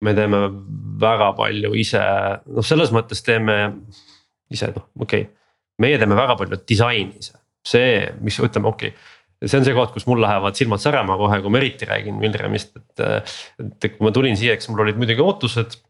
me 0.00 0.14
teeme 0.14 0.48
väga 1.00 1.32
palju 1.32 1.74
ise, 1.74 2.02
noh, 2.46 2.64
selles 2.64 2.92
mõttes 2.92 3.22
teeme 3.22 3.74
ise 4.50 4.72
noh, 4.76 4.88
okei 4.98 5.22
okay., 5.22 5.41
meie 5.82 5.98
teeme 6.00 6.18
väga 6.18 6.38
palju 6.40 6.60
disaini 6.68 7.18
ise, 7.20 7.38
see, 7.66 8.06
mis 8.22 8.38
ütleme, 8.42 8.70
okei 8.72 8.94
okay 8.94 9.10
see 9.42 9.58
on 9.58 9.66
see 9.66 9.76
koht, 9.76 9.92
kus 9.94 10.06
mul 10.06 10.20
lähevad 10.22 10.58
silmad 10.58 10.82
särama 10.82 11.16
kohe, 11.20 11.40
kui 11.42 11.52
ma 11.52 11.60
eriti 11.60 11.88
räägin 11.88 12.18
Milremist, 12.20 12.76
et. 12.78 13.32
et 13.58 13.88
kui 13.96 14.06
ma 14.06 14.12
tulin 14.14 14.38
siia, 14.38 14.54
eks 14.56 14.70
mul 14.70 14.84
olid 14.84 15.00
muidugi 15.00 15.24
ootused. 15.24 15.80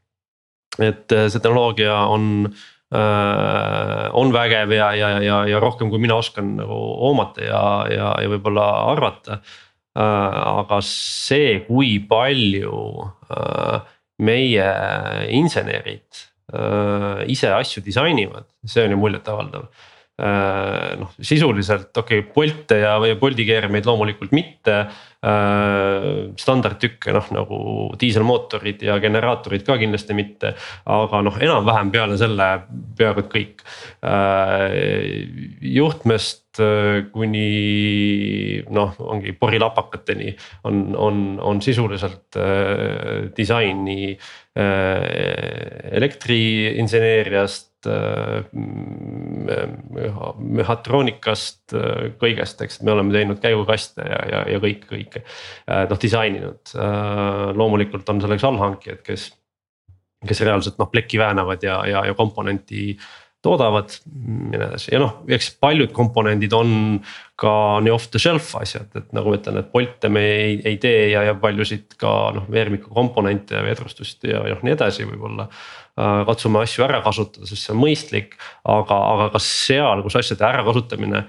et 0.81 1.13
see 1.13 1.41
tehnoloogia 1.41 1.99
on 2.09 2.47
äh,, 2.49 4.07
on 4.17 4.33
vägev 4.33 4.73
ja, 4.73 4.87
ja, 4.97 5.11
ja, 5.21 5.43
ja 5.51 5.61
rohkem, 5.61 5.91
kui 5.93 6.01
mina 6.01 6.17
oskan 6.17 6.55
nagu 6.63 6.79
hoomata 7.03 7.45
ja, 7.45 7.65
ja, 7.93 8.09
ja 8.25 8.31
võib-olla 8.33 8.65
arvata 8.95 9.37
äh,. 9.37 10.39
aga 10.65 10.81
see, 10.87 11.59
kui 11.69 11.99
palju 12.09 13.05
äh, 13.37 13.85
meie 14.25 14.71
insenerid 15.29 16.09
äh, 16.09 16.32
ise 17.27 17.49
asju 17.55 17.83
disainivad, 17.83 18.45
see 18.67 18.85
on 18.85 18.91
ju 18.91 18.97
muljetavaldav. 18.97 19.63
Äh, 19.63 19.92
noh, 20.23 21.15
sisuliselt 21.19 21.97
okei 21.99 22.21
okay,, 22.23 22.33
Bolte 22.35 22.77
ja, 22.79 22.95
ja 23.07 23.17
Bolti 23.19 23.47
keerameid 23.49 23.87
loomulikult 23.89 24.33
mitte. 24.37 24.77
Äh, 25.23 26.35
standardtükke 26.35 27.13
noh 27.15 27.29
nagu 27.31 27.59
diiselmootorid 27.95 28.81
ja 28.83 28.97
generaatorid 29.03 29.63
ka 29.63 29.77
kindlasti 29.79 30.17
mitte, 30.19 30.51
aga 30.91 31.21
noh, 31.23 31.37
enam-vähem 31.39 31.93
peale 31.95 32.17
selle 32.19 32.49
peaaegu 32.99 33.23
et 33.23 33.31
kõik. 33.31 33.63
Äh, 34.03 34.75
juhtmest 35.79 36.41
kuni 37.15 37.47
noh, 38.75 38.91
ongi 39.01 39.33
porilapakateni 39.39 40.35
on, 40.69 40.83
on, 40.99 41.41
on 41.41 41.63
sisuliselt 41.65 42.37
disain 43.39 43.85
nii 43.87 44.19
elektriinseneeriast 46.03 47.72
Äh, 47.72 47.72
mehhatroonikast, 50.39 51.75
äh, 51.75 52.13
kõigest, 52.21 52.63
eks 52.65 52.81
me 52.83 52.93
oleme 52.95 53.15
teinud 53.15 53.41
käigukaste 53.43 54.07
ja, 54.07 54.21
ja, 54.31 54.43
ja 54.55 54.63
kõike, 54.63 54.87
kõike 54.91 55.25
äh, 55.25 55.85
noh 55.91 56.01
disaininud. 56.03 56.75
loomulikult 57.59 58.09
on 58.09 58.21
selleks 58.23 58.45
allhankijad, 58.45 59.03
kes, 59.07 59.31
kes 60.29 60.41
reaalselt 60.47 60.79
noh 60.79 60.91
plekki 60.91 61.19
väänavad 61.21 61.63
ja, 61.63 61.83
ja, 61.89 62.07
ja 62.07 62.15
komponenti 62.19 62.97
toodavad 63.43 63.91
ja 63.93 64.55
nii 64.55 64.61
edasi 64.61 64.95
ja 64.95 65.03
noh, 65.03 65.21
eks 65.27 65.53
paljud 65.63 65.93
komponendid 65.95 66.55
on 66.57 66.75
ka 67.43 67.53
nii 67.83 67.91
off 67.91 68.11
the 68.13 68.21
shelf 68.23 68.53
asjad, 68.61 68.91
et 68.99 69.09
nagu 69.17 69.33
ma 69.33 69.39
ütlen, 69.39 69.59
et 69.59 69.71
Bolte 69.73 70.11
me 70.13 70.23
ei, 70.23 70.59
ei 70.69 70.79
tee 70.83 71.09
ja, 71.11 71.25
ja 71.27 71.37
paljusid 71.39 71.97
ka 72.01 72.13
noh, 72.37 72.47
veermiku 72.53 72.93
komponente 72.95 73.59
ja 73.59 73.65
vedrustust 73.67 74.29
ja 74.29 74.45
noh, 74.47 74.63
nii 74.63 74.77
edasi 74.77 75.09
võib-olla 75.09 75.49
Äh, 75.93 76.23
katsume 76.25 76.63
asju 76.65 76.87
ära 76.87 77.03
kasutada, 77.05 77.45
sest 77.45 77.67
see 77.67 77.73
on 77.75 77.83
mõistlik, 77.83 78.39
aga, 78.65 78.97
aga 78.97 79.27
ka 79.35 79.41
seal, 79.45 80.01
kus 80.01 80.15
asjade 80.17 80.47
ärakasutamine. 80.49 81.27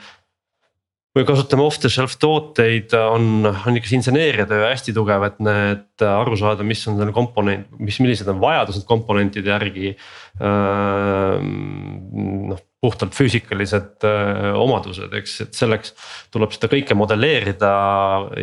Või 1.14 1.28
kasutame 1.28 1.62
off 1.66 1.78
the 1.82 1.92
shelf 1.94 2.16
tooteid, 2.22 2.94
on, 2.98 3.46
on 3.46 3.78
ikka 3.78 3.90
see 3.90 4.00
inseneeriatöö 4.00 4.66
hästi 4.66 4.96
tugev, 4.98 5.26
et 5.28 5.42
need 5.46 6.06
aru 6.08 6.38
saada, 6.40 6.66
mis 6.66 6.82
on 6.90 6.98
selle 6.98 7.14
komponent, 7.14 7.68
mis, 7.78 8.00
millised 8.02 8.30
on 8.34 8.42
vajadused 8.42 8.88
komponentide 8.90 9.54
järgi. 9.54 9.94
Äh, 10.42 11.50
noh 12.50 12.64
puhtalt 12.84 13.14
füüsikalised 13.16 14.04
äh, 14.04 14.50
omadused, 14.60 15.14
eks, 15.16 15.38
et 15.46 15.54
selleks 15.56 15.94
tuleb 16.34 16.52
seda 16.52 16.68
kõike 16.74 16.98
modelleerida 17.00 17.70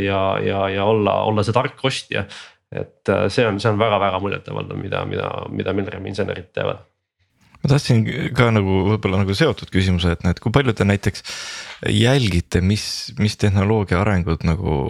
ja, 0.01 0.23
ja, 0.41 0.62
ja 0.73 0.87
olla, 0.89 1.18
olla 1.29 1.45
see 1.45 1.53
tark 1.53 1.85
ostja 1.85 2.25
et 2.73 3.09
äh, 3.11 3.27
see 3.29 3.45
on, 3.47 3.59
see 3.61 3.68
on 3.73 3.81
väga-väga 3.81 4.23
muljetavaldav, 4.23 4.79
mida, 4.81 5.03
mida, 5.11 5.29
mida 5.53 5.75
Milremi 5.77 6.12
insenerid 6.12 6.53
teevad 6.55 6.87
ma 7.61 7.71
tahtsin 7.75 8.03
ka 8.37 8.49
nagu 8.55 8.77
võib-olla 8.89 9.23
nagu 9.23 9.37
seotud 9.37 9.73
küsimuse, 9.73 10.15
et 10.17 10.25
näed, 10.27 10.41
kui 10.43 10.53
palju 10.55 10.75
te 10.77 10.87
näiteks 10.89 11.25
jälgite, 11.93 12.63
mis, 12.65 12.85
mis 13.21 13.37
tehnoloogia 13.41 14.01
arengud 14.01 14.45
nagu, 14.49 14.83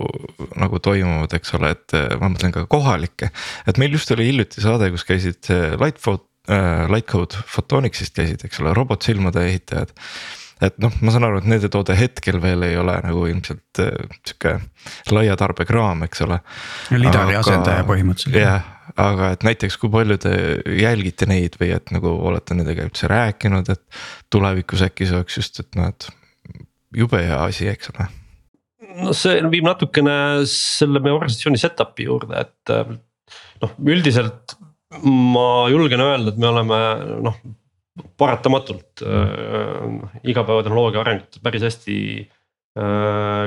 nagu 0.59 0.83
toimuvad, 0.83 1.35
eks 1.39 1.57
ole, 1.59 1.75
et 1.77 1.97
ma 2.21 2.33
mõtlen 2.33 2.55
ka 2.55 2.67
kohalikke. 2.71 3.31
et 3.67 3.81
meil 3.83 3.95
just 3.99 4.11
oli 4.15 4.29
hiljuti 4.31 4.63
saade, 4.65 4.91
kus 4.95 5.07
käisid 5.09 5.51
Lightfoot 5.81 6.27
äh,, 6.51 6.87
Lightcode 6.91 7.43
Photonicsist 7.55 8.15
käisid, 8.17 8.45
eks 8.47 8.63
ole, 8.63 8.75
robotsilmade 8.77 9.47
ehitajad 9.51 9.95
et 10.65 10.77
noh, 10.83 10.93
ma 11.05 11.13
saan 11.13 11.27
aru, 11.29 11.41
et 11.41 11.49
nende 11.49 11.71
toode 11.73 11.97
hetkel 11.97 12.41
veel 12.43 12.67
ei 12.67 12.77
ole 12.81 12.97
nagu 13.05 13.25
ilmselt 13.31 13.81
äh, 13.83 14.19
sihuke 14.29 14.59
laia 15.15 15.37
tarbekraam, 15.41 16.05
eks 16.07 16.25
ole. 16.27 16.41
lidari 16.93 17.37
aga, 17.37 17.45
asendaja 17.45 17.87
põhimõtteliselt. 17.89 18.37
jah, 18.43 18.69
aga 18.99 19.33
et 19.35 19.45
näiteks, 19.47 19.77
kui 19.81 19.91
palju 19.93 20.17
te 20.23 20.33
jälgite 20.81 21.29
neid 21.31 21.59
või 21.61 21.73
et 21.77 21.93
nagu 21.95 22.13
olete 22.31 22.57
nendega 22.57 22.87
üldse 22.89 23.11
rääkinud, 23.11 23.69
et 23.73 24.03
tulevikus 24.33 24.85
äkki 24.87 25.09
see 25.09 25.21
oleks 25.21 25.39
just, 25.41 25.61
et 25.63 25.79
noh, 25.79 25.93
et 25.93 26.09
jube 26.97 27.21
hea 27.23 27.39
asi, 27.45 27.69
eks 27.71 27.93
ole. 27.95 28.09
no 29.05 29.15
see 29.17 29.39
viib 29.53 29.69
natukene 29.69 30.17
selle 30.51 31.03
meie 31.03 31.15
organisatsiooni 31.17 31.61
setup'i 31.61 32.09
juurde, 32.09 32.45
et 32.47 32.75
äh, 32.75 32.93
noh, 33.63 33.79
üldiselt 33.87 34.57
ma 35.05 35.69
julgen 35.71 36.03
öelda, 36.03 36.33
et 36.33 36.41
me 36.43 36.51
oleme 36.51 36.83
noh 37.29 37.41
paratamatult 38.21 39.03
äh, 39.05 40.21
igapäevatehnoloogia 40.31 41.03
arengut 41.03 41.41
päris 41.45 41.65
hästi 41.67 41.97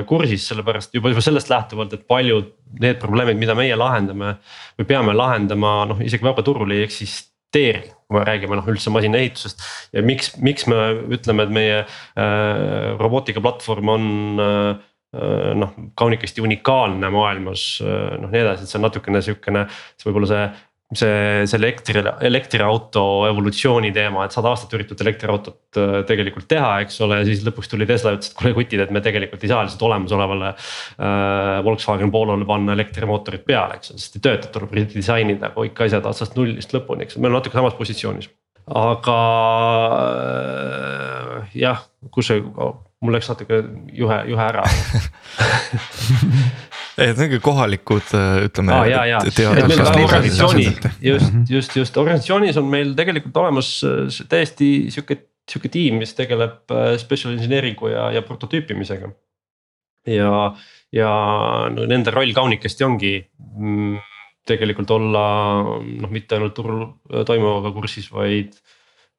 kursis, 0.08 0.42
sellepärast 0.50 0.92
juba, 0.94 1.08
juba 1.08 1.22
sellest 1.24 1.48
lähtuvalt, 1.48 1.94
et 1.96 2.02
paljud 2.10 2.50
need 2.82 2.98
probleemid, 3.00 3.38
mida 3.40 3.54
meie 3.56 3.76
lahendame 3.78 4.34
või 4.76 4.88
peame 4.90 5.14
lahendama, 5.16 5.70
noh 5.88 6.02
isegi 6.04 6.26
vabaturul 6.26 6.74
ei 6.76 6.82
eksisteeri 6.84 7.94
kui 8.04 8.18
me 8.18 8.24
räägime 8.28 8.58
noh 8.58 8.68
üldse 8.68 8.92
masinaehitusest 8.92 9.62
ja 9.94 10.02
miks, 10.04 10.34
miks 10.44 10.68
me 10.70 10.76
ütleme, 11.16 11.46
et 11.46 11.54
meie 11.54 11.78
äh, 11.80 12.98
robootikaplatvorm 13.00 13.92
on 13.94 14.04
äh, 14.44 14.84
noh, 15.54 15.74
kaunikesti 15.94 16.42
unikaalne 16.42 17.10
maailmas 17.14 17.78
noh, 17.80 18.30
nii 18.30 18.40
edasi, 18.40 18.64
et 18.64 18.72
see 18.72 18.80
on 18.80 18.88
natukene 18.88 19.22
sihukene, 19.22 19.66
see 19.94 20.08
võib-olla 20.08 20.30
see 20.30 20.46
see, 20.92 21.46
see 21.48 21.58
elektri, 21.58 22.02
elektriauto 22.28 23.04
evolutsiooni 23.28 23.90
teema, 23.94 24.26
et 24.26 24.36
sada 24.36 24.50
aastat 24.52 24.74
üritatud 24.76 25.00
elektriautot 25.04 25.80
äh, 25.80 25.96
tegelikult 26.08 26.48
teha, 26.50 26.74
eks 26.84 27.00
ole, 27.06 27.22
siis 27.28 27.44
lõpuks 27.46 27.72
tuli 27.72 27.88
Tesla 27.88 28.12
ja 28.12 28.18
ütles, 28.18 28.32
et 28.32 28.38
kuule 28.38 28.54
kutid, 28.58 28.84
et 28.84 28.92
me 28.94 29.02
tegelikult 29.04 29.44
ei 29.44 29.52
saa 29.52 29.64
lihtsalt 29.64 29.86
olemasolevale 29.88 30.52
äh,. 30.52 31.62
Volkswagen 31.64 32.10
Polole 32.12 32.44
panna 32.48 32.74
elektrimootorit 32.76 33.44
peale, 33.46 33.78
eks 33.78 33.94
ole, 33.94 34.02
sest 34.02 34.18
ei 34.18 34.24
tööta, 34.24 34.50
tuleb 34.52 34.74
redisainida 34.76 35.52
kõik 35.54 35.84
asjad 35.86 36.06
otsast 36.10 36.36
nullist 36.38 36.74
lõpuni, 36.76 37.06
eks 37.06 37.18
me 37.18 37.28
oleme 37.28 37.38
natuke 37.38 37.56
samas 37.56 37.76
positsioonis. 37.78 38.28
aga 38.84 39.18
äh, 40.02 41.56
jah, 41.64 41.86
kus 42.12 42.32
see, 42.32 42.44
mul 42.44 43.16
läks 43.16 43.32
natuke 43.32 43.62
juhe, 43.96 44.20
juhe 44.28 44.48
ära 44.50 44.68
et 47.00 47.18
need 47.18 47.36
kohalikud 47.42 48.12
ütleme 48.46 48.74
ah,. 48.74 48.84
organisatsiooni, 48.84 50.66
just, 51.02 51.30
mhm. 51.30 51.44
just, 51.50 51.76
just 51.78 51.98
organisatsioonis 52.00 52.58
on 52.60 52.70
meil 52.70 52.94
tegelikult 52.98 53.36
olemas 53.42 53.70
äh, 53.86 54.22
täiesti 54.30 54.70
sihuke, 54.94 55.18
sihuke 55.50 55.70
tiim, 55.72 55.98
mis 56.02 56.14
tegeleb 56.16 56.74
äh, 56.74 56.94
special 57.02 57.34
engineering'u 57.34 57.90
ja, 57.92 58.08
ja 58.14 58.24
prototüüpimisega. 58.26 59.10
ja, 60.14 60.32
ja 60.94 61.10
no 61.72 61.88
nende 61.90 62.14
roll 62.14 62.34
kaunikesti 62.36 62.86
ongi 62.86 63.16
mm, 63.24 63.98
tegelikult 64.44 64.90
olla 64.94 65.26
noh, 65.64 66.10
mitte 66.12 66.38
ainult 66.38 66.56
turul 66.56 66.86
äh, 66.86 67.26
toimuvaga 67.26 67.74
kursis, 67.76 68.10
vaid 68.12 68.56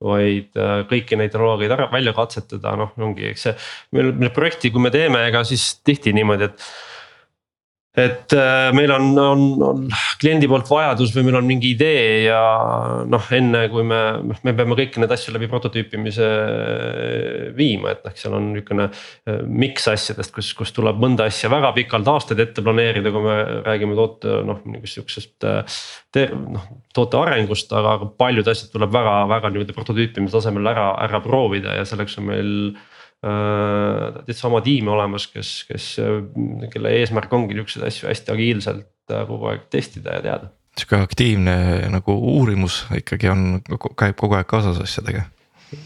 vaid 0.06 0.52
kõiki 0.92 1.16
neid 1.16 1.32
tehnoloogiaid 1.32 1.72
ära 1.72 1.86
välja 1.88 2.12
katsetada, 2.14 2.74
noh 2.78 2.92
ongi, 3.00 3.30
eks 3.30 3.46
see. 3.48 3.54
meil, 3.96 4.10
meil 4.20 4.34
projekti, 4.36 4.68
kui 4.70 4.84
me 4.84 4.92
teeme, 4.92 5.22
ega 5.30 5.40
siis 5.48 5.70
tihti 5.88 6.12
niimoodi, 6.14 6.50
et 6.50 6.66
et 7.96 8.36
äh, 8.36 8.70
meil 8.76 8.92
on, 8.92 9.12
on, 9.20 9.44
on 9.64 9.84
kliendi 10.22 10.50
poolt 10.52 10.70
vajadus 10.72 11.14
või 11.16 11.28
meil 11.28 11.40
on 11.40 11.48
mingi 11.48 11.74
idee 11.76 12.26
ja 12.28 12.40
noh, 13.08 13.28
enne 13.36 13.66
kui 13.72 13.86
me, 13.88 14.02
noh, 14.32 14.42
me 14.44 14.56
peame 14.58 14.78
kõiki 14.80 15.02
neid 15.02 15.14
asju 15.16 15.36
läbi 15.36 15.50
prototüüpimise 15.52 16.30
viima, 17.58 17.96
et 17.96 18.08
noh, 18.08 18.16
seal 18.20 18.38
on 18.38 18.50
niisugune 18.54 18.90
äh, 18.92 19.44
miks 19.48 19.88
asjadest, 19.92 20.34
kus, 20.36 20.54
kus 20.58 20.76
tuleb 20.76 21.00
mõnda 21.02 21.30
asja 21.30 21.52
väga 21.54 21.74
pikalt 21.78 22.10
aastaid 22.12 22.44
ette 22.44 22.66
planeerida, 22.66 23.14
kui 23.16 23.24
me 23.26 23.38
räägime 23.68 23.98
toote 23.98 24.42
noh, 24.48 24.60
mingist 24.68 25.00
sihukesest. 25.00 25.48
Äh, 25.48 26.34
noh 26.36 26.68
toote 26.96 27.20
arengust, 27.20 27.72
aga 27.76 28.08
paljud 28.20 28.48
asjad 28.48 28.72
tuleb 28.74 28.94
väga, 28.94 29.16
väga 29.32 29.52
niimoodi 29.52 29.76
prototüüpimise 29.76 30.38
tasemel 30.38 30.72
ära, 30.72 30.90
ära 31.04 31.20
proovida 31.24 31.76
ja 31.76 31.88
selleks 31.88 32.20
on 32.22 32.30
meil 32.30 32.52
Äh, 33.26 34.20
täitsa 34.28 34.50
oma 34.50 34.60
tiim 34.62 34.90
olemas, 34.92 35.26
kes, 35.32 35.64
kes, 35.70 35.86
kelle 36.74 36.92
eesmärk 37.00 37.32
ongi 37.34 37.56
niisuguseid 37.56 37.88
asju 37.88 38.10
hästi 38.12 38.34
agiilselt 38.36 39.14
äh, 39.14 39.24
kogu 39.26 39.50
aeg 39.50 39.64
testida 39.74 40.20
ja 40.20 40.26
teada. 40.26 40.52
sihuke 40.76 41.00
aktiivne 41.00 41.56
nagu 41.90 42.14
uurimus 42.34 42.82
ikkagi 42.98 43.32
on, 43.32 43.46
käib 43.96 44.20
kogu 44.20 44.36
aeg 44.36 44.50
kaasas 44.52 44.82
asjadega 44.84 45.24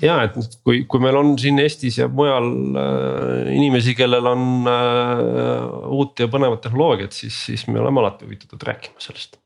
ja 0.01 0.17
et 0.25 0.35
kui, 0.65 0.81
kui 0.89 1.03
meil 1.03 1.15
on 1.19 1.31
siin 1.39 1.61
Eestis 1.61 2.01
ja 2.01 2.09
mujal 2.11 2.49
äh, 2.81 3.53
inimesi, 3.55 3.95
kellel 3.97 4.27
on 4.33 4.67
äh, 4.67 5.63
uut 5.95 6.19
ja 6.19 6.27
põnevat 6.31 6.65
tehnoloogiat, 6.65 7.15
siis, 7.15 7.37
siis 7.45 7.67
me 7.69 7.79
oleme 7.79 8.03
alati 8.03 8.27
huvitatud 8.27 8.67
rääkima 8.67 8.99
sellest. 9.05 9.39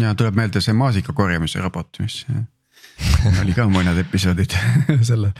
ja 0.00 0.12
tuleb 0.18 0.36
meelde 0.42 0.60
see 0.60 0.76
maasika 0.76 1.16
korjamise 1.16 1.62
robot, 1.62 2.02
mis 2.02 2.24
oli 3.42 3.56
ka 3.56 3.70
mõned 3.70 4.04
episoodid 4.04 4.58
selle 5.12 5.32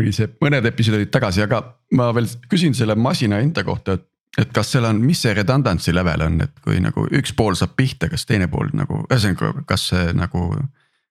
mõni 0.00 0.12
see, 0.16 0.30
mõned 0.42 0.66
episoodid 0.70 1.12
tagasi, 1.12 1.44
aga 1.44 1.62
ma 1.98 2.10
veel 2.16 2.28
küsin 2.50 2.76
selle 2.76 2.96
masina 2.98 3.40
enda 3.44 3.64
kohta, 3.66 3.98
et. 3.98 4.06
et 4.40 4.52
kas 4.54 4.72
seal 4.72 4.86
on, 4.88 5.00
mis 5.04 5.20
see 5.22 5.34
redundancy 5.36 5.94
level 5.94 6.26
on, 6.26 6.40
et 6.46 6.62
kui 6.64 6.80
nagu 6.82 7.06
üks 7.20 7.34
pool 7.36 7.58
saab 7.58 7.76
pihta, 7.78 8.08
kas 8.12 8.26
teine 8.28 8.48
pool 8.50 8.72
nagu, 8.76 9.04
ühesõnaga, 9.10 9.64
kas 9.68 9.90
see 9.92 10.14
nagu. 10.16 10.46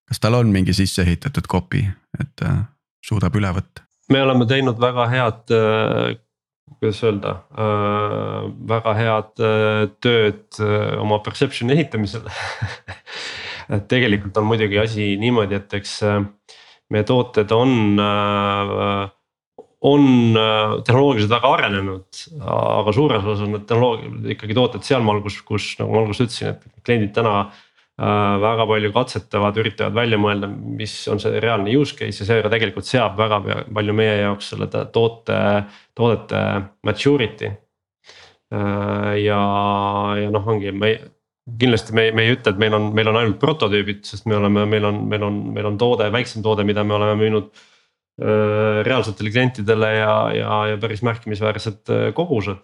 kas 0.10 0.20
tal 0.24 0.40
on 0.40 0.50
mingi 0.50 0.74
sisse 0.74 1.04
ehitatud 1.06 1.46
copy, 1.48 1.84
et 2.20 2.42
äh, 2.48 2.64
suudab 3.06 3.36
üle 3.38 3.54
võtta? 3.60 3.86
me 4.10 4.24
oleme 4.26 4.48
teinud 4.50 4.82
väga 4.82 5.06
head 5.12 5.54
äh 5.54 6.18
kuidas 6.80 7.04
öelda 7.04 7.32
äh,, 7.58 8.44
väga 8.70 8.94
head 8.94 9.42
äh, 9.44 9.88
tööd 10.02 10.60
äh, 10.62 11.00
oma 11.02 11.18
perception'i 11.26 11.74
ehitamisel 11.76 12.28
et 13.76 13.88
tegelikult 13.92 14.38
on 14.40 14.48
muidugi 14.50 14.80
asi 14.82 15.12
niimoodi, 15.22 15.58
et 15.60 15.74
eks 15.80 15.96
äh, 16.08 16.22
meie 16.94 17.06
tooted 17.08 17.52
on, 17.54 17.72
äh, 18.02 19.06
on 19.90 20.06
äh, 20.38 20.76
tehnoloogiliselt 20.86 21.34
väga 21.38 21.54
arenenud, 21.56 22.22
aga 22.42 22.94
suures 22.96 23.24
osas 23.24 23.46
on 23.46 23.56
need 23.56 23.66
tehnoloogiad 23.70 24.30
ikkagi 24.36 24.58
tooted 24.58 24.86
sealmaal, 24.88 25.24
kus, 25.26 25.40
kus 25.46 25.72
nagu 25.80 25.94
ma 25.94 26.04
alguses 26.04 26.26
ütlesin, 26.28 26.56
et 26.56 26.86
kliendid 26.88 27.14
täna 27.16 27.36
äh, 27.46 28.34
väga 28.44 28.68
palju 28.74 28.92
katsetavad, 28.96 29.62
üritavad 29.62 29.98
välja 30.02 30.20
mõelda, 30.22 30.50
mis 30.50 30.98
on 31.12 31.22
see 31.22 31.40
reaalne 31.44 31.78
use 31.78 31.98
case 32.00 32.24
ja 32.24 32.30
see 32.32 32.52
tegelikult 32.56 32.90
seab 32.90 33.18
väga 33.20 33.42
palju 33.70 33.96
meie 33.96 34.20
jaoks 34.24 34.52
selle 34.54 34.70
toote, 34.70 35.40
toodete 35.98 36.44
maturity. 36.88 37.56
ja, 38.50 39.42
ja 40.18 40.30
noh, 40.34 40.48
ongi 40.50 40.72
me 40.74 40.96
kindlasti 41.60 41.96
me, 41.96 42.10
me 42.16 42.26
ei 42.26 42.36
ütle, 42.36 42.54
et 42.54 42.62
meil 42.62 42.76
on, 42.78 42.90
meil 42.96 43.10
on 43.12 43.20
ainult 43.22 43.40
prototüübid, 43.42 44.04
sest 44.08 44.28
me 44.30 44.38
oleme, 44.38 44.66
meil 44.70 44.88
on, 44.90 45.04
meil 45.10 45.26
on, 45.26 45.42
meil 45.56 45.70
on 45.70 45.78
toode, 45.82 46.10
väiksem 46.14 46.44
toode, 46.46 46.66
mida 46.68 46.84
me 46.88 46.96
oleme 46.98 47.18
müünud 47.20 47.50
äh, 47.50 48.82
reaalsetele 48.88 49.34
klientidele 49.34 49.94
ja, 49.98 50.16
ja, 50.36 50.58
ja 50.74 50.82
päris 50.82 51.04
märkimisväärsed 51.08 51.94
äh, 51.96 52.10
kogused 52.18 52.60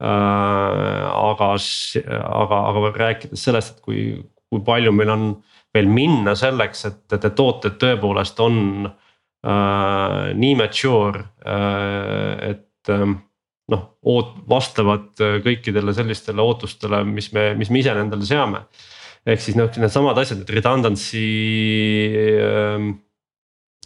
äh,. 0.00 0.08
aga, 0.10 1.52
aga, 1.54 2.60
aga 2.70 2.92
rääkides 2.96 3.46
sellest, 3.48 3.76
et 3.76 3.84
kui, 3.84 4.04
kui 4.50 4.64
palju 4.66 4.94
meil 4.96 5.14
on 5.14 5.30
veel 5.74 5.90
minna 5.90 6.34
selleks, 6.38 6.86
et, 6.88 7.02
et 7.12 7.26
need 7.26 7.36
tooted 7.38 7.76
tõepoolest 7.82 8.40
on 8.42 8.60
äh, 8.88 10.30
nii 10.36 10.54
mature 10.58 11.26
äh,, 11.44 12.54
et 12.54 12.94
äh, 12.94 13.10
noh, 13.70 13.84
oot-, 14.06 14.38
vastavad 14.50 15.20
äh, 15.22 15.38
kõikidele 15.44 15.94
sellistele 15.96 16.44
ootustele, 16.44 17.02
mis 17.06 17.30
me, 17.36 17.50
mis 17.58 17.70
me 17.72 17.82
ise 17.82 17.94
endale 17.96 18.26
seame. 18.28 18.64
ehk 19.28 19.42
siis 19.44 19.56
noh, 19.58 19.68
needsamad 19.82 20.18
asjad, 20.18 20.40
need 20.40 20.54
redundancy 20.56 21.26
äh, 22.40 22.88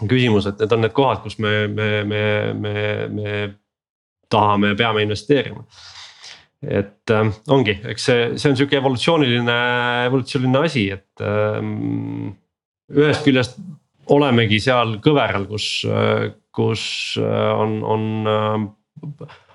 küsimused, 0.04 0.60
need 0.60 0.76
on 0.76 0.84
need 0.84 0.94
kohad, 0.96 1.22
kus 1.24 1.38
me, 1.42 1.66
me, 1.68 1.90
me, 2.06 2.22
me, 2.54 2.78
me 3.10 3.34
tahame 4.30 4.72
ja 4.72 4.78
peame 4.78 5.04
investeerima. 5.06 5.64
et 6.64 7.12
äh, 7.12 7.32
ongi, 7.52 7.76
eks 7.92 8.08
see, 8.08 8.26
see 8.40 8.50
on 8.50 8.58
sihuke 8.58 8.78
evolutsiooniline, 8.80 9.58
evolutsiooniline 10.08 10.64
asi, 10.64 10.88
et 10.96 11.24
ähm, 11.24 12.32
ühest 12.94 13.26
küljest 13.26 13.58
olemegi 14.14 14.60
seal 14.60 14.98
kõveral, 15.04 15.44
kus, 15.50 15.66
äh, 15.88 16.30
kus 16.54 16.84
on, 17.20 17.80
on 17.82 18.04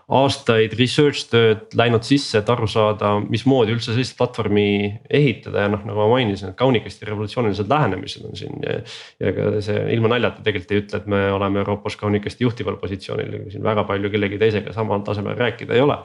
aastaid 0.09 0.73
research 0.79 1.27
tööd 1.29 1.75
läinud 1.77 2.05
sisse, 2.05 2.39
et 2.39 2.47
aru 2.49 2.67
saada, 2.69 3.11
mismoodi 3.29 3.75
üldse 3.75 3.93
sellist 3.93 4.15
platvormi 4.17 4.65
ehitada 5.05 5.67
ja 5.67 5.71
noh, 5.71 5.83
nagu 5.85 6.01
ma 6.01 6.07
mainisin, 6.15 6.49
et 6.49 6.57
kaunikesti 6.57 7.05
revolutsioonilised 7.09 7.69
lähenemised 7.69 8.25
on 8.25 8.39
siin. 8.39 8.57
ja, 8.65 9.33
ka 9.35 9.51
see 9.65 9.83
ilma 9.93 10.09
naljata 10.15 10.41
tegelikult 10.45 10.73
ei 10.73 10.81
ütle, 10.83 11.01
et 11.01 11.11
me 11.13 11.21
oleme 11.35 11.61
Euroopas 11.61 11.99
kaunikesti 12.01 12.47
juhtival 12.47 12.79
positsioonil, 12.81 13.37
siin 13.53 13.65
väga 13.65 13.85
palju 13.89 14.09
kellegi 14.09 14.41
teisega 14.41 14.73
samal 14.73 15.05
tasemel 15.05 15.37
rääkida 15.37 15.77
ei 15.77 15.85
ole 15.85 15.99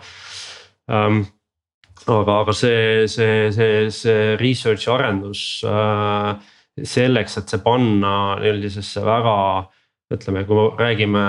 um, 0.93 1.25
aga, 2.05 2.41
aga 2.43 2.57
see, 2.61 3.07
see, 3.09 3.51
see, 3.57 3.85
see 3.95 4.33
research 4.41 4.89
ja 4.89 4.99
arendus 4.99 5.63
äh, 5.65 6.35
selleks, 6.77 7.39
et 7.41 7.49
see 7.49 7.65
panna 7.65 8.17
sellisesse 8.43 9.05
väga 9.07 9.37
ütleme, 10.13 10.45
kui 10.45 10.59
me 10.59 10.73
räägime 10.77 11.23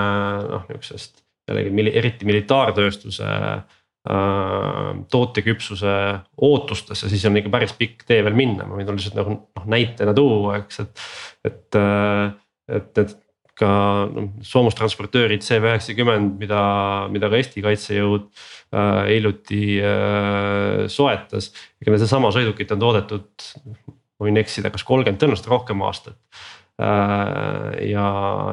noh, 0.50 0.66
nihukesest 0.68 1.25
jällegi 1.48 1.90
eriti 1.98 2.28
militaartööstuse 2.28 3.26
äh, 3.26 3.60
tooteküpsuse 5.10 5.94
ootustesse, 6.48 7.10
siis 7.10 7.24
on 7.28 7.38
ikka 7.40 7.52
päris 7.54 7.76
pikk 7.78 8.06
tee 8.08 8.22
veel 8.26 8.36
minna, 8.38 8.66
ma 8.66 8.78
võin 8.78 8.90
lihtsalt 8.94 9.18
nagu 9.18 9.38
noh 9.38 9.70
näitena 9.70 10.14
tuua, 10.16 10.58
eks, 10.62 10.82
et, 10.84 11.06
et, 11.50 11.78
äh, 11.80 12.34
et 12.78 12.90
need 13.00 13.16
ka 13.56 13.70
noh 14.12 14.34
soomustransportöörid 14.44 15.44
CV90, 15.44 16.34
mida, 16.42 16.62
mida 17.12 17.30
ka 17.32 17.38
Eesti 17.38 17.64
kaitsejõud 17.64 18.26
äh, 18.28 19.06
hiljuti 19.14 19.62
äh, 19.80 20.84
soetas. 20.92 21.52
ega 21.80 21.96
seesama 22.02 22.34
sõidukit 22.36 22.74
on 22.76 22.82
toodetud, 22.82 23.48
ma 23.64 24.28
võin 24.28 24.42
eksida, 24.42 24.72
kas 24.74 24.84
kolmkümmend, 24.84 25.22
tõenäoliselt 25.22 25.50
rohkem 25.52 25.82
aastat 25.88 26.20
ja, 26.76 28.08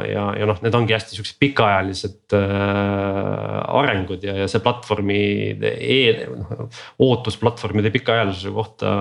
ja, 0.08 0.24
ja 0.40 0.46
noh, 0.48 0.60
need 0.64 0.76
ongi 0.78 0.96
hästi 0.96 1.18
siuksed 1.18 1.36
pikaajalised 1.44 2.36
äh, 2.38 3.58
arengud 3.76 4.24
ja, 4.24 4.38
ja 4.40 4.48
see 4.48 4.64
platvormi 4.64 5.24
e, 5.60 5.98
noh, 6.32 6.54
ootus 7.04 7.36
platvormide 7.42 7.92
pikaajalisuse 7.92 8.54
kohta 8.56 8.94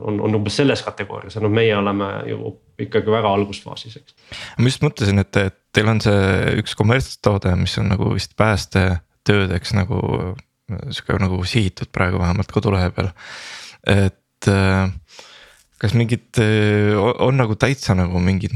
on, 0.00 0.22
on 0.24 0.38
umbes 0.40 0.56
selles 0.62 0.80
kategoorias 0.86 1.36
ja 1.36 1.44
noh, 1.44 1.52
meie 1.52 1.76
oleme 1.76 2.08
ju 2.30 2.54
ikkagi 2.80 3.12
väga 3.12 3.34
algusfaasis, 3.36 3.98
eks. 4.00 4.16
ma 4.56 4.72
just 4.72 4.86
mõtlesin, 4.86 5.20
et, 5.20 5.36
et 5.36 5.58
teil 5.76 5.92
on 5.92 6.00
see 6.00 6.56
üks 6.62 6.72
kommertstoode, 6.78 7.52
mis 7.60 7.76
on 7.82 7.92
nagu 7.92 8.14
vist 8.14 8.32
päästetöödeks 8.40 9.76
nagu 9.76 10.00
sihuke 10.88 11.18
nagu 11.20 11.42
sihitud 11.44 11.90
praegu 11.92 12.20
vähemalt 12.22 12.52
kodulehe 12.54 12.88
peal, 12.96 13.12
et 13.84 14.48
äh, 14.48 14.88
kas 15.80 15.94
mingid, 15.96 16.40
on 17.24 17.40
nagu 17.40 17.56
täitsa 17.56 17.96
nagu 17.96 18.20
mingid 18.22 18.52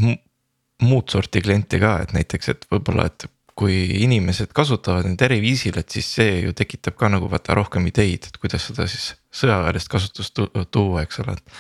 muud 0.85 1.09
sorti 1.13 1.41
kliente 1.45 1.81
ka, 1.83 1.97
et 2.05 2.13
näiteks, 2.17 2.51
et 2.53 2.67
võib-olla, 2.73 3.09
et 3.09 3.27
kui 3.55 3.77
inimesed 4.03 4.51
kasutavad 4.55 5.07
neid 5.07 5.23
eri 5.23 5.39
viisil, 5.43 5.79
et 5.79 5.95
siis 5.95 6.09
see 6.17 6.41
ju 6.43 6.55
tekitab 6.57 6.97
ka 6.99 7.11
nagu 7.13 7.29
vaata 7.31 7.55
rohkem 7.55 7.87
ideid, 7.91 8.27
et 8.29 8.39
kuidas 8.43 8.67
seda 8.67 8.89
siis 8.91 9.13
sõjaväelist 9.35 9.91
kasutust 9.93 10.43
tuua, 10.75 11.05
eks 11.05 11.21
ole, 11.23 11.37
et. 11.39 11.59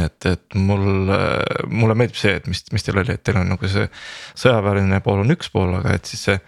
et, 0.00 0.28
et 0.32 0.58
mul, 0.58 0.84
mulle 1.70 1.98
meeldib 1.98 2.18
see, 2.18 2.34
et 2.40 2.48
mis, 2.50 2.64
mis 2.74 2.86
teil 2.86 2.98
oli, 3.02 3.14
et 3.14 3.22
teil 3.22 3.38
on 3.40 3.52
nagu 3.54 3.70
see 3.70 3.86
sõjaväeline 4.42 5.00
pool 5.06 5.22
on 5.22 5.36
üks 5.36 5.52
pool, 5.54 5.76
aga 5.78 5.94
et 5.98 6.10
siis 6.10 6.26
see. 6.30 6.38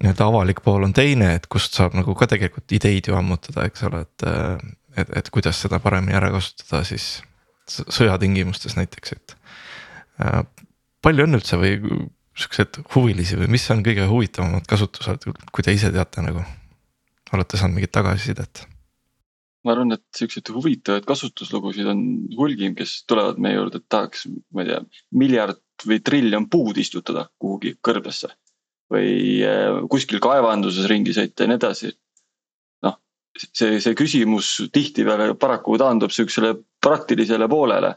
nii-öelda 0.00 0.30
avalik 0.32 0.62
pool 0.64 0.88
on 0.88 0.96
teine, 0.96 1.34
et 1.36 1.46
kust 1.52 1.76
saab 1.76 1.92
nagu 1.98 2.16
ka 2.16 2.30
tegelikult 2.32 2.72
ideid 2.72 3.10
ju 3.10 3.18
ammutada, 3.18 3.68
eks 3.68 3.84
ole, 3.90 4.06
et 4.06 4.28
et, 4.96 5.12
et 5.16 5.30
kuidas 5.34 5.60
seda 5.64 5.80
paremini 5.82 6.16
ära 6.16 6.30
kasutada 6.34 6.82
siis 6.86 7.22
sõjatingimustes 7.68 8.76
näiteks, 8.76 9.14
et 9.16 9.36
äh,. 10.22 10.42
palju 11.02 11.26
on 11.26 11.38
üldse 11.38 11.58
või 11.60 11.78
siukseid 12.38 12.80
huvilisi 12.94 13.38
või 13.38 13.50
mis 13.52 13.64
on 13.74 13.82
kõige 13.84 14.08
huvitavamad 14.08 14.66
kasutused, 14.68 15.26
kui 15.52 15.64
te 15.64 15.74
ise 15.74 15.92
teate 15.92 16.24
nagu, 16.24 16.44
olete 17.32 17.60
saanud 17.60 17.78
mingit 17.78 17.92
tagasisidet? 17.94 18.66
ma 19.62 19.76
arvan, 19.76 19.94
et 19.94 20.02
siukseid 20.18 20.48
huvitavaid 20.50 21.04
kasutuslugusid 21.06 21.86
on 21.86 22.00
hulgim, 22.34 22.74
kes 22.74 23.04
tulevad 23.06 23.38
meie 23.38 23.54
juurde, 23.54 23.78
et 23.78 23.86
tahaks, 23.94 24.24
ma 24.50 24.64
ei 24.64 24.72
tea, 24.72 24.80
miljard 25.14 25.60
või 25.86 26.00
triljon 26.02 26.48
puud 26.50 26.78
istutada 26.82 27.28
kuhugi 27.38 27.76
kõrbesse. 27.78 28.32
või 28.92 29.40
äh, 29.46 29.78
kuskil 29.88 30.18
kaevanduses 30.20 30.84
ringi 30.90 31.14
sõita 31.16 31.46
ja 31.46 31.48
nii 31.48 31.56
edasi 31.56 31.92
see, 33.38 33.80
see 33.80 33.96
küsimus 33.98 34.54
tihtipeale 34.72 35.32
paraku 35.40 35.76
taandub 35.80 36.12
sihukesele 36.12 36.54
praktilisele 36.82 37.48
poolele. 37.48 37.94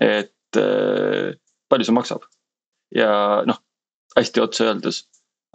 et 0.00 0.56
äh, 0.56 1.34
palju 1.68 1.84
see 1.84 1.94
maksab 1.94 2.22
ja 2.94 3.42
noh, 3.46 3.58
hästi 4.16 4.42
otse 4.44 4.68
öeldes 4.68 5.00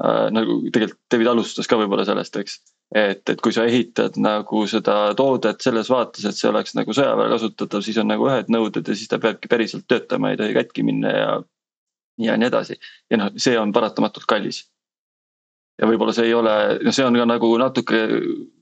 äh, 0.04 0.28
nagu 0.36 0.60
tegelikult 0.68 1.00
David 1.12 1.32
alustas 1.32 1.70
ka 1.70 1.80
võib-olla 1.80 2.06
sellest, 2.08 2.36
eks. 2.42 2.58
et, 2.92 3.24
et 3.30 3.42
kui 3.42 3.56
sa 3.56 3.64
ehitad 3.70 4.20
nagu 4.20 4.66
seda 4.68 4.98
toodet 5.18 5.64
selles 5.64 5.90
vaates, 5.90 6.28
et 6.28 6.38
see 6.38 6.52
oleks 6.52 6.76
nagu 6.76 6.96
sõjaväel 6.96 7.32
kasutatav, 7.38 7.86
siis 7.86 8.02
on 8.04 8.12
nagu 8.12 8.28
ühed 8.28 8.52
nõuded 8.52 8.88
ja 8.88 8.98
siis 8.98 9.12
ta 9.12 9.22
peabki 9.24 9.52
päriselt 9.52 9.88
töötama, 9.88 10.34
ei 10.34 10.42
tohi 10.42 10.60
katki 10.60 10.84
minna 10.84 11.16
ja. 11.16 11.34
ja 12.28 12.38
nii 12.38 12.52
edasi 12.52 12.78
ja 13.10 13.24
noh, 13.24 13.34
see 13.40 13.56
on 13.60 13.72
paratamatult 13.74 14.28
kallis 14.30 14.66
ja 15.82 15.90
võib-olla 15.90 16.14
see 16.16 16.30
ei 16.30 16.36
ole, 16.38 16.54
noh, 16.86 16.96
see 16.96 17.06
on 17.08 17.18
ka 17.18 17.26
nagu 17.30 17.50
natuke 17.62 18.02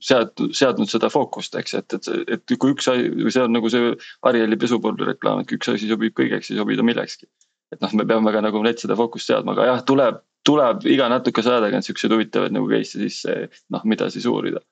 seadnud, 0.02 0.56
seadnud 0.56 0.90
seda 0.90 1.10
fookust, 1.12 1.56
eks, 1.60 1.76
et, 1.80 1.96
et, 1.98 2.10
et 2.36 2.56
kui 2.56 2.74
üks 2.74 2.88
asi, 2.92 3.08
see 3.28 3.44
on 3.44 3.56
nagu 3.56 3.70
see 3.72 3.92
Arieli 4.28 4.58
pesupulbri 4.60 5.10
reklaam, 5.12 5.42
et 5.42 5.50
kui 5.50 5.60
üks 5.60 5.72
asi 5.74 5.90
sobib 5.90 6.16
kõigeks, 6.18 6.52
ei 6.52 6.60
sobi 6.60 6.78
ta 6.78 6.86
millekski. 6.86 7.28
et 7.72 7.80
noh, 7.80 7.94
me 7.96 8.04
peame 8.08 8.32
ka 8.34 8.42
nagu 8.44 8.60
net 8.64 8.82
seda 8.82 8.96
fookust 8.98 9.30
seadma, 9.30 9.54
aga 9.56 9.70
jah, 9.70 9.86
tuleb, 9.88 10.20
tuleb 10.44 10.84
iga 10.92 11.08
natukese 11.12 11.52
aja 11.52 11.62
tagant 11.64 11.86
siukseid 11.86 12.12
huvitavaid 12.12 12.52
nagu 12.52 12.68
case'e 12.68 13.06
sisse, 13.06 13.38
noh, 13.72 13.88
mida 13.88 14.10
siis 14.12 14.28
uurida 14.28 14.64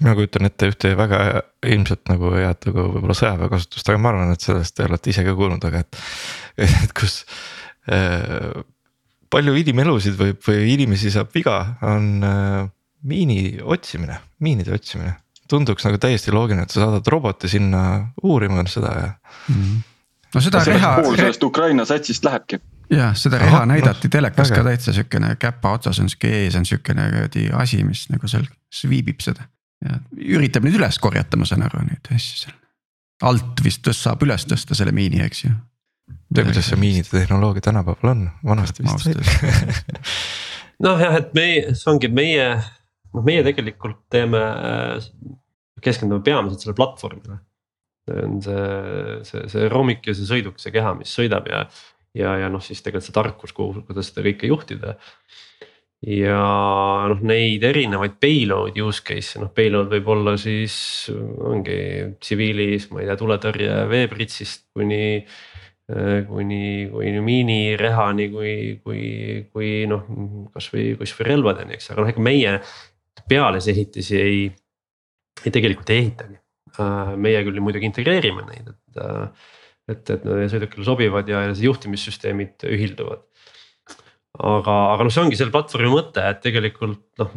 mina 0.00 0.14
kujutan 0.16 0.48
ette 0.48 0.70
ühte 0.70 0.94
väga 0.96 1.18
ilmselt 1.68 2.08
nagu 2.08 2.30
head 2.32 2.64
nagu 2.64 2.86
võib-olla 2.94 3.16
sõjaväekasutust, 3.18 3.90
aga 3.92 4.00
ma 4.00 4.12
arvan, 4.12 4.32
et 4.32 4.44
sellest 4.44 4.76
te 4.78 4.86
olete 4.88 5.12
ise 5.12 5.24
ka 5.26 5.34
kuulnud, 5.36 5.64
aga 5.68 5.82
et, 5.84 5.98
et 6.64 6.94
kus 6.96 7.18
äh, 7.92 8.62
palju 9.32 9.54
inimelusid 9.56 10.16
võib 10.18 10.42
või 10.46 10.72
inimesi 10.74 11.12
saab 11.12 11.32
viga, 11.34 11.58
on 11.88 12.08
äh, 12.26 12.66
miini 13.08 13.58
otsimine, 13.62 14.18
miinide 14.44 14.74
otsimine. 14.76 15.16
tunduks 15.52 15.84
nagu 15.84 15.98
täiesti 16.00 16.32
loogiline, 16.32 16.64
et 16.64 16.72
sa 16.72 16.80
saadad 16.80 17.08
roboti 17.12 17.48
sinna 17.50 18.12
uurima 18.22 18.64
seda 18.70 18.92
ja 18.96 19.08
mm. 19.48 19.54
-hmm. 19.54 19.80
no 20.34 20.40
seda 20.40 20.64
reha. 20.64 20.94
pool 21.02 21.16
sellest 21.16 21.42
Ukraina 21.42 21.84
satsist 21.84 22.24
lähebki. 22.24 22.60
jah, 22.90 23.16
seda 23.16 23.38
reha 23.38 23.56
Aha, 23.56 23.66
näidati 23.66 24.08
no, 24.08 24.10
telekas 24.10 24.50
väga. 24.50 24.62
ka 24.62 24.68
täitsa 24.68 24.92
siukene 24.92 25.36
käpa 25.36 25.72
otsas 25.72 26.00
on 26.00 26.08
sihuke 26.08 26.30
ees 26.44 26.56
on 26.56 26.66
siukene 26.66 27.10
kuradi 27.10 27.48
asi, 27.52 27.84
mis 27.84 28.08
nagu 28.08 28.28
seal 28.28 28.46
sviibib 28.72 29.20
seda. 29.20 29.48
ja 29.84 29.98
üritab 30.16 30.64
neid 30.64 30.78
üles 30.78 30.98
korjata, 30.98 31.36
ma 31.36 31.44
saan 31.44 31.62
aru 31.62 31.84
neid 31.88 32.14
asju 32.14 32.46
seal. 32.46 32.56
alt 33.22 33.64
vist 33.64 33.82
tõst, 33.86 34.04
saab 34.08 34.22
üles 34.22 34.46
tõsta 34.46 34.74
selle 34.74 34.92
miini, 34.92 35.20
eks 35.24 35.44
ju 35.44 35.52
tea, 36.34 36.44
kuidas 36.46 36.68
see 36.70 36.80
miinide 36.80 37.10
tehnoloogia 37.10 37.64
tänapäeval 37.68 38.12
on, 38.12 38.26
vanasti 38.46 38.84
vist 38.86 39.06
oli. 39.10 39.24
noh 40.86 41.00
jah, 41.02 41.16
et 41.20 41.32
meie, 41.36 41.74
see 41.78 41.90
ongi 41.92 42.10
meie, 42.12 42.48
noh, 43.12 43.24
meie 43.26 43.44
tegelikult 43.46 44.02
teeme, 44.12 44.42
keskendume 45.84 46.24
peamiselt 46.24 46.64
sellele 46.64 46.78
platvormile. 46.78 47.38
see 48.08 48.26
on 48.26 48.40
see, 48.42 48.66
see, 49.28 49.46
see 49.52 49.70
roomik 49.70 50.08
ja 50.08 50.16
see 50.18 50.26
sõiduk, 50.26 50.58
see 50.58 50.74
keha, 50.74 50.96
mis 50.98 51.12
sõidab 51.14 51.46
ja, 51.50 51.62
ja, 52.18 52.34
ja 52.42 52.50
noh, 52.50 52.62
siis 52.64 52.82
tegelikult 52.82 53.08
see 53.08 53.18
tarkus, 53.20 53.54
kuhu, 53.56 53.86
kuidas 53.86 54.10
seda 54.10 54.26
kõike 54.26 54.50
juhtida. 54.50 54.98
Ja 56.02 56.38
noh, 57.12 57.20
neid 57.22 57.62
erinevaid 57.62 58.16
payload 58.18 58.80
use 58.82 59.04
case'e, 59.06 59.38
noh 59.44 59.52
payload 59.54 59.92
võib 59.92 60.08
olla 60.16 60.34
siis 60.40 60.74
ongi 61.12 61.76
tsiviilis, 62.18 62.88
ma 62.90 63.04
ei 63.04 63.06
tea, 63.06 63.20
tuletõrje 63.20 63.76
veepritsist 63.92 64.66
kuni 64.74 65.04
Äh, 65.22 65.51
kuni, 66.28 66.88
kuni 66.92 67.22
miinirehani, 67.24 68.28
kui, 68.32 68.52
kui, 68.84 69.02
kui 69.52 69.72
noh, 69.90 70.06
kasvõi, 70.54 70.92
kasvõi 71.00 71.28
relvadeni, 71.28 71.76
eks, 71.76 71.90
aga 71.92 72.04
noh, 72.04 72.12
ega 72.12 72.24
meie 72.24 72.54
pealisehitisi 73.28 74.20
ei, 74.20 74.44
ei 75.44 75.54
tegelikult 75.54 75.92
ei 75.92 76.04
ehitagi. 76.04 76.38
Äh, 76.80 77.12
meie 77.20 77.42
küll 77.44 77.60
muidugi 77.60 77.90
integreerime 77.90 78.46
neid, 78.48 78.70
et, 78.72 79.02
äh, 79.02 79.50
et, 79.92 80.14
et 80.14 80.24
need 80.24 80.48
sõidukile 80.52 80.86
sobivad 80.86 81.28
ja, 81.28 81.44
ja 81.50 81.58
juhtimissüsteemid 81.66 82.64
ühilduvad. 82.70 83.26
aga, 84.40 84.76
aga 84.94 85.04
noh, 85.04 85.12
see 85.12 85.20
ongi 85.20 85.36
selle 85.36 85.52
platvormi 85.52 85.90
mõte, 85.92 86.24
et 86.24 86.40
tegelikult 86.40 87.20
noh, 87.20 87.34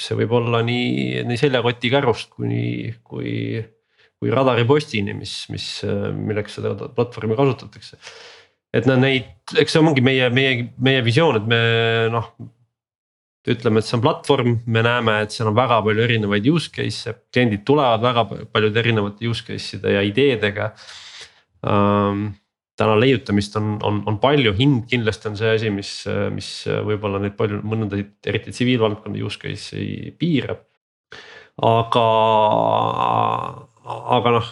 see 0.00 0.18
võib 0.18 0.34
olla 0.40 0.64
nii, 0.66 1.22
nii 1.28 1.38
seljakoti 1.38 1.92
kärust 1.94 2.34
kuni, 2.34 2.90
kui 3.06 3.62
kui 3.62 3.62
radaripostini, 4.22 5.14
mis, 5.16 5.34
mis, 5.52 5.68
milleks 6.16 6.58
seda 6.58 6.74
platvormi 6.96 7.36
kasutatakse. 7.38 7.98
et 8.74 8.86
noh, 8.90 8.98
neid, 8.98 9.26
eks 9.60 9.74
see 9.74 9.82
ongi 9.82 10.04
meie, 10.04 10.30
meie, 10.34 10.68
meie 10.82 11.02
visioon, 11.06 11.40
et 11.40 11.48
me 11.50 11.60
noh. 12.12 12.30
ütleme, 13.44 13.82
et 13.82 13.84
see 13.84 13.98
on 13.98 14.04
platvorm, 14.06 14.54
me 14.72 14.80
näeme, 14.86 15.18
et 15.26 15.34
seal 15.34 15.50
on 15.50 15.56
väga 15.56 15.82
palju 15.84 16.06
erinevaid 16.06 16.46
use 16.48 16.70
case'e, 16.72 17.12
kliendid 17.34 17.66
tulevad 17.68 18.00
väga 18.00 18.24
paljude 18.54 18.80
erinevate 18.80 19.28
use 19.28 19.44
case'ide 19.44 19.92
ja 19.92 20.00
ideedega 20.00 20.70
um, 21.68 22.30
täna 22.78 22.94
leiutamist 22.98 23.56
on, 23.60 23.76
on, 23.86 24.00
on 24.08 24.16
palju, 24.22 24.54
hind 24.58 24.86
kindlasti 24.90 25.30
on 25.30 25.36
see 25.38 25.52
asi, 25.58 25.70
mis, 25.74 25.90
mis 26.34 26.48
võib-olla 26.88 27.20
neid 27.22 27.36
palju 27.38 27.60
mõndasid, 27.62 28.16
eriti 28.30 28.54
tsiviilvaldkonna 28.54 29.20
use 29.28 29.42
case'i 29.44 30.14
piirab. 30.18 30.64
aga 31.62 32.06
aga 33.84 34.32
noh, 34.38 34.48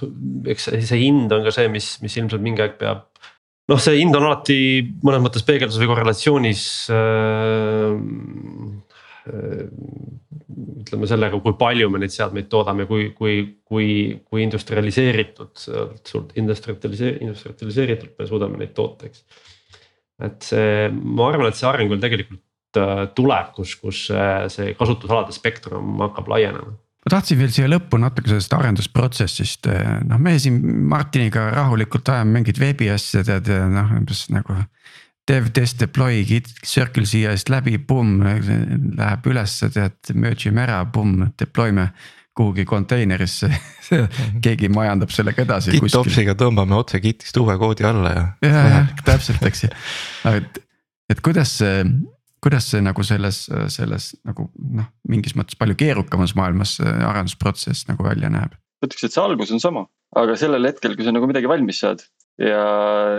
eks 0.53 0.69
see 0.73 1.01
hind 1.07 1.33
on 1.33 1.47
ka 1.47 1.55
see, 1.55 1.71
mis, 1.73 1.95
mis 2.05 2.17
ilmselt 2.21 2.45
mingi 2.45 2.65
aeg 2.65 2.77
peab. 2.81 3.07
noh, 3.71 3.81
see 3.81 4.01
hind 4.01 4.17
on 4.19 4.27
alati 4.29 4.59
mõnes 5.05 5.23
mõttes 5.25 5.47
peegelduses 5.49 5.81
või 5.83 5.93
korrelatsioonis 5.95 6.65
äh,. 6.93 8.01
Äh, 9.23 9.69
ütleme 10.83 11.07
sellega, 11.07 11.39
kui 11.45 11.55
palju 11.55 11.87
me 11.95 12.01
neid 12.03 12.11
seadmeid 12.11 12.49
toodame, 12.51 12.89
kui, 12.89 13.13
kui, 13.15 13.37
kui, 13.63 13.87
kui 14.27 14.43
industrialiseeritud, 14.43 15.53
suurt 15.63 16.33
industrialiseeritud, 16.43 17.29
industrialiseeritult 17.29 18.19
me 18.19 18.27
suudame 18.27 18.59
neid 18.59 18.73
toota, 18.75 19.07
eks. 19.07 19.23
et 20.27 20.49
see, 20.49 20.89
ma 20.91 21.29
arvan, 21.31 21.53
et 21.53 21.61
see 21.61 21.71
areng 21.71 21.93
veel 21.95 22.03
tegelikult 22.03 22.83
äh, 22.83 23.05
tuleb, 23.15 23.55
kus, 23.55 23.77
kus 23.79 24.03
see 24.57 24.75
kasutusalade 24.81 25.39
spektrum 25.39 26.03
hakkab 26.03 26.35
laienema 26.35 26.75
ma 27.03 27.11
tahtsin 27.17 27.39
veel 27.41 27.51
siia 27.55 27.69
lõppu 27.71 27.99
natuke 27.99 28.31
sellest 28.31 28.55
arendusprotsessist, 28.55 29.69
noh, 30.07 30.21
me 30.23 30.37
siin 30.41 30.61
Martiniga 30.91 31.49
rahulikult 31.51 32.13
ajame 32.15 32.39
mingeid 32.39 32.61
veebiasju, 32.63 33.25
tead 33.27 33.51
noh, 33.73 33.97
umbes 33.99 34.29
nagu. 34.35 34.63
Dev, 35.29 35.53
test, 35.55 35.79
deploy, 35.79 36.25
git, 36.27 36.49
circle 36.67 37.07
CI-st 37.07 37.51
läbi, 37.53 37.77
pumm, 37.87 38.25
läheb 38.99 39.29
ülesse, 39.31 39.69
tead, 39.71 39.99
merge 40.19 40.51
ime 40.51 40.65
ära, 40.65 40.81
pumm, 40.95 41.31
deploy 41.39 41.75
me. 41.75 41.93
kuhugi 42.33 42.65
konteinerisse 42.65 43.51
keegi 44.45 44.71
majandab 44.73 45.11
sellega 45.13 45.43
edasi. 45.45 45.75
GitOpsiga 45.77 46.33
tõmbame 46.41 46.73
otse 46.79 46.97
Gitist 47.05 47.37
uue 47.37 47.59
koodi 47.61 47.85
alla 47.85 48.13
ja. 48.15 48.23
ja, 48.41 48.63
jah 48.71 48.95
täpselt, 49.05 49.43
eks 49.45 49.67
ju, 49.67 49.69
et, 50.39 50.57
et 51.13 51.21
kuidas 51.21 51.53
see, 51.59 51.83
kuidas 52.43 52.67
see 52.73 52.83
nagu 52.83 53.05
selles, 53.07 53.45
selles 53.73 54.13
nagu 54.27 54.49
noh, 54.79 54.89
mingis 55.09 55.37
mõttes 55.39 55.59
palju 55.59 55.77
keerukamas 55.79 56.35
maailmas 56.39 56.79
arendusprotsess 56.83 57.89
nagu 57.91 58.07
välja 58.07 58.33
näeb? 58.33 58.59
ütleks, 58.83 59.05
et 59.07 59.15
see 59.15 59.23
algus 59.23 59.53
on 59.55 59.63
sama, 59.63 59.85
aga 60.19 60.35
sellel 60.35 60.67
hetkel, 60.67 60.97
kui 60.99 61.07
sa 61.07 61.15
nagu 61.15 61.29
midagi 61.31 61.47
valmis 61.47 61.79
saad 61.85 62.03
ja 62.43 62.63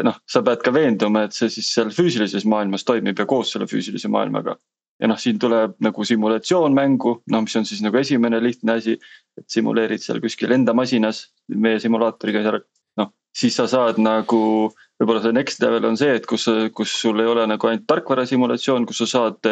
noh, 0.04 0.18
sa 0.28 0.42
pead 0.44 0.64
ka 0.66 0.74
veenduma, 0.76 1.24
et 1.24 1.38
see 1.38 1.48
siis 1.54 1.70
seal 1.72 1.94
füüsilises 1.96 2.44
maailmas 2.50 2.84
toimib 2.84 3.20
ja 3.20 3.28
koos 3.30 3.54
selle 3.54 3.70
füüsilise 3.72 4.12
maailmaga 4.12 4.58
ja 5.02 5.10
noh, 5.10 5.20
siin 5.20 5.40
tuleb 5.42 5.76
nagu 5.84 6.06
simulatsioon 6.08 6.76
mängu, 6.76 7.18
noh, 7.32 7.44
mis 7.46 7.56
on 7.60 7.68
siis 7.68 7.82
nagu 7.84 7.98
esimene 8.00 8.40
lihtne 8.44 8.78
asi. 8.80 9.00
et 9.34 9.50
simuleerid 9.50 10.02
seal 10.04 10.20
kuskil 10.22 10.52
enda 10.54 10.76
masinas, 10.78 11.24
meie 11.50 11.80
simulaatoriga 11.82 12.44
seal, 12.46 12.60
noh, 13.02 13.10
siis 13.36 13.56
sa 13.58 13.66
saad 13.68 13.98
nagu. 14.02 14.72
Võib-olla 15.04 15.24
see 15.26 15.36
next 15.36 15.64
level 15.64 15.90
on 15.92 16.00
see, 16.00 16.16
et 16.16 16.26
kus, 16.30 16.48
kus 16.74 16.96
sul 17.04 17.20
ei 17.20 17.28
ole 17.28 17.46
nagu 17.50 17.70
ainult 17.70 17.86
tarkvara 17.90 18.26
simulatsioon, 18.30 18.88
kus 18.88 19.04
sa 19.04 19.10
saad. 19.18 19.52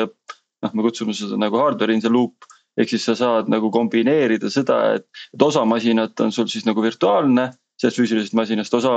noh, 0.61 0.73
me 0.77 0.83
kutsume 0.85 1.13
seda 1.17 1.39
nagu 1.41 1.57
hardware 1.57 1.93
in 1.93 2.03
the 2.03 2.09
loop 2.09 2.45
ehk 2.79 2.91
siis 2.93 3.03
sa 3.03 3.15
saad 3.17 3.49
nagu 3.51 3.71
kombineerida 3.73 4.49
seda, 4.53 4.77
et, 4.95 5.07
et 5.33 5.43
osa 5.43 5.63
masinat 5.67 6.21
on 6.23 6.31
sul 6.31 6.47
siis 6.47 6.67
nagu 6.67 6.83
virtuaalne 6.83 7.49
sellest 7.81 7.97
füüsilisest 7.97 8.35
masinast, 8.37 8.73
osa, 8.77 8.91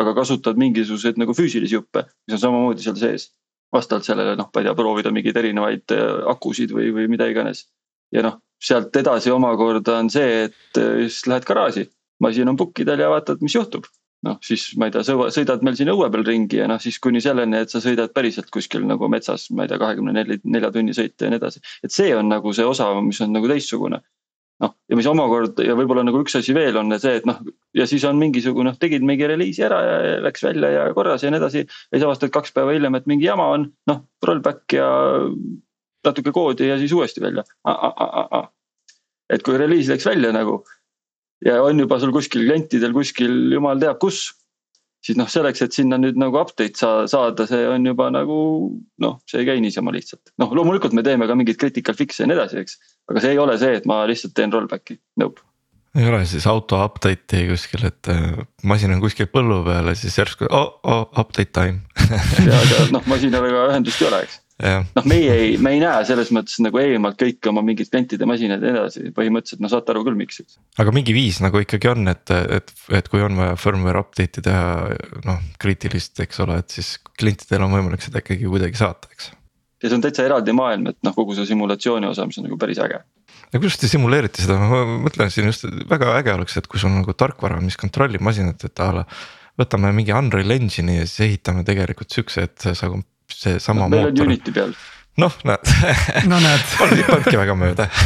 aga 0.00 0.14
kasutad 0.16 0.58
mingisuguseid 0.58 1.20
nagu 1.20 1.36
füüsilisi 1.36 1.76
juppe, 1.76 2.06
mis 2.26 2.38
on 2.38 2.42
samamoodi 2.46 2.82
seal 2.82 2.96
sees 2.96 3.28
vastavalt 3.72 4.06
sellele 4.06 4.36
noh, 4.36 4.50
ma 4.52 4.60
ei 4.60 4.68
tea, 4.68 4.76
proovida 4.76 5.12
mingeid 5.14 5.38
erinevaid 5.40 5.94
äh, 5.96 6.22
akusid 6.32 6.74
või, 6.76 6.90
või 6.96 7.08
mida 7.12 7.28
iganes. 7.30 7.66
ja 8.12 8.24
noh, 8.24 8.38
sealt 8.62 8.96
edasi 8.96 9.32
omakorda 9.32 9.98
on 10.02 10.10
see, 10.12 10.46
et 10.48 10.80
äh, 10.80 11.04
siis 11.06 11.26
lähed 11.30 11.46
garaaži, 11.48 11.86
masin 12.20 12.52
on 12.52 12.58
pukkidel 12.60 13.00
ja 13.00 13.10
vaatad, 13.12 13.40
mis 13.44 13.56
juhtub. 13.56 13.88
Noh, 14.26 14.38
siis 14.44 14.68
ma 14.78 14.88
ei 14.88 14.94
tea, 14.94 15.02
sõidad 15.34 15.64
meil 15.66 15.76
siin 15.78 15.90
õue 15.92 16.08
peal 16.12 16.24
ringi 16.26 16.60
ja 16.60 16.68
noh, 16.70 16.80
siis 16.82 16.98
kuni 17.02 17.22
selleni, 17.24 17.62
et 17.64 17.72
sa 17.72 17.82
sõidad 17.82 18.12
päriselt 18.14 18.50
kuskil 18.54 18.86
nagu 18.86 19.08
metsas, 19.10 19.48
ma 19.50 19.66
ei 19.66 19.72
tea, 19.72 19.80
kahekümne 19.82 20.14
nelja, 20.14 20.38
nelja 20.44 20.70
tunni 20.74 20.94
sõita 20.96 21.26
ja 21.26 21.32
nii 21.32 21.40
edasi. 21.42 21.62
et 21.82 21.94
see 21.94 22.12
on 22.16 22.30
nagu 22.30 22.52
see 22.54 22.66
osa, 22.66 22.88
mis 23.02 23.20
on 23.24 23.34
nagu 23.34 23.50
teistsugune 23.50 24.02
noh, 24.62 24.74
ja 24.90 24.98
mis 24.98 25.08
omakorda 25.10 25.66
ja 25.66 25.74
võib-olla 25.78 26.04
nagu 26.06 26.22
üks 26.22 26.36
asi 26.38 26.54
veel 26.54 26.78
on 26.78 26.94
see, 27.02 27.16
et 27.18 27.26
noh, 27.28 27.40
ja 27.76 27.86
siis 27.90 28.04
on 28.08 28.20
mingisugune, 28.20 28.70
noh 28.70 28.78
tegid 28.78 29.04
mingi 29.06 29.26
reliisi 29.28 29.64
ära 29.66 29.80
ja 29.86 30.16
läks 30.22 30.46
välja 30.46 30.70
ja 30.76 30.86
korras 30.96 31.24
ja 31.24 31.32
nii 31.32 31.42
edasi. 31.42 31.64
ja 31.66 31.96
siis 31.96 32.06
avastad 32.06 32.32
kaks 32.34 32.54
päeva 32.54 32.74
hiljem, 32.76 32.98
et 32.98 33.08
mingi 33.10 33.26
jama 33.26 33.50
on, 33.56 33.68
noh 33.90 34.04
rollback 34.22 34.78
ja 34.78 34.88
natuke 36.06 36.34
koodi 36.34 36.68
ja 36.70 36.78
siis 36.78 36.94
uuesti 36.94 37.22
välja. 37.24 37.44
et 39.32 39.42
kui 39.42 39.58
reliis 39.58 39.90
läks 39.90 40.06
välja 40.06 40.32
nagu 40.34 40.62
ja 41.46 41.58
on 41.62 41.80
juba 41.82 41.98
sul 42.02 42.14
kuskil 42.14 42.46
klientidel 42.46 42.94
kuskil 42.96 43.52
jumal 43.54 43.80
teab 43.82 44.00
kus 44.02 44.30
siis 45.02 45.18
noh, 45.18 45.28
selleks, 45.30 45.62
et 45.64 45.74
sinna 45.74 45.98
nüüd 46.00 46.18
nagu 46.20 46.38
update 46.38 46.78
saa, 46.78 47.06
saada, 47.10 47.46
see 47.50 47.62
on 47.68 47.86
juba 47.86 48.08
nagu 48.14 48.36
noh, 49.02 49.16
see 49.30 49.42
ei 49.42 49.48
käi 49.48 49.62
niisama 49.62 49.94
lihtsalt. 49.94 50.34
noh, 50.38 50.52
loomulikult 50.54 50.94
me 50.96 51.04
teeme 51.06 51.26
ka 51.28 51.36
mingeid 51.38 51.58
critical 51.60 51.96
fix'e 51.98 52.24
ja 52.24 52.30
nii 52.30 52.38
edasi, 52.38 52.62
eks. 52.62 52.78
aga 53.10 53.24
see 53.24 53.34
ei 53.34 53.40
ole 53.42 53.56
see, 53.60 53.80
et 53.80 53.88
ma 53.90 54.02
lihtsalt 54.08 54.36
teen 54.38 54.54
rollback'i, 54.54 54.98
nope. 55.22 55.42
ei 55.98 56.06
ole 56.08 56.22
siis 56.30 56.46
auto 56.50 56.78
update'i 56.84 57.48
kuskil, 57.50 57.88
et 57.90 58.12
äh, 58.12 58.38
masin 58.68 58.94
on 58.94 59.02
kuskil 59.02 59.26
põllu 59.32 59.62
peal 59.66 59.90
ja 59.90 59.98
siis 59.98 60.16
järsku 60.22 60.46
oh, 60.50 60.78
oh 60.86 61.04
update 61.18 61.50
time 61.50 61.82
ja, 62.46 62.62
aga 62.62 62.86
noh, 62.94 63.10
masinal 63.10 63.50
ega 63.50 63.66
ühendust 63.72 64.04
ei 64.04 64.10
ole, 64.12 64.22
eks 64.28 64.38
noh, 64.60 65.06
meie 65.08 65.34
ei, 65.34 65.52
me 65.62 65.72
ei 65.74 65.80
näe 65.82 66.04
selles 66.06 66.30
mõttes 66.34 66.58
nagu 66.62 66.78
eemalt 66.80 67.18
kõiki 67.20 67.50
oma 67.50 67.64
mingeid 67.66 67.90
klientide 67.90 68.28
masinaid 68.28 68.62
ja 68.62 68.72
nii 68.72 68.80
edasi, 68.82 69.04
põhimõtteliselt 69.16 69.62
no 69.64 69.70
saate 69.72 69.94
aru 69.94 70.04
küll, 70.06 70.18
miks. 70.18 70.42
aga 70.82 70.94
mingi 70.94 71.14
viis 71.16 71.40
nagu 71.44 71.62
ikkagi 71.62 71.90
on, 71.92 72.06
et, 72.12 72.32
et, 72.58 72.72
et 72.94 73.10
kui 73.12 73.24
on 73.24 73.38
vaja 73.40 73.58
firmware 73.60 74.02
update'i 74.04 74.44
teha 74.44 74.64
noh 75.28 75.42
kriitilist, 75.62 76.20
eks 76.24 76.42
ole, 76.44 76.60
et 76.62 76.78
siis 76.78 76.94
klientidel 77.18 77.66
on 77.66 77.74
võimalik 77.74 78.04
seda 78.04 78.22
ikkagi 78.22 78.48
kuidagi 78.48 78.80
saata, 78.80 79.10
eks. 79.14 79.32
ja 79.82 79.90
see 79.90 79.98
on 79.98 80.06
täitsa 80.06 80.26
eraldi 80.28 80.56
maailm, 80.56 80.92
et 80.92 81.00
noh, 81.06 81.16
kogu 81.16 81.36
see 81.38 81.48
simulatsiooni 81.48 82.10
osa, 82.10 82.28
mis 82.28 82.40
on 82.42 82.50
nagu 82.50 82.60
päris 82.60 82.82
äge. 82.84 83.02
ja 83.42 83.60
kuidas 83.62 83.80
te 83.80 83.90
simuleerite 83.90 84.44
seda, 84.44 84.60
ma 84.62 84.82
mõtlen 85.08 85.32
siin 85.32 85.50
just 85.50 85.66
väga 85.90 86.16
äge 86.20 86.36
oleks, 86.36 86.58
et 86.60 86.68
kui 86.70 86.82
sul 86.82 86.92
nagu 86.94 87.16
tarkvara, 87.16 87.60
mis 87.64 87.80
kontrollib 87.80 88.22
masinat, 88.24 88.68
et 88.68 88.84
a 88.84 88.92
la 89.00 89.06
võtame 89.58 89.90
mingi 89.96 90.14
Unreal 90.16 90.54
Engine'i 90.54 91.02
ja 91.02 91.08
siis 91.08 91.26
ehitame 91.26 91.64
tegelikult 91.66 92.14
siukse, 92.14 92.46
et 92.48 92.70
sa 92.72 92.88
seesama 93.38 93.88
no, 93.88 93.96
mootor. 93.96 94.26
Unity 94.26 94.54
peal. 94.54 94.74
noh, 95.22 95.36
näed 95.48 95.74
no 96.30 96.40
näed 96.42 96.64
polnudki 96.78 97.36
väga 97.40 97.58
mööda 97.58 97.88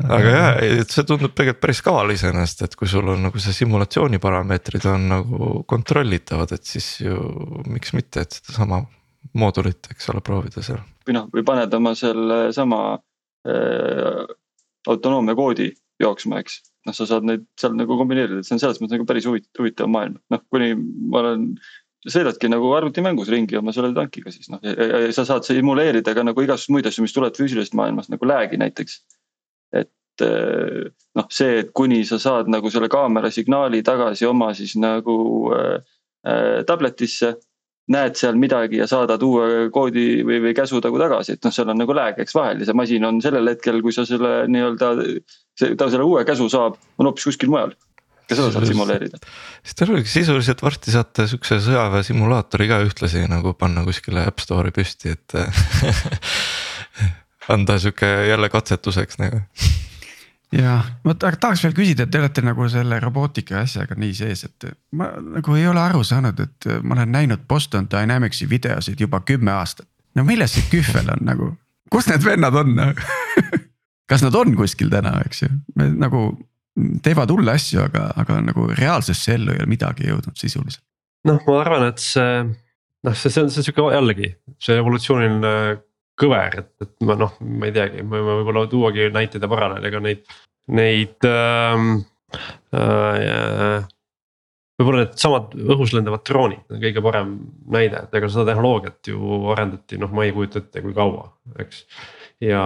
aga 0.00 0.32
jah, 0.32 0.58
et 0.80 0.92
see 0.92 1.04
tundub 1.06 1.34
tegelikult 1.36 1.62
päris 1.62 1.82
kaval 1.84 2.12
iseenesest, 2.14 2.64
et 2.66 2.76
kui 2.78 2.88
sul 2.90 3.12
on 3.12 3.26
nagu 3.28 3.42
see 3.42 3.54
simulatsiooni 3.56 4.20
parameetrid 4.22 4.86
on 4.90 5.06
nagu 5.10 5.52
kontrollitavad, 5.68 6.54
et 6.56 6.64
siis 6.68 6.88
ju 7.02 7.18
miks 7.68 7.92
mitte, 7.96 8.24
et 8.24 8.38
sedasama 8.38 8.82
moodulit, 9.38 9.86
eks 9.92 10.10
ole, 10.12 10.22
proovida 10.24 10.64
seal. 10.64 10.80
või 11.06 11.16
noh, 11.18 11.28
või 11.34 11.44
paned 11.46 11.74
oma 11.76 11.94
selle 11.98 12.40
sama 12.56 12.82
äh, 13.48 14.24
autonoomia 14.88 15.36
koodi 15.38 15.70
jooksma, 16.02 16.40
eks. 16.42 16.58
noh, 16.88 16.96
sa 16.96 17.06
saad 17.08 17.28
neid 17.28 17.46
seal 17.60 17.76
nagu 17.78 17.98
kombineerida, 18.00 18.40
et 18.40 18.48
see 18.48 18.56
on 18.56 18.64
selles 18.64 18.80
mõttes 18.80 18.96
nagu 18.96 19.08
päris 19.08 19.28
huvitav, 19.28 19.52
huvitav 19.60 19.92
maailm, 19.92 20.18
noh 20.32 20.44
kuni 20.50 20.72
ma 20.74 21.22
olen 21.22 21.46
sõidadki 22.08 22.50
nagu 22.50 22.70
arvutimängus 22.74 23.30
ringi 23.30 23.58
oma 23.58 23.72
selle 23.74 23.92
tankiga 23.94 24.32
siis 24.34 24.50
noh, 24.50 24.62
sa 25.14 25.24
saad 25.28 25.46
simuleerida 25.46 26.14
ka 26.16 26.24
nagu 26.26 26.42
igasuguseid 26.42 26.74
muid 26.74 26.88
asju, 26.90 27.04
mis 27.06 27.14
tulevad 27.14 27.38
füüsilisest 27.38 27.76
maailmast 27.78 28.10
nagu 28.12 28.26
lag'i 28.26 28.58
näiteks. 28.58 28.98
et 29.72 30.24
eh, 30.26 30.90
noh, 31.18 31.28
see, 31.30 31.60
et 31.62 31.70
kuni 31.74 32.02
sa 32.08 32.18
saad 32.22 32.50
nagu 32.50 32.70
selle 32.70 32.90
kaamera 32.92 33.30
signaali 33.30 33.82
tagasi 33.86 34.26
oma 34.26 34.52
siis 34.54 34.74
nagu 34.76 35.16
äh, 35.54 36.62
tabletisse. 36.66 37.36
näed 37.92 38.14
seal 38.14 38.36
midagi 38.38 38.78
ja 38.78 38.86
saadad 38.86 39.22
uue 39.26 39.68
koodi 39.74 40.22
või, 40.22 40.36
või 40.40 40.52
käsu 40.54 40.78
nagu 40.80 40.98
tagasi, 41.00 41.34
et 41.34 41.44
noh, 41.44 41.52
seal 41.52 41.68
on 41.68 41.80
nagu 41.82 41.94
lag, 41.94 42.18
eks 42.22 42.34
vahel 42.34 42.60
ja 42.62 42.68
see 42.68 42.76
masin 42.78 43.04
on 43.04 43.18
sellel 43.20 43.50
hetkel, 43.50 43.80
kui 43.82 43.92
sa 43.92 44.04
selle 44.06 44.46
nii-öelda. 44.46 44.92
ta 45.76 45.88
selle 45.90 46.06
uue 46.06 46.22
käsu 46.24 46.46
saab, 46.48 46.78
on 46.98 47.10
hoopis 47.10 47.26
kuskil 47.26 47.50
mujal 47.50 47.74
ka 48.32 48.38
seda 48.40 48.50
saad 48.54 48.66
simuleerida. 48.68 49.20
siis 49.62 49.88
oligi 49.88 50.10
sisuliselt 50.10 50.64
varsti 50.64 50.94
saate 50.94 51.28
siukse 51.30 51.60
sõjaväe 51.62 52.02
simulaatori 52.06 52.68
ka 52.70 52.80
ühtlasi 52.86 53.24
nagu 53.30 53.54
panna 53.58 53.84
kuskile 53.86 54.26
App 54.26 54.42
Store'i 54.42 54.74
püsti, 54.74 55.14
et 55.14 55.36
anda 57.54 57.78
sihuke 57.78 58.10
jälle 58.28 58.48
katsetuseks 58.52 59.20
nagu. 59.22 59.42
Jah, 60.52 60.84
ma 61.04 61.14
tahaks 61.16 61.62
veel 61.64 61.72
küsida, 61.72 62.04
et 62.04 62.12
te 62.12 62.20
olete 62.20 62.42
nagu 62.44 62.66
selle 62.68 62.98
robootika 63.00 63.62
asjaga 63.62 63.96
nii 63.96 64.12
sees, 64.16 64.44
et 64.44 64.66
ma 64.98 65.08
nagu 65.16 65.56
ei 65.56 65.64
ole 65.70 65.80
aru 65.80 66.02
saanud, 66.04 66.42
et 66.44 66.68
ma 66.84 66.98
olen 66.98 67.14
näinud 67.14 67.46
Boston 67.48 67.88
Dynamicsi 67.90 68.48
videosid 68.50 69.00
juba 69.00 69.22
kümme 69.24 69.54
aastat. 69.56 69.88
no 70.14 70.24
milles 70.28 70.52
see 70.52 70.68
kühvel 70.68 71.08
on 71.08 71.24
nagu, 71.24 71.48
kus 71.90 72.10
need 72.10 72.24
vennad 72.24 72.54
on 72.60 72.76
kas 74.12 74.24
nad 74.26 74.34
on 74.36 74.52
kuskil 74.56 74.92
täna, 74.92 75.14
eks 75.24 75.46
ju, 75.46 75.48
me 75.76 75.88
nagu 75.96 76.26
teevad 77.04 77.30
hulle 77.32 77.52
asju, 77.52 77.82
aga, 77.84 78.08
aga 78.22 78.40
nagu 78.48 78.66
reaalsesse 78.72 79.36
ellu 79.36 79.52
ei 79.52 79.62
ole 79.62 79.70
midagi 79.70 80.08
jõudnud 80.08 80.38
sisuliselt. 80.40 80.84
noh, 81.28 81.40
ma 81.46 81.58
arvan, 81.60 81.88
et 81.92 82.02
see 82.02 82.28
noh, 82.42 83.16
see, 83.16 83.30
see 83.30 83.44
on 83.44 83.50
see 83.52 83.66
sihuke 83.66 83.92
jällegi 83.94 84.32
see 84.62 84.78
evolutsiooniline 84.80 85.54
kõver, 86.22 86.60
et, 86.62 86.70
et 86.84 86.92
ma 87.08 87.16
noh, 87.18 87.34
ma 87.40 87.68
ei 87.68 87.74
teagi, 87.74 88.04
me 88.04 88.20
võime 88.20 88.38
võib-olla 88.40 88.66
tuuagi 88.70 89.08
näiteid 89.14 89.42
ja 89.42 89.50
paralleele, 89.50 89.90
ega 89.90 90.02
neid, 90.04 90.38
neid 90.80 91.28
ähm,. 91.28 92.00
Äh, 92.72 93.82
võib-olla 94.80 95.02
needsamad 95.02 95.50
õhus 95.52 95.90
lendavad 95.92 96.22
droonid 96.24 96.70
on 96.72 96.80
kõige 96.80 97.02
parem 97.04 97.34
näide, 97.74 98.06
et 98.06 98.16
ega 98.16 98.30
seda 98.32 98.46
tehnoloogiat 98.48 99.10
ju 99.12 99.42
arendati, 99.52 99.98
noh, 100.00 100.08
ma 100.16 100.24
ei 100.24 100.32
kujuta 100.32 100.62
ette, 100.62 100.80
kui 100.80 100.94
kaua, 100.96 101.26
eks. 101.60 101.82
ja, 102.40 102.62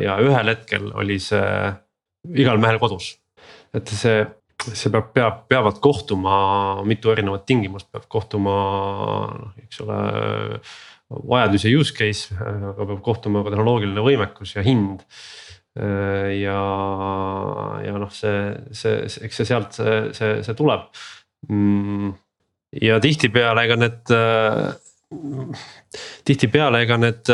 ja 0.00 0.16
ühel 0.24 0.54
hetkel 0.54 0.88
oli 0.96 1.18
see 1.20 1.44
igal 2.40 2.62
mehel 2.62 2.80
kodus 2.80 3.10
et 3.74 3.94
see, 3.94 4.24
see 4.70 4.92
peab, 4.92 5.12
peab, 5.16 5.44
peavad 5.50 5.78
kohtuma 5.84 6.36
mitu 6.88 7.12
erinevat 7.12 7.46
tingimust 7.48 7.90
peab 7.92 8.08
kohtuma 8.12 8.58
noh, 9.34 9.54
eks 9.62 9.82
ole. 9.84 10.00
vajadus 11.14 11.66
ja 11.66 11.72
use 11.78 11.94
case, 11.94 12.34
aga 12.34 12.86
peab 12.88 13.00
kohtuma 13.04 13.44
ka 13.44 13.52
tehnoloogiline 13.54 14.04
võimekus 14.04 14.56
ja 14.56 14.64
hind 14.66 15.04
ja, 15.74 16.58
ja 17.82 17.94
noh, 17.98 18.10
see, 18.14 18.54
see, 18.70 19.02
eks 19.26 19.40
see 19.40 19.48
sealt 19.48 19.74
see, 19.74 19.96
see, 20.14 20.36
see 20.46 20.58
tuleb. 20.58 20.86
Mm, 21.50 22.12
ja 22.82 23.00
tihtipeale 23.02 23.66
ega 23.66 23.78
need, 23.82 24.12
tihtipeale 26.24 26.84
ega 26.86 27.00
need 27.02 27.32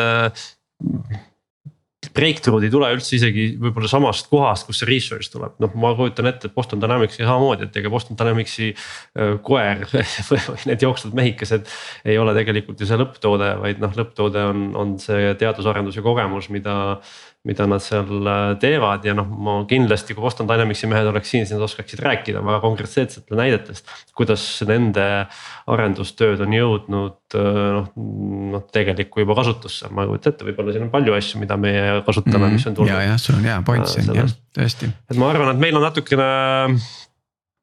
breakthrough'd 2.16 2.66
ei 2.66 2.72
tule 2.72 2.90
üldse 2.94 3.16
isegi 3.16 3.46
võib-olla 3.60 3.90
samast 3.90 4.30
kohast, 4.30 4.66
kust 4.68 4.82
see 4.82 4.90
research 4.90 5.30
tuleb, 5.32 5.56
noh, 5.62 5.72
ma 5.80 5.92
kujutan 5.98 6.30
ette, 6.30 6.50
et 6.50 6.56
Boston 6.56 6.82
Dynamicsi 6.82 7.22
samamoodi, 7.22 7.68
et 7.68 7.80
ega 7.80 7.92
Boston 7.92 8.18
Dynamicsi 8.20 8.70
äh, 8.72 9.34
koer 9.46 9.86
või 10.30 10.60
need 10.70 10.86
jooksvad 10.86 11.16
mehikesed. 11.18 11.70
ei 12.04 12.18
ole 12.20 12.34
tegelikult 12.36 12.80
ju 12.80 12.88
see 12.88 13.00
lõpptoode, 13.00 13.50
vaid 13.64 13.82
noh, 13.82 13.96
lõpptoode 13.96 14.46
on, 14.52 14.70
on 14.78 14.94
see 15.02 15.34
teadusarenduse 15.40 16.04
kogemus, 16.04 16.50
mida, 16.54 16.76
mida 17.48 17.64
nad 17.64 17.80
seal 17.80 18.26
äh, 18.28 18.40
teevad 18.60 19.04
ja 19.08 19.14
noh, 19.16 19.24
ma 19.24 19.54
kindlasti, 19.68 20.12
kui 20.12 20.24
Boston 20.24 20.48
Dynamicsi 20.48 20.88
mehed 20.90 21.08
oleks 21.08 21.30
siin, 21.32 21.46
siis 21.48 21.56
nad 21.56 21.64
oskaksid 21.64 22.02
rääkida 22.04 22.42
väga 22.44 22.58
konkreetsetele 22.60 23.38
näidetest. 23.38 23.88
kuidas 24.16 24.44
nende 24.68 25.06
arendustööd 25.72 26.42
on 26.44 26.52
jõudnud 26.52 27.38
äh, 27.40 27.60
noh, 27.78 27.86
noh 28.56 28.66
tegelikku 28.74 29.24
juba 29.24 29.38
kasutusse, 29.38 29.88
ma 29.88 30.04
ei 30.04 30.12
kujuta 30.12 30.34
ette, 30.34 30.48
võib-olla 30.50 30.74
siin 30.76 30.84
on 30.84 30.92
palju 30.92 31.16
asju, 31.16 31.40
mida 31.40 31.56
meie 31.60 32.02
kasutame 32.04 32.36
mm, 32.36 32.44
-hmm. 32.44 32.58
mis 32.58 32.66
on 32.68 32.76
tulnud. 32.76 32.92
ja, 32.92 33.06
jah, 33.08 33.22
sul 33.22 33.38
on 33.38 33.48
hea 33.48 33.60
point 33.64 33.88
siin 33.88 34.12
jah, 34.20 34.34
tõesti. 34.58 34.90
et 35.08 35.20
ma 35.20 35.30
arvan, 35.32 35.54
et 35.54 35.64
meil 35.64 35.80
on 35.80 35.86
natukene 35.88 36.28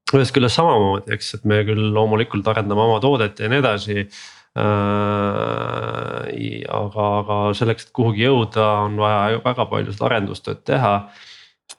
ühest 0.07 0.33
küljest 0.33 0.57
samamoodi, 0.57 1.13
eks, 1.13 1.35
et 1.37 1.45
me 1.45 1.61
küll 1.67 1.93
loomulikult 1.93 2.47
arendame 2.49 2.81
oma 2.81 2.97
toodet 3.03 3.43
ja 3.43 3.51
nii 3.51 3.61
edasi 3.61 4.07
Äh, 4.07 4.36
aga, 6.67 7.07
aga 7.21 7.39
selleks, 7.57 7.87
et 7.87 7.93
kuhugi 7.95 8.25
jõuda, 8.25 8.65
on 8.87 8.97
vaja 9.01 9.41
väga 9.43 9.67
palju 9.69 9.93
seda 9.93 10.07
arendustööd 10.09 10.63
teha. 10.67 10.93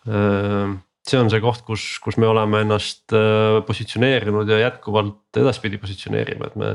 Äh, 0.08 0.76
see 1.08 1.18
on 1.20 1.30
see 1.32 1.42
koht, 1.42 1.64
kus, 1.66 1.86
kus 2.04 2.18
me 2.20 2.28
oleme 2.28 2.62
ennast 2.64 3.14
äh, 3.16 3.58
positsioneerinud 3.66 4.48
ja 4.50 4.62
jätkuvalt 4.66 5.40
edaspidi 5.40 5.80
positsioneerime, 5.80 6.50
et 6.50 6.56
me. 6.60 6.72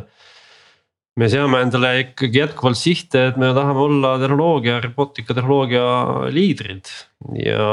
me 1.22 1.28
seame 1.30 1.60
endale 1.62 1.92
ikkagi 2.08 2.40
jätkuvalt 2.42 2.80
sihte, 2.80 3.28
et 3.30 3.36
me 3.38 3.52
tahame 3.54 3.84
olla 3.84 4.16
tehnoloogia, 4.18 4.80
robootika 4.82 5.36
tehnoloogia 5.38 5.84
liidrid 6.34 6.90
ja. 7.38 7.68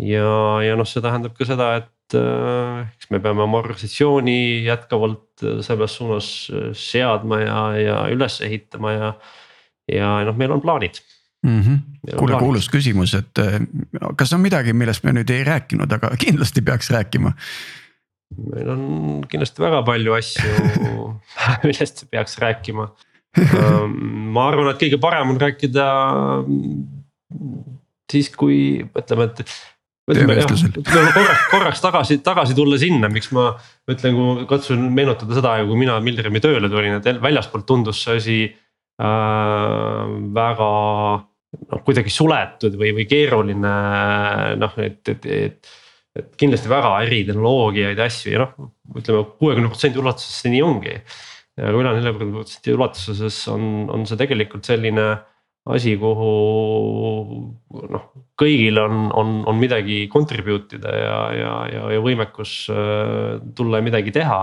ja, 0.00 0.30
ja 0.64 0.78
noh, 0.80 0.88
see 0.88 1.04
tähendab 1.04 1.36
ka 1.36 1.44
seda, 1.44 1.74
et 1.82 1.90
et 2.14 2.20
äh, 2.20 2.84
eks 2.94 3.10
me 3.12 3.20
peame 3.22 3.44
oma 3.44 3.60
organisatsiooni 3.62 4.64
jätkuvalt 4.66 5.44
äh, 5.44 5.58
selles 5.64 5.96
suunas 5.98 6.28
äh, 6.52 6.70
seadma 6.78 7.40
ja, 7.42 7.58
ja 7.78 7.98
üles 8.12 8.40
ehitama 8.44 8.94
ja. 8.94 9.12
ja 9.90 10.10
noh, 10.26 10.36
meil 10.38 10.54
on 10.54 10.62
plaanid 10.64 11.00
mm. 11.44 11.60
-hmm. 11.60 11.78
kuule, 12.18 12.38
kuulus 12.38 12.68
küsimus, 12.70 13.14
et 13.18 13.42
kas 14.16 14.32
on 14.32 14.40
midagi, 14.44 14.72
millest 14.72 15.04
me 15.04 15.14
nüüd 15.16 15.30
ei 15.30 15.44
rääkinud, 15.44 15.90
aga 15.92 16.14
kindlasti 16.24 16.62
peaks 16.62 16.90
rääkima? 16.90 17.34
meil 18.54 18.70
on 18.70 18.84
kindlasti 19.28 19.62
väga 19.62 19.82
palju 19.82 20.14
asju 20.14 21.10
millest 21.66 22.06
peaks 22.10 22.38
rääkima. 22.38 22.88
Ähm, 23.34 23.94
ma 24.30 24.44
arvan, 24.46 24.68
et 24.70 24.78
kõige 24.78 24.98
parem 25.02 25.32
on 25.32 25.40
rääkida 25.42 25.86
siis, 28.10 28.28
kui 28.30 28.84
ütleme, 28.94 29.26
et 29.26 29.73
ütleme 30.10 31.12
korraks, 31.14 31.44
korraks 31.48 31.80
tagasi, 31.80 32.18
tagasi 32.24 32.56
tulla 32.56 32.76
sinna, 32.80 33.08
miks 33.12 33.30
ma 33.32 33.50
ütlen, 33.90 34.16
kui 34.18 34.48
katsun 34.50 34.82
meenutada 34.92 35.38
seda 35.38 35.54
aega, 35.54 35.68
kui 35.70 35.80
mina 35.80 35.96
Milremi 36.04 36.42
tööle 36.44 36.68
tulin, 36.72 36.98
et 36.98 37.22
väljaspoolt 37.24 37.64
tundus 37.68 38.02
see 38.04 38.18
asi 38.20 38.38
äh, 38.50 40.12
väga 40.36 40.68
noh, 41.70 41.82
kuidagi 41.86 42.12
suletud 42.12 42.76
või, 42.80 42.92
või 42.98 43.08
keeruline 43.08 43.74
noh, 44.60 44.78
et, 44.84 45.00
et, 45.08 45.26
et. 45.26 45.74
et 46.14 46.34
kindlasti 46.38 46.70
väga 46.70 46.92
eritehnoloogiaid 47.06 47.98
ja 47.98 48.08
asju 48.10 48.34
ja 48.34 48.44
noh, 48.44 48.72
ütleme 49.00 49.24
kuuekümne 49.38 49.70
protsendi 49.72 50.02
ulatuses 50.02 50.42
see 50.42 50.52
nii 50.52 50.64
ongi. 50.66 50.98
ja 51.58 51.70
üle 51.70 51.94
neljakümne 51.96 52.34
protsendi 52.36 52.76
ulatuses 52.76 53.40
on, 53.50 53.88
on 53.94 54.04
see 54.06 54.20
tegelikult 54.20 54.68
selline 54.68 55.08
asi, 55.64 55.94
kuhu 55.96 56.30
noh, 57.88 58.08
kõigil 58.40 58.78
on, 58.82 59.06
on, 59.16 59.36
on 59.48 59.60
midagi 59.60 60.04
contribute 60.12 60.76
ida 60.76 60.92
ja, 60.92 61.20
ja, 61.32 61.52
ja, 61.72 61.84
ja 61.96 62.02
võimekus 62.04 62.56
äh, 62.72 63.38
tulla 63.56 63.80
ja 63.80 63.86
midagi 63.86 64.12
teha 64.14 64.42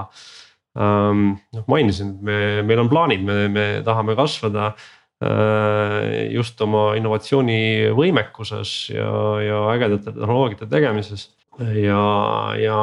ähm,. 0.80 1.36
noh 1.54 1.68
mainisin, 1.70 2.16
et 2.16 2.26
me, 2.26 2.40
meil 2.66 2.82
on 2.82 2.90
plaanid, 2.90 3.22
me, 3.28 3.46
me 3.54 3.68
tahame 3.86 4.16
kasvada 4.18 4.72
äh, 4.72 6.32
just 6.34 6.62
oma 6.66 6.96
innovatsioonivõimekuses 6.98 8.74
ja, 8.96 9.14
ja 9.46 9.62
ägedate 9.76 10.16
tehnoloogiate 10.16 10.72
tegemises 10.72 11.30
ja, 11.60 12.02
ja, 12.58 12.80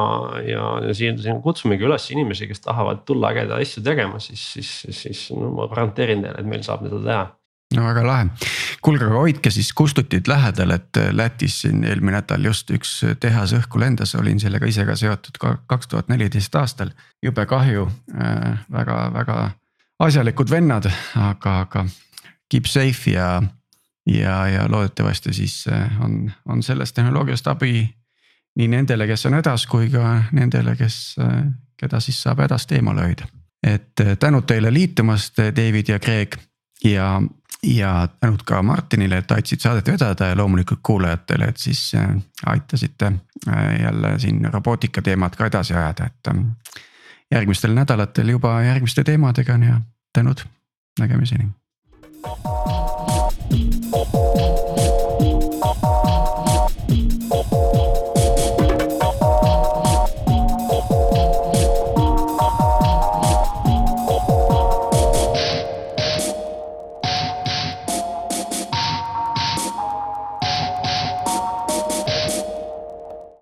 ja, 0.47 0.64
ja 0.86 0.95
siin, 0.95 1.18
siin 1.18 1.43
kutsumegi 1.43 1.89
üles 1.89 2.07
inimesi, 2.14 2.47
kes 2.47 2.62
tahavad 2.62 3.03
tulla 3.09 3.32
ägedaid 3.32 3.64
asju 3.64 3.82
tegema, 3.82 4.22
siis, 4.22 4.45
siis, 4.55 4.72
siis 4.95 5.26
no 5.34 5.51
ma 5.57 5.66
garanteerin 5.72 6.22
teile, 6.22 6.39
et 6.39 6.55
meil 6.55 6.62
saab 6.62 6.86
seda 6.86 7.03
teha 7.03 7.26
no 7.75 7.85
väga 7.85 8.05
lahe, 8.07 8.27
kuulge, 8.83 9.05
aga 9.05 9.21
hoidke 9.21 9.51
siis 9.53 9.73
Kustutit 9.77 10.29
lähedal, 10.29 10.73
et 10.77 10.97
äh, 10.97 11.11
Lätis 11.12 11.61
siin 11.62 11.85
eelmine 11.85 12.19
nädal 12.19 12.49
just 12.49 12.71
üks 12.75 12.95
tehas 13.21 13.53
õhku 13.57 13.81
lendas, 13.81 14.14
olin 14.16 14.41
sellega 14.41 14.66
ise 14.66 14.87
ka 14.89 14.97
seotud 14.97 15.41
ka 15.41 15.55
kaks 15.69 15.93
tuhat 15.93 16.09
neliteist 16.09 16.55
aastal. 16.57 16.91
jube 17.23 17.47
kahju 17.47 17.89
äh,, 18.14 18.59
väga-väga 18.73 19.51
asjalikud 19.99 20.51
vennad, 20.51 20.89
aga, 21.16 21.61
aga 21.61 21.85
keep 22.51 22.66
safe 22.66 23.11
ja, 23.11 23.43
ja, 24.07 24.47
ja 24.49 24.66
loodetavasti 24.71 25.33
siis 25.33 25.66
äh, 25.69 26.01
on, 26.01 26.31
on 26.49 26.62
sellest 26.62 26.95
tehnoloogiast 26.95 27.47
abi 27.47 27.89
nii 28.59 28.69
nendele, 28.69 29.07
kes 29.07 29.27
on 29.27 29.37
hädas, 29.39 29.66
kui 29.66 29.91
ka 29.91 30.23
nendele, 30.33 30.77
kes, 30.77 31.16
äh, 31.21 31.43
keda 31.77 32.01
siis 32.01 32.23
saab 32.23 32.41
hädast 32.47 32.73
eemale 32.73 33.11
hoida. 33.11 33.29
et 33.62 34.01
tänud 34.19 34.47
teile 34.47 34.71
liitumast, 34.73 35.37
David 35.57 35.89
ja 35.89 35.99
Craig 35.99 36.37
ja 36.85 37.21
ja 37.63 38.09
tänud 38.21 38.43
ka 38.47 38.63
Martinile, 38.63 39.19
et 39.19 39.31
aitasid 39.31 39.61
saadet 39.61 39.89
vedada 39.89 40.31
ja 40.31 40.37
loomulikult 40.37 40.81
kuulajatele, 40.83 41.45
et 41.45 41.57
siis 41.57 41.93
äh, 41.95 42.11
aitasite 42.47 43.13
äh, 43.49 43.81
jälle 43.83 44.19
siin 44.19 44.53
robootika 44.53 45.03
teemat 45.03 45.37
ka 45.37 45.47
edasi 45.47 45.75
ajada, 45.75 46.07
et. 46.07 46.31
Ähm, 46.31 46.47
järgmistel 47.31 47.75
nädalatel 47.75 48.29
juba 48.29 48.63
järgmiste 48.63 49.05
teemadega 49.05 49.55
on 49.55 49.63
ja 49.63 49.81
tänud, 50.13 50.45
nägemiseni. 51.01 51.49